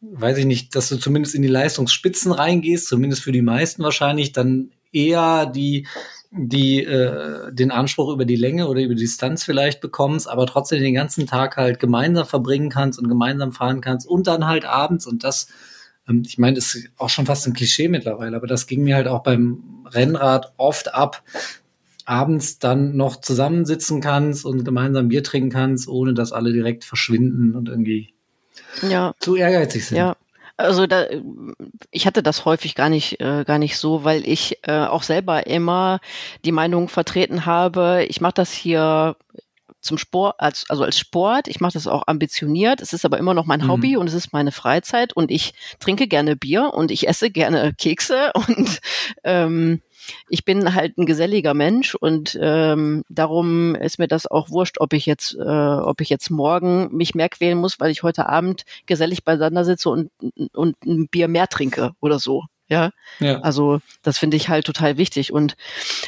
[0.00, 4.32] weiß ich nicht, dass du zumindest in die Leistungsspitzen reingehst, zumindest für die meisten wahrscheinlich,
[4.32, 5.86] dann eher die
[6.34, 10.80] die äh, den Anspruch über die Länge oder über die Distanz vielleicht bekommst, aber trotzdem
[10.80, 15.06] den ganzen Tag halt gemeinsam verbringen kannst und gemeinsam fahren kannst und dann halt abends
[15.06, 15.48] und das,
[16.08, 19.08] ähm, ich meine, ist auch schon fast ein Klischee mittlerweile, aber das ging mir halt
[19.08, 21.22] auch beim Rennrad oft ab,
[22.06, 27.54] abends dann noch zusammensitzen kannst und gemeinsam Bier trinken kannst, ohne dass alle direkt verschwinden
[27.54, 28.14] und irgendwie
[28.82, 29.14] ja.
[29.18, 29.98] zu ehrgeizig sind.
[29.98, 30.16] Ja.
[30.56, 31.06] Also da,
[31.90, 35.46] ich hatte das häufig gar nicht, äh, gar nicht so, weil ich äh, auch selber
[35.46, 35.98] immer
[36.44, 39.16] die Meinung vertreten habe, ich mache das hier
[39.82, 41.48] zum Sport, als, also als Sport.
[41.48, 42.80] Ich mache das auch ambitioniert.
[42.80, 43.68] Es ist aber immer noch mein mhm.
[43.68, 47.74] Hobby und es ist meine Freizeit und ich trinke gerne Bier und ich esse gerne
[47.74, 48.80] Kekse und
[49.24, 49.82] ähm,
[50.28, 54.92] ich bin halt ein geselliger Mensch und ähm, darum ist mir das auch wurscht, ob
[54.92, 58.64] ich jetzt, äh, ob ich jetzt morgen mich mehr quälen muss, weil ich heute Abend
[58.86, 60.10] gesellig beiseinander sitze und,
[60.52, 62.44] und ein Bier mehr trinke oder so.
[62.68, 62.90] Ja?
[63.20, 63.40] ja.
[63.40, 65.32] Also das finde ich halt total wichtig.
[65.32, 65.56] Und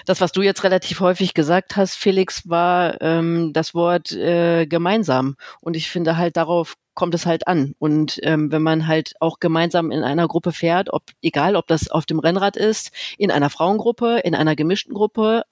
[0.06, 5.36] das, was du jetzt relativ häufig gesagt hast, Felix, war ähm, das Wort äh, gemeinsam.
[5.60, 7.74] Und ich finde halt, darauf kommt es halt an.
[7.78, 11.90] Und ähm, wenn man halt auch gemeinsam in einer Gruppe fährt, ob egal ob das
[11.90, 15.44] auf dem Rennrad ist, in einer Frauengruppe, in einer gemischten Gruppe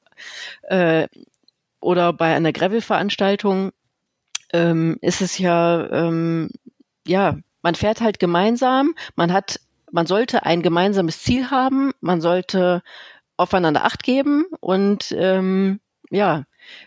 [0.63, 1.09] äh,
[1.81, 3.73] oder bei einer Gravel-Veranstaltung,
[4.53, 6.51] ähm, ist es ja, ähm,
[7.07, 9.61] ja, man fährt halt gemeinsam, man hat
[9.93, 12.83] man sollte ein gemeinsames Ziel haben, man sollte
[13.37, 15.81] aufeinander Acht geben und ähm,
[16.11, 16.45] ja,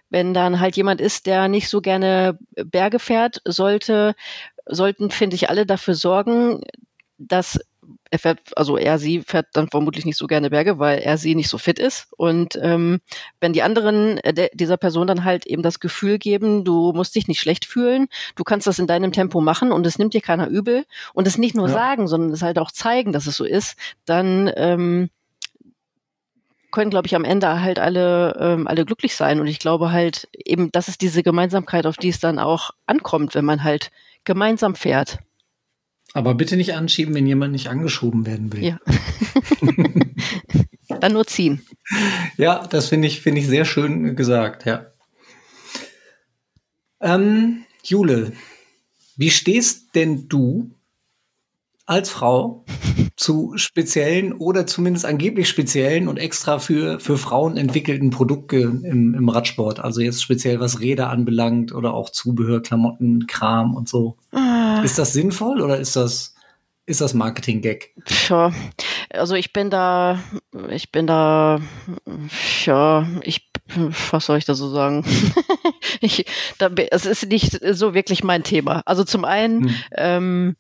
[0.09, 4.15] wenn dann halt jemand ist, der nicht so gerne Berge fährt, sollte,
[4.65, 6.61] sollten, finde ich, alle dafür sorgen,
[7.17, 7.59] dass
[8.11, 11.35] er fährt, also er, sie fährt dann vermutlich nicht so gerne Berge, weil er, sie
[11.35, 12.07] nicht so fit ist.
[12.17, 12.99] Und ähm,
[13.39, 17.27] wenn die anderen äh, dieser Person dann halt eben das Gefühl geben, du musst dich
[17.27, 20.47] nicht schlecht fühlen, du kannst das in deinem Tempo machen und es nimmt dir keiner
[20.47, 21.73] übel und es nicht nur ja.
[21.73, 25.09] sagen, sondern es halt auch zeigen, dass es so ist, dann ähm,
[26.75, 29.39] können, glaube ich, am Ende halt alle, ähm, alle glücklich sein.
[29.39, 33.33] Und ich glaube halt eben, das ist diese Gemeinsamkeit, auf die es dann auch ankommt,
[33.33, 33.91] wenn man halt
[34.25, 35.19] gemeinsam fährt.
[36.13, 38.63] Aber bitte nicht anschieben, wenn jemand nicht angeschoben werden will.
[38.63, 38.79] Ja.
[40.99, 41.65] Dann nur ziehen.
[42.37, 44.87] Ja, das finde ich, finde ich sehr schön gesagt, ja.
[47.01, 48.33] Ähm, Jule,
[49.15, 50.74] wie stehst denn du
[51.85, 52.65] als Frau
[53.15, 59.29] zu speziellen oder zumindest angeblich speziellen und extra für, für Frauen entwickelten Produkten im, im
[59.29, 59.79] Radsport.
[59.79, 64.17] Also jetzt speziell was Räder anbelangt oder auch Zubehör, Klamotten, Kram und so.
[64.31, 64.81] Ah.
[64.83, 66.35] Ist das sinnvoll oder ist das,
[66.85, 67.93] ist das Marketing-Gag?
[68.29, 68.51] Ja,
[69.11, 70.19] also ich bin da,
[70.69, 71.59] ich bin da,
[72.65, 73.51] ja, ich,
[74.11, 75.05] was soll ich da so sagen?
[76.01, 76.25] ich,
[76.57, 78.81] da, es ist nicht so wirklich mein Thema.
[78.85, 79.75] Also zum einen, hm.
[79.95, 80.55] ähm,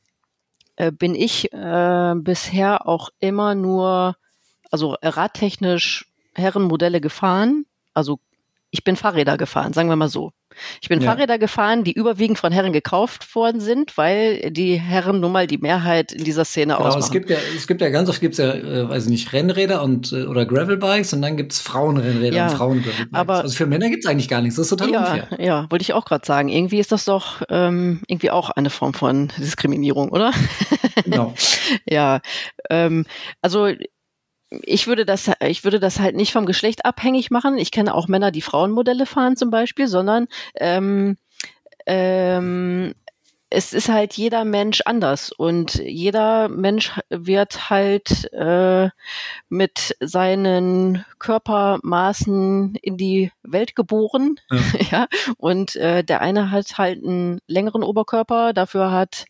[0.75, 4.15] äh, bin ich äh, bisher auch immer nur,
[4.71, 8.19] also radtechnisch Herrenmodelle gefahren, also
[8.71, 10.31] ich bin Fahrräder gefahren, sagen wir mal so.
[10.81, 11.11] Ich bin ja.
[11.11, 15.57] Fahrräder gefahren, die überwiegend von Herren gekauft worden sind, weil die Herren nun mal die
[15.57, 17.03] Mehrheit in dieser Szene genau, ausmachen.
[17.03, 19.83] Es gibt ja, es gibt ja ganz oft gibt's ja, äh, weiß ich nicht, Rennräder
[19.83, 23.13] und äh, oder Gravelbikes und dann gibt's Frauenrennräder ja, und Frauengravelbikes.
[23.13, 24.55] Aber also für Männer gibt's eigentlich gar nichts.
[24.55, 25.27] Das ist total ja, unfair.
[25.39, 26.49] Ja, wollte ich auch gerade sagen.
[26.49, 30.31] Irgendwie ist das doch ähm, irgendwie auch eine Form von Diskriminierung, oder?
[31.03, 31.33] Genau.
[31.89, 32.21] ja,
[32.69, 33.05] ähm,
[33.41, 33.69] also
[34.63, 37.57] ich würde das, ich würde das halt nicht vom Geschlecht abhängig machen.
[37.57, 41.17] Ich kenne auch Männer, die Frauenmodelle fahren zum Beispiel, sondern ähm,
[41.85, 42.93] ähm,
[43.49, 48.89] es ist halt jeder Mensch anders und jeder Mensch wird halt äh,
[49.49, 54.57] mit seinen Körpermaßen in die Welt geboren, ja.
[54.91, 55.07] ja?
[55.37, 59.25] Und äh, der eine hat halt einen längeren Oberkörper, dafür hat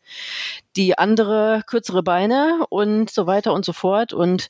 [0.75, 4.47] die andere kürzere Beine und so weiter und so fort und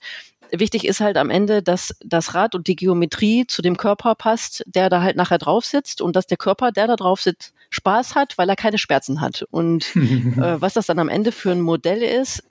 [0.60, 4.64] wichtig ist halt am Ende, dass das Rad und die Geometrie zu dem Körper passt,
[4.66, 8.16] der da halt nachher drauf sitzt und dass der Körper, der da drauf sitzt, Spaß
[8.16, 9.46] hat, weil er keine Schmerzen hat.
[9.52, 12.44] Und äh, was das dann am Ende für ein Modell ist,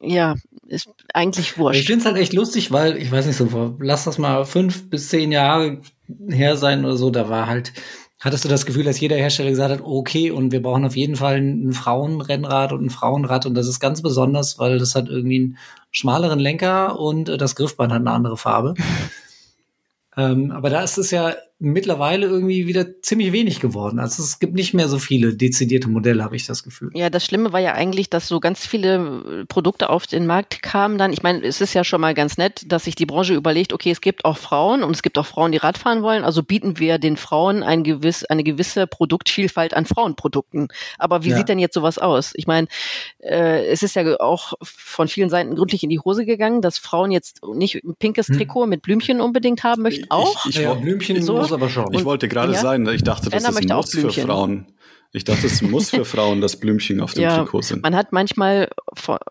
[0.00, 0.34] ja,
[0.66, 1.80] ist eigentlich wurscht.
[1.80, 4.90] Ich finde es halt echt lustig, weil, ich weiß nicht so, lass das mal fünf
[4.90, 5.80] bis zehn Jahre
[6.28, 7.72] her sein oder so, da war halt
[8.24, 11.14] Hattest du das Gefühl, dass jeder Hersteller gesagt hat, okay, und wir brauchen auf jeden
[11.14, 15.36] Fall ein Frauenrennrad und ein Frauenrad und das ist ganz besonders, weil das hat irgendwie
[15.36, 15.58] einen
[15.90, 18.76] schmaleren Lenker und äh, das Griffband hat eine andere Farbe.
[20.16, 24.00] ähm, aber da ist es ja mittlerweile irgendwie wieder ziemlich wenig geworden.
[24.00, 26.90] Also es gibt nicht mehr so viele dezidierte Modelle, habe ich das Gefühl.
[26.94, 30.62] Ja, das Schlimme war ja eigentlich, dass so ganz viele äh, Produkte auf den Markt
[30.62, 31.12] kamen dann.
[31.12, 33.92] Ich meine, es ist ja schon mal ganz nett, dass sich die Branche überlegt, okay,
[33.92, 36.98] es gibt auch Frauen und es gibt auch Frauen, die Radfahren wollen, also bieten wir
[36.98, 40.68] den Frauen ein gewiss, eine gewisse Produktvielfalt an Frauenprodukten.
[40.98, 41.36] Aber wie ja.
[41.36, 42.32] sieht denn jetzt sowas aus?
[42.34, 42.66] Ich meine,
[43.20, 47.12] äh, es ist ja auch von vielen Seiten gründlich in die Hose gegangen, dass Frauen
[47.12, 48.36] jetzt nicht ein pinkes hm.
[48.36, 48.70] Trikot hm.
[48.70, 50.10] mit Blümchen unbedingt haben möchten.
[50.10, 50.46] Auch?
[50.46, 51.43] Ich, ich, ja, Blümchen so.
[51.44, 51.92] Muss aber schon.
[51.92, 52.60] Ich wollte gerade ja?
[52.60, 54.66] sagen, ich dachte, das Anna ist ein Muss für Frauen.
[55.16, 57.84] Ich dachte, es muss für Frauen, dass Blümchen auf dem ja, Trikot sind.
[57.84, 58.68] Man hat manchmal,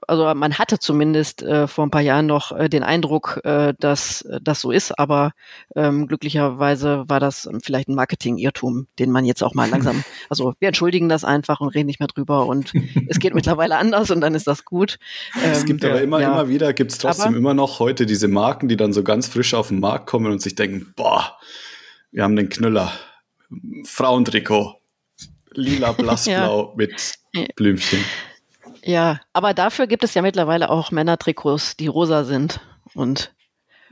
[0.07, 4.25] also man hatte zumindest äh, vor ein paar Jahren noch äh, den Eindruck, äh, dass
[4.41, 5.33] das so ist, aber
[5.75, 10.69] ähm, glücklicherweise war das vielleicht ein Marketing-Irrtum, den man jetzt auch mal langsam, also wir
[10.69, 12.71] entschuldigen das einfach und reden nicht mehr drüber und
[13.09, 14.99] es geht mittlerweile anders und dann ist das gut.
[15.43, 16.31] Ähm, es gibt aber immer, ja.
[16.31, 19.27] immer wieder, gibt es trotzdem aber, immer noch heute diese Marken, die dann so ganz
[19.27, 21.37] frisch auf den Markt kommen und sich denken, boah,
[22.13, 22.91] wir haben den Knüller.
[23.85, 24.75] Frauentrikot.
[25.53, 26.73] Lila, blassblau ja.
[26.75, 27.13] mit
[27.55, 28.03] Blümchen.
[28.83, 32.59] Ja, aber dafür gibt es ja mittlerweile auch Männertrikots, die rosa sind
[32.93, 33.33] und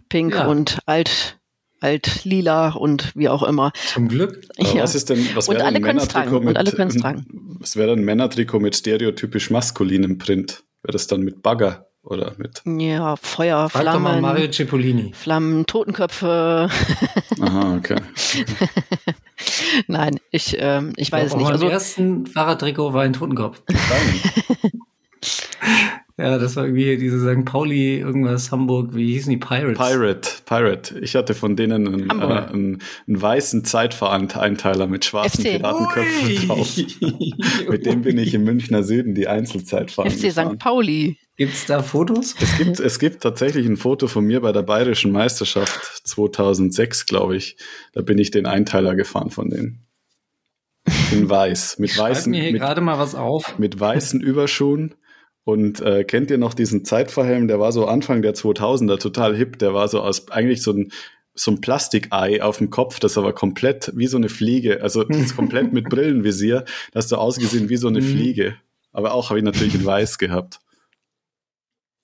[0.10, 0.48] pink ja.
[0.48, 1.38] und alt
[1.80, 3.74] alt lila und wie auch immer.
[3.88, 4.46] Zum Glück.
[4.58, 4.84] Ja.
[4.84, 6.32] Was ist denn, was und alle können es tragen.
[6.32, 7.26] Mit, und alle können es tragen.
[7.60, 10.64] Was wäre denn ein Männertrikot mit stereotypisch maskulinem Print?
[10.84, 11.91] Wäre das dann mit Bagger?
[12.04, 12.64] Oder mit?
[12.66, 14.22] Ja, Feuer, Frag Flammen.
[14.22, 15.14] Mario Cipollini.
[15.14, 16.68] Flammen, Totenköpfe.
[17.40, 17.98] Aha, okay.
[19.88, 21.48] Nein, ich, ähm, ich weiß es nicht.
[21.48, 23.62] Also, ersten Fahrradtrikot war ein Totenkopf.
[26.18, 27.46] ja, das war irgendwie diese St.
[27.46, 29.38] Pauli, irgendwas, Hamburg, wie hießen die?
[29.38, 29.78] Pirates.
[29.78, 31.00] Pirate, Pirate.
[31.00, 35.58] Ich hatte von denen einen, äh, einen, einen weißen Zeitvereinteiler mit schwarzen FC.
[35.58, 36.78] Piratenköpfen drauf.
[37.70, 40.10] mit dem bin ich im Münchner Süden die Einzelzeit fahren.
[40.10, 40.58] FC St.
[40.58, 41.18] Pauli.
[41.42, 42.36] Gibt es da Fotos?
[42.40, 47.36] Es gibt, es gibt tatsächlich ein Foto von mir bei der Bayerischen Meisterschaft 2006, glaube
[47.36, 47.58] ich.
[47.94, 49.88] Da bin ich den Einteiler gefahren von denen.
[51.12, 51.80] In weiß.
[51.80, 53.58] Mit ich weißen, mir hier mit, gerade mal was auf.
[53.58, 54.94] mit weißen Überschuhen.
[55.44, 57.48] Und äh, kennt ihr noch diesen Zeitverhelm?
[57.48, 59.58] Der war so Anfang der 2000er total hip.
[59.58, 60.92] Der war so aus eigentlich so ein
[61.34, 65.18] so ein Plastikei auf dem Kopf, das aber komplett wie so eine Fliege, also das
[65.18, 68.06] ist komplett mit Brillenvisier, das du ausgesehen wie so eine Mhm.
[68.06, 68.56] Fliege.
[68.92, 70.60] Aber auch habe ich natürlich in weiß gehabt.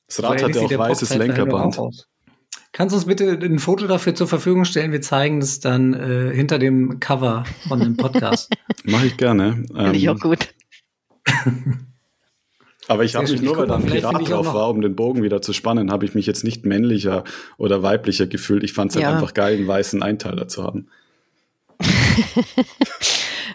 [0.07, 1.77] Das Rad hatte ähnlich auch weißes Lenkerband.
[1.79, 1.91] auch.
[2.71, 4.91] Kannst du uns bitte ein Foto dafür zur Verfügung stellen?
[4.91, 8.51] Wir zeigen das dann äh, hinter dem Cover von dem Podcast.
[8.83, 9.63] Mache ich gerne.
[9.73, 10.53] Finde ich Ähm, auch gut.
[12.89, 15.41] Aber ich habe mich nur, weil da ein Pirat drauf war, um den Bogen wieder
[15.41, 17.25] zu spannen, habe ich mich jetzt nicht männlicher
[17.57, 18.63] oder weiblicher gefühlt.
[18.63, 19.13] Ich fand es halt Ja.
[19.13, 20.87] einfach geil, einen weißen Einteiler zu haben.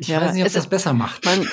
[0.00, 1.24] Ich Ja, weiß nicht, ob es das besser macht.
[1.24, 1.46] Man,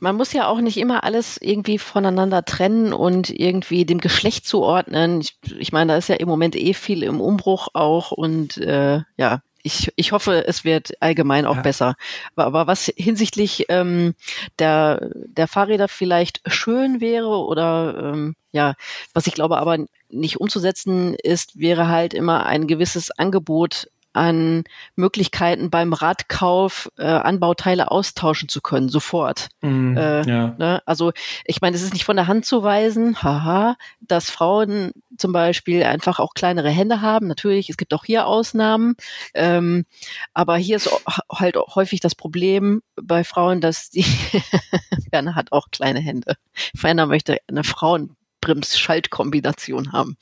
[0.00, 5.20] man muss ja auch nicht immer alles irgendwie voneinander trennen und irgendwie dem Geschlecht zuordnen.
[5.20, 9.00] Ich, ich meine, da ist ja im Moment eh viel im Umbruch auch und äh,
[9.16, 11.62] ja, ich, ich hoffe, es wird allgemein auch Ja.
[11.62, 11.94] besser.
[12.36, 14.14] Aber, aber was hinsichtlich ähm,
[14.60, 18.74] der, der Fahrräder vielleicht schön wäre oder ähm, ja,
[19.12, 19.78] was ich glaube aber
[20.08, 24.64] nicht umzusetzen ist, wäre halt immer ein gewisses Angebot an
[24.96, 29.48] Möglichkeiten beim Radkauf äh, Anbauteile austauschen zu können, sofort.
[29.60, 30.54] Mhm, äh, ja.
[30.58, 30.82] Ne?
[30.86, 31.12] Also
[31.44, 35.82] ich meine, es ist nicht von der Hand zu weisen, haha, dass Frauen zum Beispiel
[35.82, 37.26] einfach auch kleinere Hände haben.
[37.26, 38.96] Natürlich, es gibt auch hier Ausnahmen,
[39.34, 39.84] ähm,
[40.32, 40.88] aber hier ist
[41.30, 44.04] halt auch häufig das Problem bei Frauen, dass die
[45.10, 46.36] Werner hat auch kleine Hände.
[46.74, 50.16] Werner möchte eine Frauenbrems-Schaltkombination haben.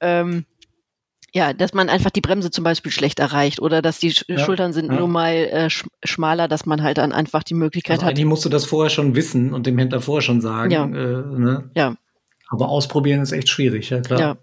[0.00, 0.44] Ähm,
[1.34, 4.38] ja, dass man einfach die Bremse zum Beispiel schlecht erreicht oder dass die Sch Ja,
[4.38, 4.98] Schultern sind ja.
[4.98, 8.26] nur mal äh, sch schmaler, dass man halt dann einfach die Möglichkeit Also hat, eigentlich
[8.26, 10.70] musst du das vorher schon wissen und dem Händler vorher schon sagen.
[10.70, 10.84] Ja.
[10.84, 10.88] Äh,
[11.38, 11.70] ne?
[11.74, 11.94] Ja.
[12.48, 14.20] Aber ausprobieren ist echt schwierig, ja klar.
[14.20, 14.36] Ja.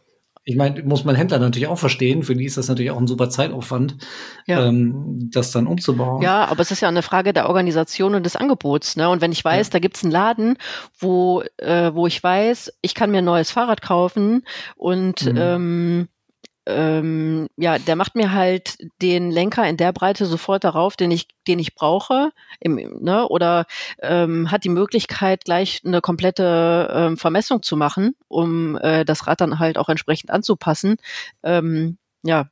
[0.45, 2.21] Ich meine, muss man Händler natürlich auch verstehen.
[2.21, 3.95] Für die ist das natürlich auch ein super Zeitaufwand,
[4.45, 4.65] Ja.
[4.67, 6.21] ähm, das dann umzubauen.
[6.21, 8.97] Ja, aber es ist ja eine Frage der Organisation und des Angebots.
[8.97, 9.07] Ne?
[9.09, 9.71] Und wenn ich weiß, Ja.
[9.71, 10.57] da gibt's einen Laden,
[10.99, 14.43] wo, äh, wo ich weiß, ich kann mir ein neues Fahrrad kaufen
[14.75, 15.37] und Mhm.
[15.39, 16.07] ähm,
[16.65, 21.27] ähm, ja, der macht mir halt den Lenker in der Breite sofort darauf, den ich,
[21.47, 23.65] den ich brauche, im, ne, oder
[24.01, 29.41] ähm, hat die Möglichkeit, gleich eine komplette ähm, Vermessung zu machen, um äh, das Rad
[29.41, 30.97] dann halt auch entsprechend anzupassen.
[31.43, 32.47] Ähm, ja,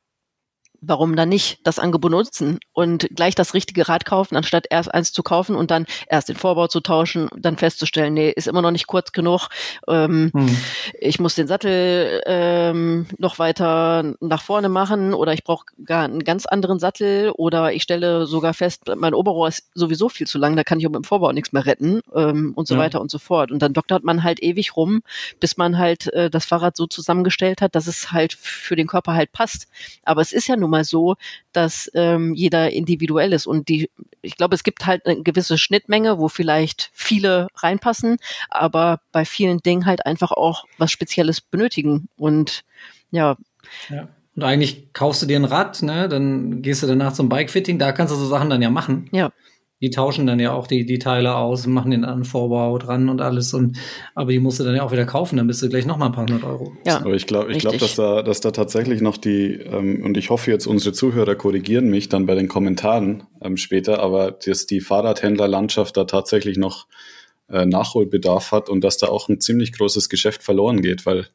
[0.81, 5.11] warum dann nicht das Angebot nutzen und gleich das richtige Rad kaufen, anstatt erst eins
[5.13, 8.71] zu kaufen und dann erst den Vorbau zu tauschen, dann festzustellen, nee, ist immer noch
[8.71, 9.49] nicht kurz genug.
[9.87, 10.57] Ähm, Hm.
[10.99, 16.23] ich muss den Sattel ähm, noch weiter nach vorne machen oder ich brauche gar einen
[16.23, 20.55] ganz anderen Sattel oder ich stelle sogar fest, mein Oberrohr ist sowieso viel zu lang,
[20.55, 22.81] da kann ich auch mit dem Vorbau nichts mehr retten ähm, und so Ja.
[22.81, 23.51] weiter und so fort.
[23.51, 25.03] Und dann doktert man halt ewig rum,
[25.39, 29.13] bis man halt äh, das Fahrrad so zusammengestellt hat, dass es halt für den Körper
[29.13, 29.67] halt passt.
[30.03, 31.15] Aber es ist ja nun mal so,
[31.53, 33.91] dass ähm, jeder individuell ist und die,
[34.23, 38.17] ich glaube, es gibt halt eine gewisse Schnittmenge, wo vielleicht viele reinpassen,
[38.49, 42.07] aber bei vielen Dingen halt einfach auch was Spezielles benötigen.
[42.17, 42.63] Und
[43.11, 43.37] ja,
[43.89, 44.07] Ja.
[44.35, 46.07] Und eigentlich kaufst du dir ein Rad, ne?
[46.07, 49.09] Dann gehst du danach zum Bikefitting, da kannst du so Sachen dann ja machen.
[49.11, 49.31] Ja.
[49.81, 53.19] Die tauschen dann ja auch die, die Teile aus, machen den anderen Vorbau dran und
[53.19, 53.53] alles.
[53.53, 53.77] Und
[54.15, 56.07] aber die musst du dann ja auch wieder kaufen, dann bist du gleich noch mal
[56.07, 56.73] ein paar hundert Euro.
[56.85, 56.97] Ja.
[56.97, 60.29] Aber ich glaube, ich glaube, dass da, dass da tatsächlich noch die, ähm, und ich
[60.29, 64.81] hoffe jetzt, unsere Zuhörer korrigieren mich dann bei den Kommentaren ähm, später, aber dass die
[64.81, 66.87] Fahrradhändlerlandschaft da tatsächlich noch
[67.49, 71.27] äh, Nachholbedarf hat und dass da auch ein ziemlich großes Geschäft verloren geht, weil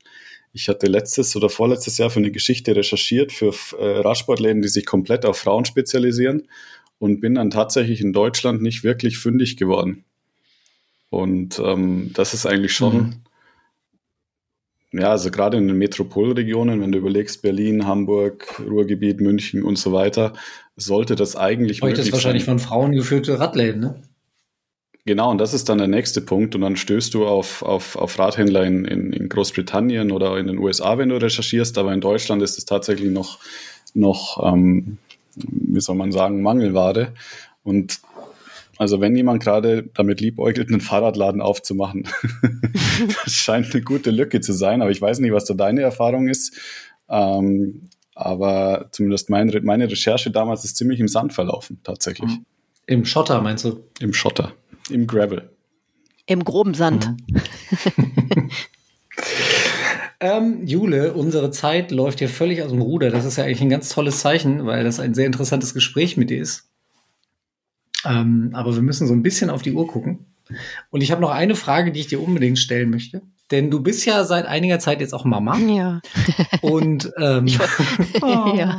[0.52, 4.86] ich hatte letztes oder vorletztes Jahr für eine Geschichte recherchiert für äh, Radsportläden, die sich
[4.86, 6.48] komplett auf Frauen spezialisieren
[6.98, 10.04] und bin dann tatsächlich in Deutschland nicht wirklich fündig geworden.
[11.10, 13.22] Und ähm, das ist eigentlich schon,
[14.92, 15.00] Mhm.
[15.00, 19.92] ja, also gerade in den Metropolregionen, wenn du überlegst, Berlin, Hamburg, Ruhrgebiet, München und so
[19.92, 20.32] weiter,
[20.76, 22.58] sollte das eigentlich Heute ist wahrscheinlich sein.
[22.58, 24.02] von Frauen geführte Radläden, ne?
[25.04, 26.56] Genau, und das ist dann der nächste Punkt.
[26.56, 30.58] Und dann stößt du auf, auf, auf Radhändler in, in, in Großbritannien oder in den
[30.58, 31.78] USA, wenn du recherchierst.
[31.78, 33.38] Aber in Deutschland ist es tatsächlich noch,
[33.94, 34.98] noch ähm,
[35.36, 37.12] wie soll man sagen, Mangelware.
[37.62, 38.00] Und
[38.78, 42.08] also wenn jemand gerade damit liebäugelt, einen Fahrradladen aufzumachen,
[43.24, 44.82] das scheint eine gute Lücke zu sein.
[44.82, 46.54] Aber ich weiß nicht, was da deine Erfahrung ist.
[47.08, 52.30] Ähm, aber zumindest mein, meine Recherche damals ist ziemlich im Sand verlaufen, tatsächlich.
[52.30, 52.46] Mhm.
[52.86, 53.84] Im Schotter, meinst du?
[54.00, 54.52] Im Schotter,
[54.90, 55.50] im Gravel.
[56.26, 57.14] im groben Sand.
[60.20, 63.10] Ähm, Jule, unsere Zeit läuft hier völlig aus dem Ruder.
[63.10, 66.30] Das ist ja eigentlich ein ganz tolles Zeichen, weil das ein sehr interessantes Gespräch mit
[66.30, 66.68] dir ist.
[68.04, 70.26] Ähm, aber wir müssen so ein bisschen auf die Uhr gucken.
[70.90, 73.22] Und ich habe noch eine Frage, die ich dir unbedingt stellen möchte.
[73.50, 75.56] Denn du bist ja seit einiger Zeit jetzt auch Mama.
[75.58, 76.00] Ja.
[76.62, 77.46] Und ähm,
[78.22, 78.54] oh.
[78.56, 78.78] ja.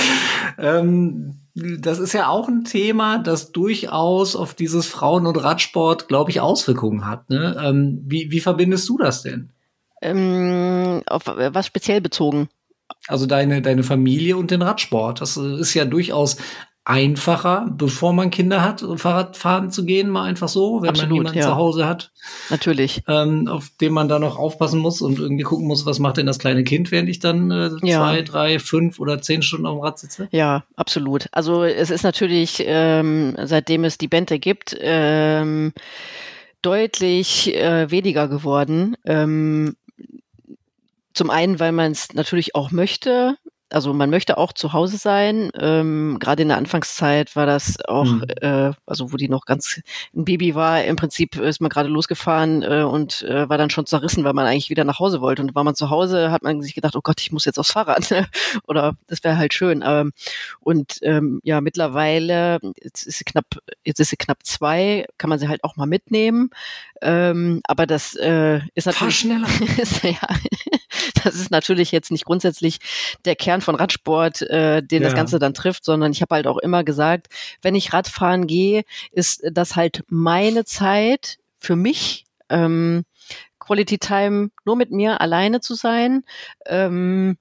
[0.58, 6.30] ähm, das ist ja auch ein Thema, das durchaus auf dieses Frauen- und Radsport, glaube
[6.30, 7.28] ich, Auswirkungen hat.
[7.28, 7.56] Ne?
[7.62, 9.50] Ähm, wie, wie verbindest du das denn?
[10.00, 12.48] Ähm, auf was speziell bezogen?
[13.06, 15.20] Also deine, deine Familie und den Radsport.
[15.20, 16.36] Das ist ja durchaus
[16.84, 21.38] einfacher, bevor man Kinder hat, Fahrradfahren zu gehen, mal einfach so, wenn Absolut, man jemanden
[21.38, 21.44] ja.
[21.44, 22.10] zu Hause hat.
[22.50, 23.02] Natürlich.
[23.06, 26.26] Ähm, auf dem man da noch aufpassen muss und irgendwie gucken muss, was macht denn
[26.26, 27.98] das kleine Kind, während ich dann äh, Ja.
[27.98, 30.28] zwei, drei, fünf oder zehn Stunden auf dem Rad sitze.
[30.32, 31.28] Ja, absolut.
[31.30, 35.72] Also es ist natürlich, ähm, seitdem es die Bente gibt, ähm,
[36.62, 38.96] deutlich äh, weniger geworden.
[39.04, 39.76] Ähm,
[41.14, 43.36] zum einen, weil man es natürlich auch möchte.
[43.72, 45.50] Also man möchte auch zu Hause sein.
[45.58, 48.24] Ähm, Gerade in der Anfangszeit war das auch, Mhm.
[48.40, 49.80] äh, also wo die noch ganz
[50.14, 53.86] ein Baby war, im Prinzip ist man gerade losgefahren äh, und äh, war dann schon
[53.86, 55.42] zerrissen, weil man eigentlich wieder nach Hause wollte.
[55.42, 57.72] Und war man zu Hause, hat man sich gedacht, oh Gott, ich muss jetzt aufs
[57.72, 58.12] Fahrrad.
[58.66, 59.82] Oder das wäre halt schön.
[59.86, 60.12] Ähm,
[60.60, 63.46] und ähm, ja, mittlerweile, jetzt ist sie knapp,
[63.84, 66.50] jetzt ist sie knapp zwei, kann man sie halt auch mal mitnehmen.
[67.00, 69.48] Ähm, aber das äh, ist Fahr natürlich schneller.
[69.78, 70.18] ist, ja,
[71.24, 72.78] das ist natürlich jetzt nicht grundsätzlich
[73.24, 75.16] der Kern von Radsport, äh, den das Ja.
[75.16, 77.28] Ganze dann trifft, sondern ich habe halt auch immer gesagt,
[77.62, 83.04] wenn ich Radfahren gehe, ist das halt meine Zeit für mich, ähm,
[83.58, 86.24] Quality Time nur mit mir alleine zu sein.
[86.66, 87.36] Ähm,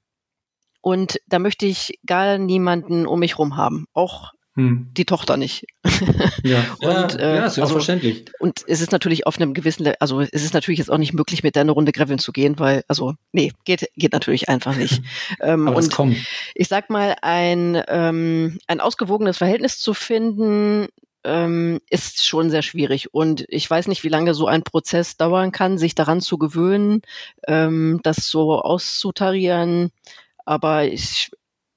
[0.82, 3.86] und da möchte ich gar niemanden um mich rum haben.
[3.94, 4.90] Auch Hm.
[4.98, 5.66] die Tochter nicht.
[6.44, 8.26] Ja, Und, ja, äh, ja ist ja also- verständlich.
[8.40, 11.14] Und es ist natürlich auf einem gewissen, Le also es ist natürlich jetzt auch nicht
[11.14, 14.76] möglich, mit der eine Runde Graveln zu gehen, weil, also, nee, geht, geht natürlich einfach
[14.76, 15.02] nicht.
[15.42, 16.18] ähm, Aber es und kommt.
[16.56, 20.88] ich sag mal, ein, ähm, ein ausgewogenes Verhältnis zu finden,
[21.24, 23.14] ähm, ist schon sehr schwierig.
[23.14, 27.02] Und ich weiß nicht, wie lange so ein Prozess dauern kann, sich daran zu gewöhnen,
[27.48, 29.92] ähm, das so auszutarieren.
[30.46, 31.30] Aber ich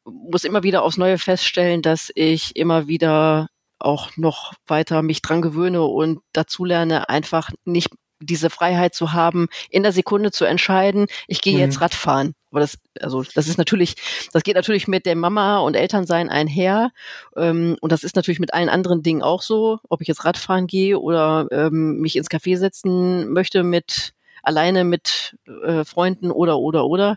[0.05, 3.49] muss immer wieder aufs Neue feststellen, dass ich immer wieder
[3.79, 7.91] auch noch weiter mich dran gewöhne und dazu lerne, einfach nicht
[8.21, 11.61] diese Freiheit zu haben, in der Sekunde zu entscheiden, ich gehe Mhm.
[11.61, 12.35] jetzt Radfahren.
[12.51, 13.97] Aber das, also das ist natürlich,
[14.33, 16.91] das geht natürlich mit dem Mama und Elternsein einher.
[17.37, 20.67] Ähm, und das ist natürlich mit allen anderen Dingen auch so, ob ich jetzt Radfahren
[20.67, 26.87] gehe oder ähm, mich ins Café setzen möchte mit alleine mit äh, Freunden oder oder
[26.87, 27.17] oder.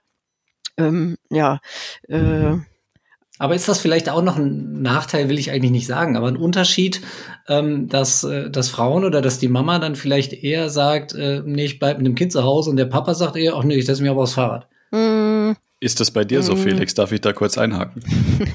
[0.77, 1.59] Ähm, ja,
[2.07, 2.55] äh,
[3.39, 6.37] Aber ist das vielleicht auch noch ein Nachteil, will ich eigentlich nicht sagen, aber ein
[6.37, 7.01] Unterschied,
[7.47, 11.65] ähm, dass, äh, dass Frauen oder dass die Mama dann vielleicht eher sagt, äh, nee,
[11.65, 13.85] ich bleib mit dem Kind zu Hause und der Papa sagt eher, ach nee, ich
[13.85, 14.67] setze mich aber aufs Fahrrad.
[14.91, 16.57] mh, Ist das bei dir so, Mm.
[16.57, 16.93] Felix?
[16.95, 18.03] Darf ich da kurz einhaken?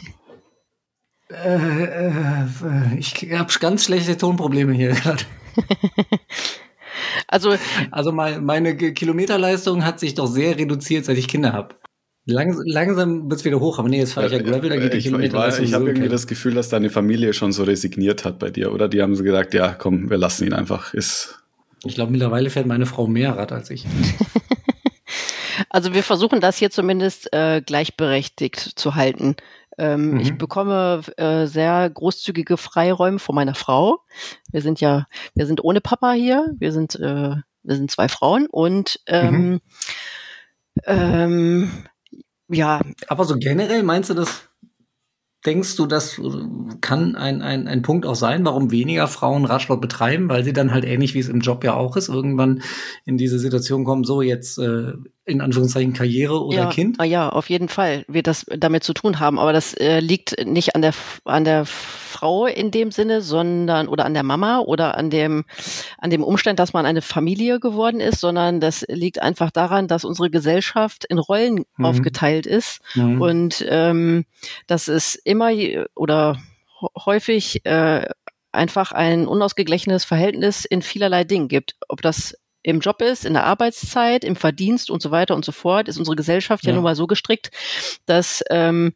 [1.30, 5.24] Äh, äh, ich habe ganz schlechte Tonprobleme hier gerade.
[7.26, 7.54] also
[7.90, 11.74] Also mein, meine Kilometerleistung hat sich doch sehr reduziert, seit ich Kinder habe.
[12.24, 14.98] Lang, langsam wird's wieder hoch, aber nee, jetzt fahre ich ja Gravel, da geht die
[14.98, 18.24] ich, ich, war- Kilometerleistung ich habe irgendwie das Gefühl, dass deine Familie schon so resigniert
[18.24, 18.88] hat bei dir, oder?
[18.88, 20.94] Die haben so gesagt, ja, komm, wir lassen ihn einfach.
[20.94, 21.42] Ist
[21.84, 23.86] Ich glaube, mittlerweile fährt meine Frau mehr Rad als ich.
[25.68, 29.36] Also wir versuchen das hier zumindest äh, gleichberechtigt zu halten.
[29.78, 30.20] Ähm, Mhm.
[30.20, 34.00] Ich bekomme äh, sehr großzügige Freiräume von meiner Frau.
[34.50, 36.50] Wir sind ja, wir sind ohne Papa hier.
[36.58, 39.60] Wir sind, äh, wir sind zwei Frauen und ähm,
[40.84, 41.70] ähm,
[42.52, 44.48] ja, Aber so generell meinst du das,
[45.44, 46.20] denkst du, das
[46.80, 50.72] kann ein, ein, ein Punkt auch sein, warum weniger Frauen Radsport betreiben, weil sie dann
[50.72, 52.62] halt ähnlich wie es im Job ja auch ist, irgendwann
[53.04, 54.92] in diese Situation kommen, so jetzt äh,
[55.24, 56.98] in Anführungszeichen Karriere oder ja, Kind?
[57.04, 59.38] Ja, auf jeden Fall wird das damit zu tun haben.
[59.38, 60.94] Aber das äh, liegt nicht an der
[61.24, 65.44] an der Frau in dem Sinne, sondern oder an der Mama oder an dem
[65.98, 70.04] an dem Umstand, dass man eine Familie geworden ist, sondern das liegt einfach daran, dass
[70.04, 71.84] unsere Gesellschaft in Rollen Mhm.
[71.84, 73.20] aufgeteilt ist Mhm.
[73.22, 74.24] und ähm,
[74.66, 75.50] dass es immer
[75.94, 76.36] oder
[76.96, 78.08] häufig äh,
[78.50, 81.76] einfach ein unausgeglichenes Verhältnis in vielerlei Dingen gibt.
[81.88, 85.52] Ob das im Job ist, in der Arbeitszeit, im Verdienst und so weiter und so
[85.52, 86.74] fort, ist unsere Gesellschaft ja, Ja.
[86.74, 87.50] nun mal so gestrickt,
[88.06, 88.92] dass ähm,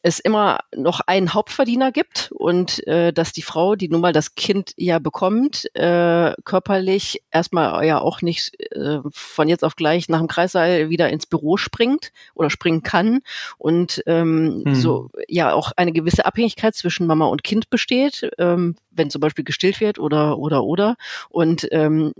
[0.00, 4.36] es immer noch einen Hauptverdiener gibt und äh, dass die Frau, die nun mal das
[4.36, 10.20] Kind ja bekommt, äh, körperlich erstmal ja auch nicht äh, von jetzt auf gleich nach
[10.20, 13.20] dem Kreissaal wieder ins Büro springt oder springen kann
[13.58, 14.74] und ähm, Hm.
[14.76, 19.44] so ja auch eine gewisse Abhängigkeit zwischen Mama und Kind besteht, ähm, wenn zum Beispiel
[19.44, 20.94] gestillt wird oder oder oder
[21.28, 22.12] und ähm,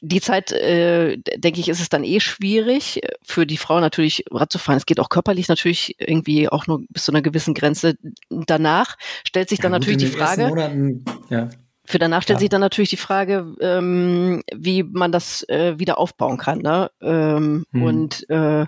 [0.00, 4.52] die Zeit, äh, denke ich, ist es dann eh schwierig für die Frau natürlich Rad
[4.52, 4.76] zu fahren.
[4.76, 7.96] Es geht auch körperlich natürlich irgendwie auch nur bis zu einer gewissen Grenze.
[8.30, 8.96] Danach
[9.26, 11.48] stellt sich dann Ja, natürlich die Frage, Monaten, ja.
[11.84, 12.40] Für danach stellt ja.
[12.40, 16.58] sich dann natürlich die Frage, ähm, wie man das äh, wieder aufbauen kann.
[16.58, 16.90] Ne?
[17.00, 17.82] Ähm, hm.
[17.82, 18.66] Und äh,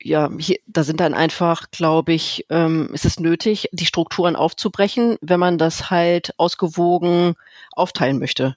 [0.00, 5.16] ja, hier, da sind dann einfach, glaube ich, ähm, ist es nötig, die Strukturen aufzubrechen,
[5.20, 7.34] wenn man das halt ausgewogen
[7.72, 8.54] aufteilen möchte.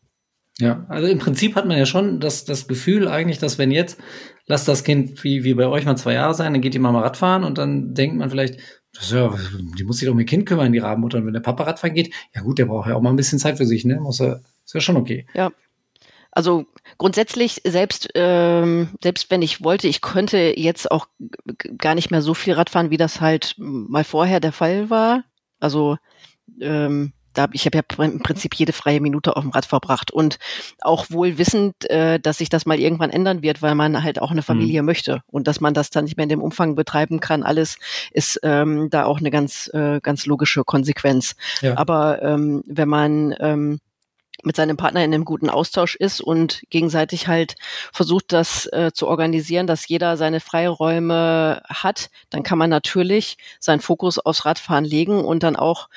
[0.60, 4.00] Ja, also im Prinzip hat man ja schon das, das Gefühl eigentlich, dass wenn jetzt,
[4.48, 7.02] lasst das Kind wie, wie bei euch mal zwei Jahre sein, dann geht die Mama
[7.02, 8.60] Radfahren und dann denkt man vielleicht,
[8.94, 9.32] das ja,
[9.78, 11.20] die muss sich doch um ihr Kind kümmern, die Rabenmutter.
[11.20, 13.38] Und wenn der Papa Radfahren geht, ja gut, der braucht ja auch mal ein bisschen
[13.38, 14.00] Zeit für sich, ne?
[14.00, 15.28] Muss er, ist ja schon okay.
[15.36, 15.52] Ja.
[16.32, 16.66] Also
[16.98, 21.08] grundsätzlich, selbst, ähm, selbst wenn ich wollte, ich könnte jetzt auch
[21.78, 25.24] gar nicht mehr so viel Radfahren, wie das halt mal vorher der Fall war.
[25.60, 25.98] Also
[26.62, 30.39] ähm, da, ich habe ja im Prinzip jede freie Minute auf dem Rad verbracht und
[30.81, 34.31] auch wohl wissend, äh, dass sich das mal irgendwann ändern wird, weil man halt auch
[34.31, 34.88] eine Familie mhm.
[34.88, 37.43] möchte und dass man das dann nicht mehr in dem Umfang betreiben kann.
[37.43, 37.77] Alles
[38.11, 41.35] ist ähm, da auch eine ganz, äh, ganz logische Konsequenz.
[41.61, 41.77] Ja.
[41.77, 43.80] Aber ähm, wenn man ähm,
[44.43, 47.55] mit seinem Partner in einem guten Austausch ist und gegenseitig halt
[47.91, 53.80] versucht, das äh, zu organisieren, dass jeder seine Freiräume hat, dann kann man natürlich seinen
[53.80, 55.89] Fokus aufs Radfahren legen und dann auch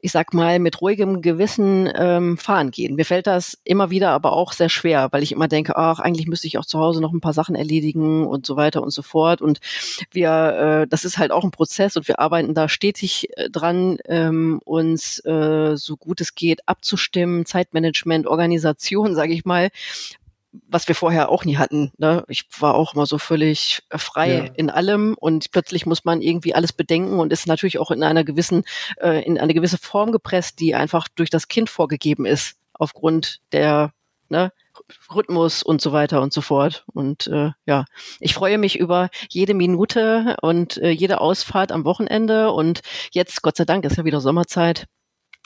[0.00, 2.94] ich sag mal, mit ruhigem Gewissen ähm, fahren gehen.
[2.94, 6.26] Mir fällt das immer wieder aber auch sehr schwer, weil ich immer denke, ach, eigentlich
[6.26, 9.02] müsste ich auch zu Hause noch ein paar Sachen erledigen und so weiter und so
[9.02, 9.40] fort.
[9.40, 9.60] Und
[10.12, 13.98] wir, äh, das ist halt auch ein Prozess und wir arbeiten da stetig äh, dran,
[14.06, 19.70] ähm, uns äh, so gut es geht abzustimmen, Zeitmanagement, Organisation, sage ich mal,
[20.68, 21.92] was wir vorher auch nie hatten.
[21.98, 22.24] Ne?
[22.28, 24.44] Ich war auch immer so völlig frei ja.
[24.56, 28.24] in allem und plötzlich muss man irgendwie alles bedenken und ist natürlich auch in einer
[28.24, 28.64] gewissen,
[29.00, 33.92] äh, in eine gewisse Form gepresst, die einfach durch das Kind vorgegeben ist, aufgrund der
[34.28, 34.52] ne,
[35.14, 36.84] Rhythmus und so weiter und so fort.
[36.92, 37.84] Und äh, ja,
[38.20, 42.50] ich freue mich über jede Minute und äh, jede Ausfahrt am Wochenende.
[42.52, 42.80] Und
[43.12, 44.86] jetzt, Gott sei Dank, ist ja wieder Sommerzeit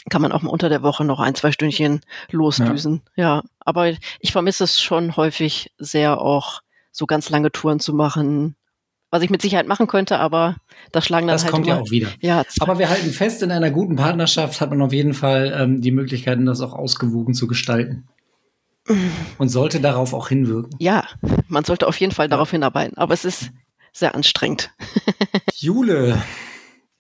[0.09, 3.03] kann man auch mal unter der Woche noch ein, zwei Stündchen losdüsen.
[3.17, 3.43] Ja, ja.
[3.61, 6.61] aber ich vermisse es schon häufig sehr auch
[6.93, 8.57] so ganz lange Touren zu machen.
[9.11, 10.57] Was ich mit Sicherheit machen könnte, aber
[10.93, 12.09] das schlagen dann das halt kommt immer, ja auch wieder.
[12.21, 15.81] Ja, aber wir halten fest, in einer guten Partnerschaft hat man auf jeden Fall ähm,
[15.81, 18.07] die Möglichkeiten, das auch ausgewogen zu gestalten.
[19.39, 20.75] Und sollte darauf auch hinwirken.
[20.79, 21.05] Ja,
[21.49, 23.51] man sollte auf jeden Fall darauf hinarbeiten, aber es ist
[23.93, 24.71] sehr anstrengend.
[25.55, 26.23] Jule,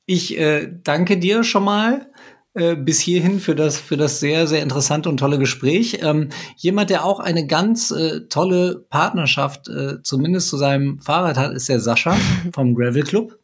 [0.07, 2.11] ich äh, danke dir schon mal
[2.59, 6.01] äh, bis hierhin für das, für das sehr, sehr interessante und tolle Gespräch.
[6.03, 11.53] Ähm, jemand, der auch eine ganz äh, tolle Partnerschaft, äh, zumindest zu seinem Fahrrad hat,
[11.53, 12.17] ist der Sascha
[12.53, 13.39] vom Gravel Club.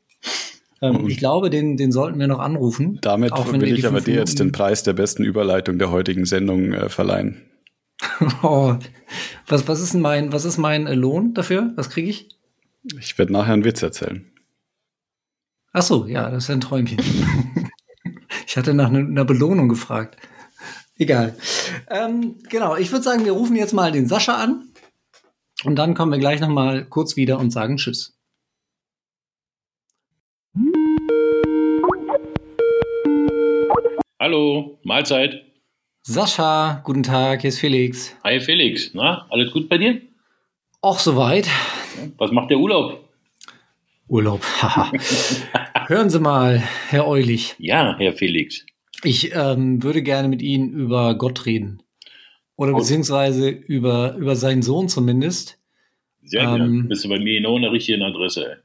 [0.83, 2.99] Ähm, ich glaube, den, den sollten wir noch anrufen.
[3.01, 6.89] Damit will ich aber dir jetzt den Preis der besten Überleitung der heutigen Sendung äh,
[6.89, 7.43] verleihen.
[8.43, 8.75] oh,
[9.47, 11.73] was, was ist denn mein, was ist mein äh, Lohn dafür?
[11.77, 12.29] Was kriege ich?
[12.99, 14.27] Ich werde nachher einen Witz erzählen.
[15.73, 16.99] Ach so, ja, das ist ein Träumchen.
[18.55, 20.17] Ich hatte nach einer Belohnung gefragt.
[20.97, 21.37] Egal.
[21.91, 24.69] Ähm, genau, ich würde sagen, wir rufen jetzt mal den Sascha an.
[25.65, 28.17] Und dann kommen wir gleich noch mal kurz wieder und sagen Tschüss.
[34.21, 35.43] Hallo, Mahlzeit.
[36.03, 38.15] Sascha, guten Tag, hier ist Felix.
[38.23, 40.01] Hi Felix, na, alles gut bei dir?
[40.81, 41.49] Auch soweit.
[42.19, 43.04] Was macht der Urlaub?
[44.09, 44.43] Urlaub.
[45.87, 47.55] Hören Sie mal, Herr Eulich.
[47.59, 48.65] Ja, Herr Felix.
[49.03, 51.83] Ich ähm, würde gerne mit Ihnen über Gott reden.
[52.57, 52.79] Oder oh.
[52.79, 55.59] beziehungsweise über, über seinen Sohn zumindest.
[56.23, 56.65] Sehr gerne.
[56.65, 58.63] Ähm, Bist du bei mir genau an der richtigen Adresse.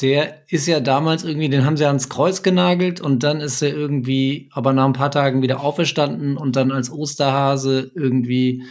[0.00, 3.74] Der ist ja damals irgendwie, den haben sie ans Kreuz genagelt und dann ist er
[3.74, 8.62] irgendwie, aber nach ein paar Tagen wieder auferstanden und dann als Osterhase irgendwie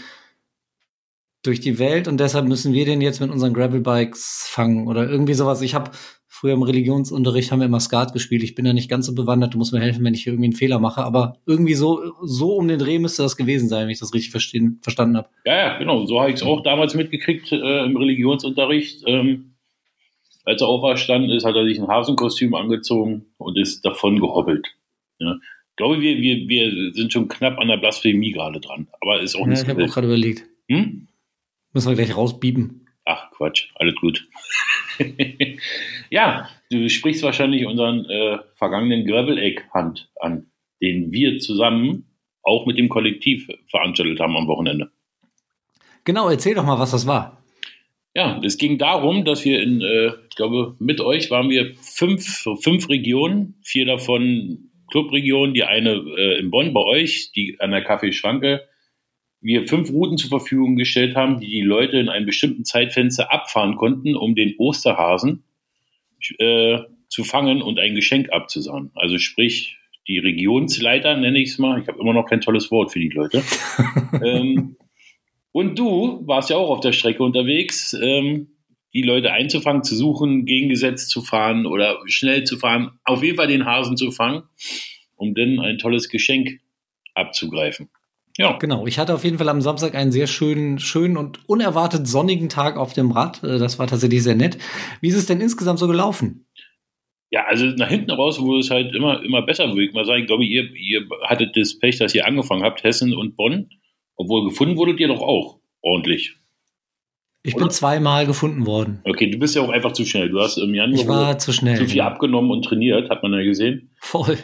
[1.49, 5.33] durch die Welt und deshalb müssen wir den jetzt mit unseren Gravelbikes fangen oder irgendwie
[5.33, 5.61] sowas.
[5.61, 5.91] Ich habe
[6.31, 8.43] Früher im Religionsunterricht haben wir immer Skat gespielt.
[8.43, 9.55] Ich bin ja nicht ganz so bewandert.
[9.55, 11.03] Du musst mir helfen, wenn ich hier irgendwie einen Fehler mache.
[11.03, 14.31] Aber irgendwie so, so um den Dreh müsste das gewesen sein, wenn ich das richtig
[14.31, 15.27] verstehen, verstanden habe.
[15.43, 16.05] Ja, ja, genau.
[16.05, 19.03] So habe ich es auch damals mitgekriegt äh, im Religionsunterricht.
[19.05, 19.55] Ähm,
[20.45, 24.67] als er auferstanden ist, hat er sich ein Hasenkostüm angezogen und ist davon gehoppelt.
[25.17, 25.33] Ja.
[25.33, 28.87] Ich glaube, wir, wir, wir sind schon knapp an der Blasphemie gerade dran.
[29.01, 30.45] Aber ist auch ja, nicht Ich habe auch gerade überlegt.
[30.69, 31.08] Hm?
[31.73, 32.87] Müssen wir gleich rausbieben.
[33.05, 33.69] Ach, Quatsch.
[33.75, 34.27] Alles gut.
[36.09, 40.51] ja, du sprichst wahrscheinlich unseren äh, vergangenen Gravel-Egg-Hunt an,
[40.81, 42.05] den wir zusammen
[42.43, 44.91] auch mit dem Kollektiv veranstaltet haben am Wochenende.
[46.05, 47.43] Genau, erzähl doch mal, was das war.
[48.15, 52.47] Ja, es ging darum, dass wir in, äh, ich glaube, mit euch waren wir fünf,
[52.61, 57.83] fünf Regionen, vier davon Clubregionen, die eine äh, in Bonn bei euch, die an der
[57.83, 58.67] Kaffeeschranke,
[59.41, 63.75] wir fünf Routen zur Verfügung gestellt haben, die die Leute in einem bestimmten Zeitfenster abfahren
[63.75, 65.43] konnten, um den Osterhasen
[66.37, 68.91] äh, zu fangen und ein Geschenk abzusahen.
[68.95, 71.81] Also sprich, die Regionsleiter, nenne ich es mal.
[71.81, 73.43] Ich habe immer noch kein tolles Wort für die Leute.
[74.23, 74.75] ähm,
[75.51, 78.47] und du warst ja auch auf der Strecke unterwegs, ähm,
[78.93, 83.47] die Leute einzufangen, zu suchen, gegengesetzt zu fahren oder schnell zu fahren, auf jeden Fall
[83.47, 84.43] den Hasen zu fangen,
[85.15, 86.59] um dann ein tolles Geschenk
[87.13, 87.89] abzugreifen.
[88.39, 88.57] Ja.
[88.57, 88.87] Genau.
[88.87, 92.77] Ich hatte auf jeden Fall am Samstag einen sehr schönen, schönen und unerwartet sonnigen Tag
[92.77, 93.43] auf dem Rad.
[93.43, 94.57] Äh, das war tatsächlich sehr nett.
[95.01, 96.47] Wie ist es denn insgesamt so gelaufen?
[97.31, 100.21] Ja, also nach hinten raus wurde es halt immer, immer besser, würde ich mal sagen.
[100.21, 103.69] Ich glaube, ihr, ihr hattet das Pech, dass ihr angefangen habt, Hessen und Bonn.
[104.15, 106.37] Obwohl gefunden wurdet ihr doch auch ordentlich.
[107.43, 107.65] Ich Oder?
[107.65, 109.01] bin zweimal gefunden worden.
[109.03, 110.29] Okay, du bist ja auch einfach zu schnell.
[110.29, 112.07] Du hast im Januar ich war zu, schnell, zu viel ja.
[112.07, 113.91] abgenommen und trainiert, hat man ja gesehen.
[113.99, 114.37] Voll.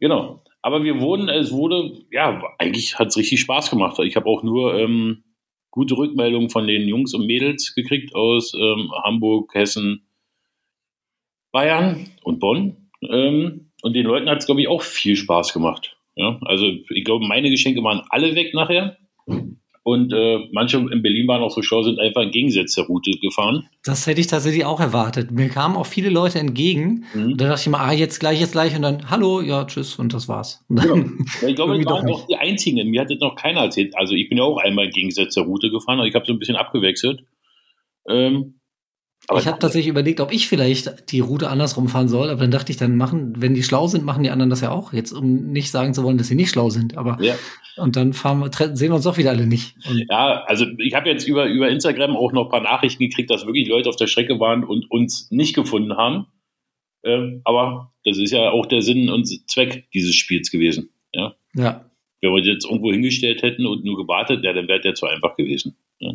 [0.00, 0.41] Genau.
[0.62, 3.98] Aber wir wurden, es wurde, ja, eigentlich hat es richtig Spaß gemacht.
[3.98, 5.24] Ich habe auch nur ähm,
[5.70, 10.06] gute Rückmeldungen von den Jungs und Mädels gekriegt aus ähm, Hamburg, Hessen,
[11.50, 12.90] Bayern und Bonn.
[13.02, 15.96] Ähm, und den Leuten hat es, glaube ich, auch viel Spaß gemacht.
[16.14, 18.96] Ja, also ich glaube, meine Geschenke waren alle weg nachher.
[19.84, 23.68] Und äh, manche in Berlin waren auch so schlau, sind einfach Gegensatz der Route gefahren.
[23.84, 25.32] Das hätte ich tatsächlich auch erwartet.
[25.32, 27.04] Mir kamen auch viele Leute entgegen.
[27.14, 27.24] Mhm.
[27.32, 28.76] Und da dachte ich mal, ah, jetzt gleich, jetzt gleich.
[28.76, 29.96] Und dann, hallo, ja, tschüss.
[29.96, 30.64] Und das war's.
[30.68, 30.84] Ja.
[31.48, 32.88] ich glaube, wir waren auch die Einzigen.
[32.90, 33.96] Mir hat jetzt noch keiner erzählt.
[33.96, 35.98] Also ich bin ja auch einmal Gegensatz der Route gefahren.
[35.98, 37.24] Also ich habe so ein bisschen abgewechselt.
[38.08, 38.60] Ähm,
[39.32, 42.50] aber ich habe tatsächlich überlegt, ob ich vielleicht die Route andersrum fahren soll, aber dann
[42.50, 44.92] dachte ich, dann machen, wenn die schlau sind, machen die anderen das ja auch.
[44.92, 47.34] Jetzt, um nicht sagen zu wollen, dass sie nicht schlau sind, aber ja.
[47.76, 49.74] und dann fahren wir, sehen wir uns doch wieder alle nicht.
[49.88, 53.30] Und ja, also ich habe jetzt über, über Instagram auch noch ein paar Nachrichten gekriegt,
[53.30, 56.26] dass wirklich Leute auf der Strecke waren und uns nicht gefunden haben.
[57.04, 60.90] Ähm, aber das ist ja auch der Sinn und Zweck dieses Spiels gewesen.
[61.12, 61.34] Ja.
[61.54, 61.84] ja.
[62.20, 65.06] Wenn wir uns jetzt irgendwo hingestellt hätten und nur gewartet, ja, dann wäre der zu
[65.06, 65.76] einfach gewesen.
[65.98, 66.12] Ja.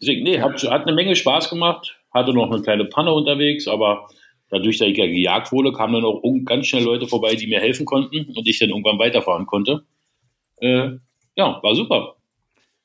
[0.00, 4.08] Deswegen, nee, hat, hat eine Menge Spaß gemacht hatte noch eine kleine Panne unterwegs, aber
[4.48, 7.60] dadurch, dass ich ja gejagt wurde, kamen dann auch ganz schnell Leute vorbei, die mir
[7.60, 9.84] helfen konnten und ich dann irgendwann weiterfahren konnte.
[10.60, 10.90] Äh,
[11.36, 12.16] ja, war super.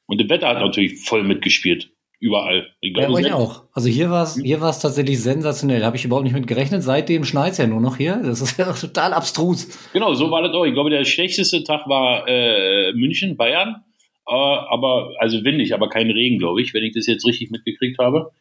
[0.07, 1.91] Und das Wetter hat natürlich voll mitgespielt.
[2.22, 2.68] Überall.
[2.81, 3.64] Glaube, ja, ich auch.
[3.72, 5.85] Also hier war es hier war's tatsächlich sensationell.
[5.85, 6.84] Habe ich überhaupt nicht mit gerechnet.
[6.84, 8.19] Seitdem schneit es ja nur noch hier.
[8.22, 9.69] Das ist ja total abstrus.
[9.93, 10.65] Genau, so war das auch.
[10.65, 13.85] Ich glaube, der schlechteste Tag war äh, München, Bayern.
[14.27, 17.99] Äh, aber, also windig, aber kein Regen, glaube ich, wenn ich das jetzt richtig mitgekriegt
[17.99, 18.31] habe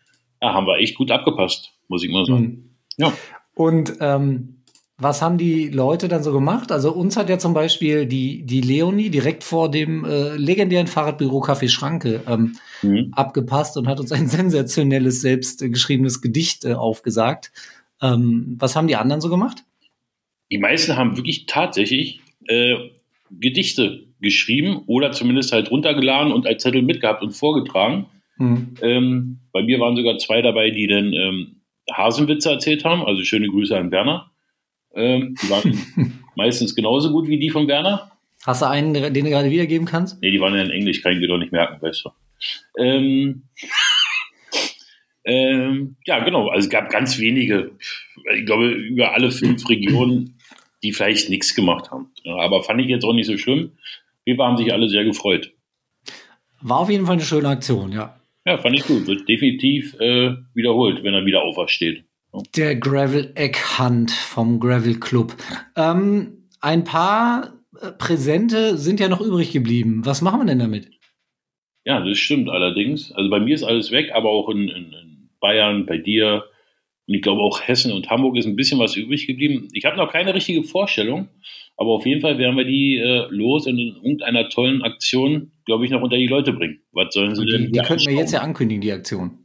[0.43, 2.43] ja, haben wir echt gut abgepasst, muss ich mal sagen.
[2.43, 2.70] Mhm.
[2.97, 3.12] Ja.
[3.55, 4.59] Und ähm,
[5.01, 6.73] was haben die Leute dann so gemacht?
[6.73, 11.40] Also uns hat ja zum Beispiel die, die Leonie direkt vor dem äh, legendären Fahrradbüro
[11.40, 13.12] Café Schranke ähm, mhm.
[13.12, 17.52] abgepasst und hat uns ein sensationelles, selbst äh, geschriebenes Gedicht äh, aufgesagt.
[18.02, 19.65] Ähm, was haben die anderen so gemacht?
[20.51, 22.74] Die meisten haben wirklich tatsächlich äh,
[23.31, 28.06] Gedichte geschrieben oder zumindest halt runtergeladen und als Zettel mitgehabt und vorgetragen.
[28.39, 28.74] Mhm.
[28.82, 31.56] Ähm, bei mir waren sogar zwei dabei, die dann ähm,
[31.93, 33.05] Hasenwitze erzählt haben.
[33.05, 34.31] Also schöne Grüße an Werner.
[34.94, 38.10] Ähm, die waren meistens genauso gut wie die von Werner.
[38.44, 40.23] Hast du einen, den du gerade wiedergeben kannst?
[40.23, 42.10] Nee, die waren ja in Englisch, kann ich dir doch nicht merken, weißt du.
[42.78, 43.43] Ähm,
[45.24, 46.48] ähm, ja, genau.
[46.48, 47.73] Also es gab ganz wenige,
[48.36, 50.39] ich glaube, über alle fünf Regionen,
[50.82, 52.12] die vielleicht nichts gemacht haben.
[52.23, 53.73] Ja, aber fand ich jetzt auch nicht so schlimm.
[54.24, 55.52] Wir haben sich alle sehr gefreut.
[56.60, 58.18] War auf jeden Fall eine schöne Aktion, ja.
[58.49, 59.07] Ja, fand ich gut.
[59.07, 62.05] Wird definitiv äh, wiederholt, wenn er wieder aufersteht.
[62.57, 65.35] Der Gravel Egg Hunt vom Gravel Club.
[65.77, 70.01] Ähm, ein paar äh, Präsente sind ja noch übrig geblieben.
[70.07, 70.89] Was machen wir denn damit?
[71.85, 73.12] Ja, das stimmt allerdings.
[73.12, 76.45] Also bei mir ist alles weg, aber auch in, in Bayern, bei dir
[77.09, 79.69] und ich glaube auch Hessen und Hamburg ist ein bisschen was übrig geblieben.
[79.73, 81.29] Ich habe noch keine richtige Vorstellung,
[81.77, 85.85] aber auf jeden Fall werden wir die äh, los und in irgendeiner tollen Aktion glaube
[85.85, 86.81] ich, noch unter die Leute bringen.
[86.93, 87.67] Was sollen sie denn?
[87.67, 89.39] Die, die könnten wir jetzt ja ankündigen, die Aktion.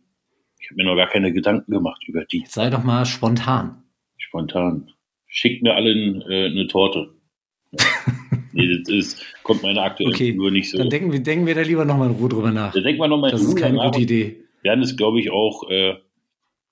[0.60, 2.46] Ich habe mir noch gar keine Gedanken gemacht über die.
[2.48, 3.84] Sei doch mal spontan.
[4.18, 4.90] Spontan.
[5.28, 7.14] Schickt mir allen äh, eine Torte.
[8.54, 10.78] nee, das ist, kommt meine aktuelle okay, nur nicht so.
[10.78, 12.72] Dann denken wir, denken wir da lieber nochmal in Ruhe drüber nach.
[12.72, 14.38] Da denken wir nochmal Das ist keine gute Idee.
[14.62, 15.96] Wir werden es, glaube ich, auch äh,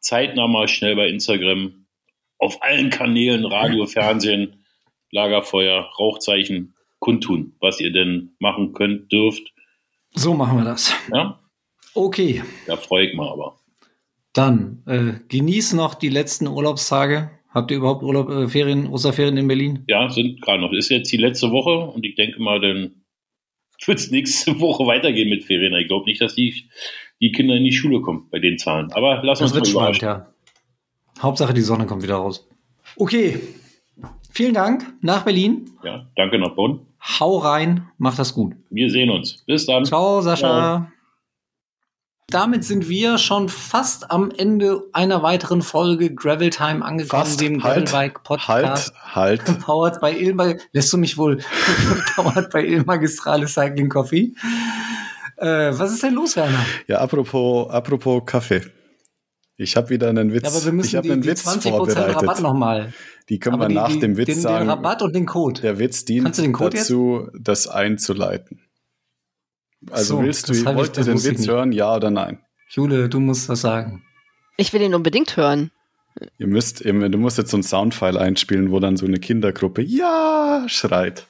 [0.01, 1.85] zeitnah mal schnell bei Instagram
[2.37, 4.65] auf allen Kanälen, Radio, Fernsehen,
[5.11, 9.53] Lagerfeuer, Rauchzeichen kundtun, was ihr denn machen könnt, dürft.
[10.13, 10.93] So machen wir das.
[11.13, 11.39] Ja?
[11.93, 12.43] Okay.
[12.67, 13.59] Da freue ich mal aber.
[14.33, 17.31] Dann äh, genieß noch die letzten Urlaubstage.
[17.49, 19.83] Habt ihr überhaupt Urlaub, äh, Ferien, Osterferien in Berlin?
[19.87, 20.71] Ja, sind gerade noch.
[20.71, 23.03] Ist jetzt die letzte Woche und ich denke mal, dann
[23.85, 25.73] wird es nächste Woche weitergehen mit Ferien.
[25.75, 26.69] Ich glaube nicht, dass die,
[27.21, 28.91] die Kinder in die Schule kommen bei den Zahlen.
[28.93, 30.27] Aber lass uns das wird mal spannend, ja.
[31.21, 32.47] Hauptsache die Sonne kommt wieder raus.
[32.97, 33.39] Okay.
[34.31, 35.69] Vielen Dank nach Berlin.
[35.83, 36.79] Ja, danke nach Bonn.
[37.19, 38.53] Hau rein, mach das gut.
[38.69, 39.43] Wir sehen uns.
[39.45, 39.85] Bis dann.
[39.85, 40.47] Ciao, Sascha.
[40.47, 40.87] Ciao.
[42.29, 47.41] damit sind wir schon fast am Ende einer weiteren Folge Gravel Time angekommen, Fast.
[47.41, 47.89] dem Halt.
[47.89, 48.93] Gravelbike Podcast.
[49.03, 49.59] Halt, halt.
[49.65, 51.37] Powered bei Ilma, lässt du mich wohl,
[52.15, 54.33] powered bei Il Magistrale Cycling Coffee.
[55.41, 56.65] Äh, was ist denn los, Werner?
[56.87, 58.61] Ja, apropos, apropos Kaffee.
[59.57, 60.43] Ich habe wieder einen Witz.
[60.43, 62.15] Ja, aber wir ich müssen habe die, einen die Witz 20% vorbereitet.
[62.15, 62.93] Rabatt nochmal.
[63.29, 64.65] Die können Aber wir die- nach die- dem Witz den, sagen.
[64.65, 65.61] Den Rabatt und den Code.
[65.61, 68.61] Der Witz dient Kannst du den Code dazu, das einzuleiten.
[69.89, 72.11] Also So, willst du, das ich- wollt ihr das den ich Witz hören, ja oder
[72.11, 72.39] nein?
[72.69, 74.03] Jule, du musst was sagen.
[74.57, 75.71] Ich will ihn unbedingt hören.
[76.37, 79.81] Ihr müsst, ihr, du musst jetzt so einen Soundfile einspielen, wo dann so eine Kindergruppe
[79.81, 81.25] Ja schreit.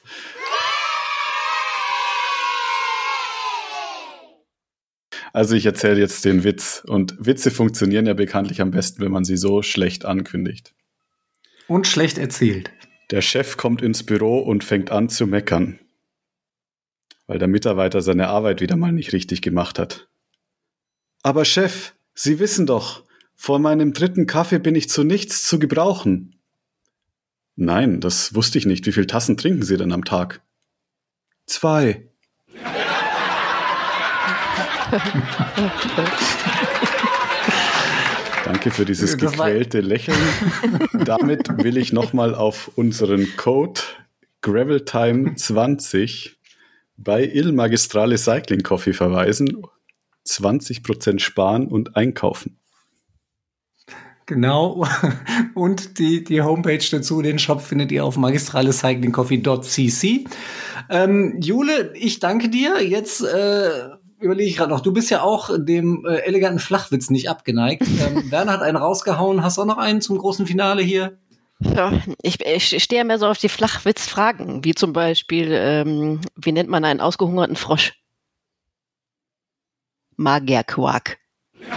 [5.33, 6.83] Also ich erzähle jetzt den Witz.
[6.85, 10.73] Und Witze funktionieren ja bekanntlich am besten, wenn man sie so schlecht ankündigt.
[11.67, 12.71] Und schlecht erzählt.
[13.11, 15.79] Der Chef kommt ins Büro und fängt an zu meckern,
[17.27, 20.07] weil der Mitarbeiter seine Arbeit wieder mal nicht richtig gemacht hat.
[21.21, 23.03] Aber Chef, Sie wissen doch,
[23.35, 26.35] vor meinem dritten Kaffee bin ich zu nichts zu gebrauchen.
[27.55, 28.85] Nein, das wusste ich nicht.
[28.85, 30.41] Wie viele Tassen trinken Sie denn am Tag?
[31.45, 32.10] Zwei.
[38.45, 40.17] Danke für dieses Das gequälte Lächeln.
[41.05, 43.81] Damit will ich nochmal auf unseren Code
[44.43, 46.31] GravelTime20
[46.97, 49.61] bei Il Magistrale Cycling Coffee verweisen.
[50.27, 52.57] 20% sparen und einkaufen.
[54.25, 54.85] Genau.
[55.55, 60.25] Und die, die Homepage dazu, den Shop findet ihr auf magistralecyclingcoffee.cc.
[60.89, 62.81] Ähm, Jule, ich danke dir.
[62.81, 63.89] Jetzt äh,
[64.21, 67.83] überlege ich gerade noch, du bist ja auch dem äh, eleganten Flachwitz nicht abgeneigt.
[68.01, 69.43] Ähm, Werner hat einen rausgehauen.
[69.43, 71.19] Hast du auch noch einen zum großen Finale hier?
[71.59, 71.93] Ja,
[72.23, 76.83] ich, ich stehe mehr so auf die Flachwitzfragen, wie zum Beispiel, ähm, wie nennt man
[76.83, 77.93] einen ausgehungerten Frosch?
[80.17, 81.19] Magierquark.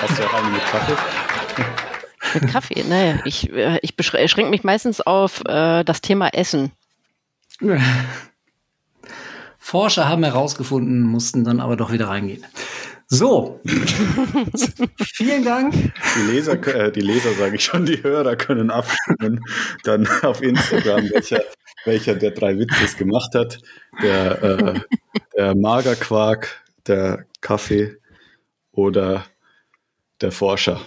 [0.00, 0.96] Hast du auch einen mit Kaffee?
[2.34, 6.72] Mit Kaffee, naja, ich, äh, ich beschränke mich meistens auf äh, das Thema Essen.
[9.58, 12.44] Forscher haben herausgefunden, mussten dann aber doch wieder reingehen.
[13.10, 13.60] So.
[15.14, 15.74] Vielen Dank.
[15.74, 19.40] Die Leser, äh, die Leser sage ich schon, die Hörer können abstimmen
[19.84, 21.42] dann auf Instagram, welcher,
[21.86, 23.58] welcher der drei Witze es gemacht hat.
[24.02, 24.80] Der, äh,
[25.36, 27.96] der Magerquark, der Kaffee
[28.72, 29.24] oder
[30.20, 30.80] der Forscher.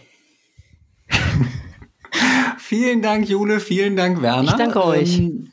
[2.60, 3.60] Vielen Dank, Jule.
[3.60, 4.52] Vielen Dank, Werner.
[4.52, 5.18] Ich danke euch.
[5.18, 5.52] Ähm,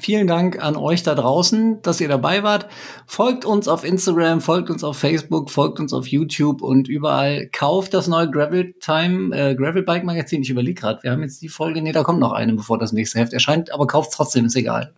[0.00, 2.66] vielen Dank an euch da draußen, dass ihr dabei wart.
[3.06, 7.48] Folgt uns auf Instagram, folgt uns auf Facebook, folgt uns auf YouTube und überall.
[7.48, 10.42] Kauft das neue Gravel Time, äh, Gravel Bike Magazin.
[10.42, 12.92] Ich überlege gerade, wir haben jetzt die Folge, nee, da kommt noch eine, bevor das
[12.92, 14.94] nächste Heft erscheint, aber kauft trotzdem, ist egal.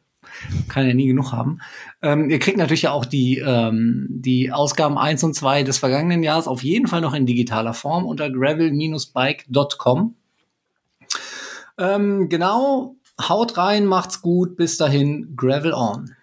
[0.69, 1.61] Kann ja nie genug haben.
[2.03, 6.47] Ähm, ihr kriegt natürlich auch die, ähm, die Ausgaben 1 und 2 des vergangenen Jahres
[6.47, 10.15] auf jeden Fall noch in digitaler Form unter gravel-bike.com.
[11.79, 12.97] Ähm, genau,
[13.29, 16.17] haut rein, macht's gut, bis dahin, Gravel on.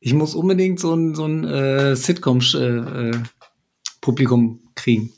[0.00, 5.12] Ich muss unbedingt so ein, so ein äh, Sitcom-Publikum kriegen.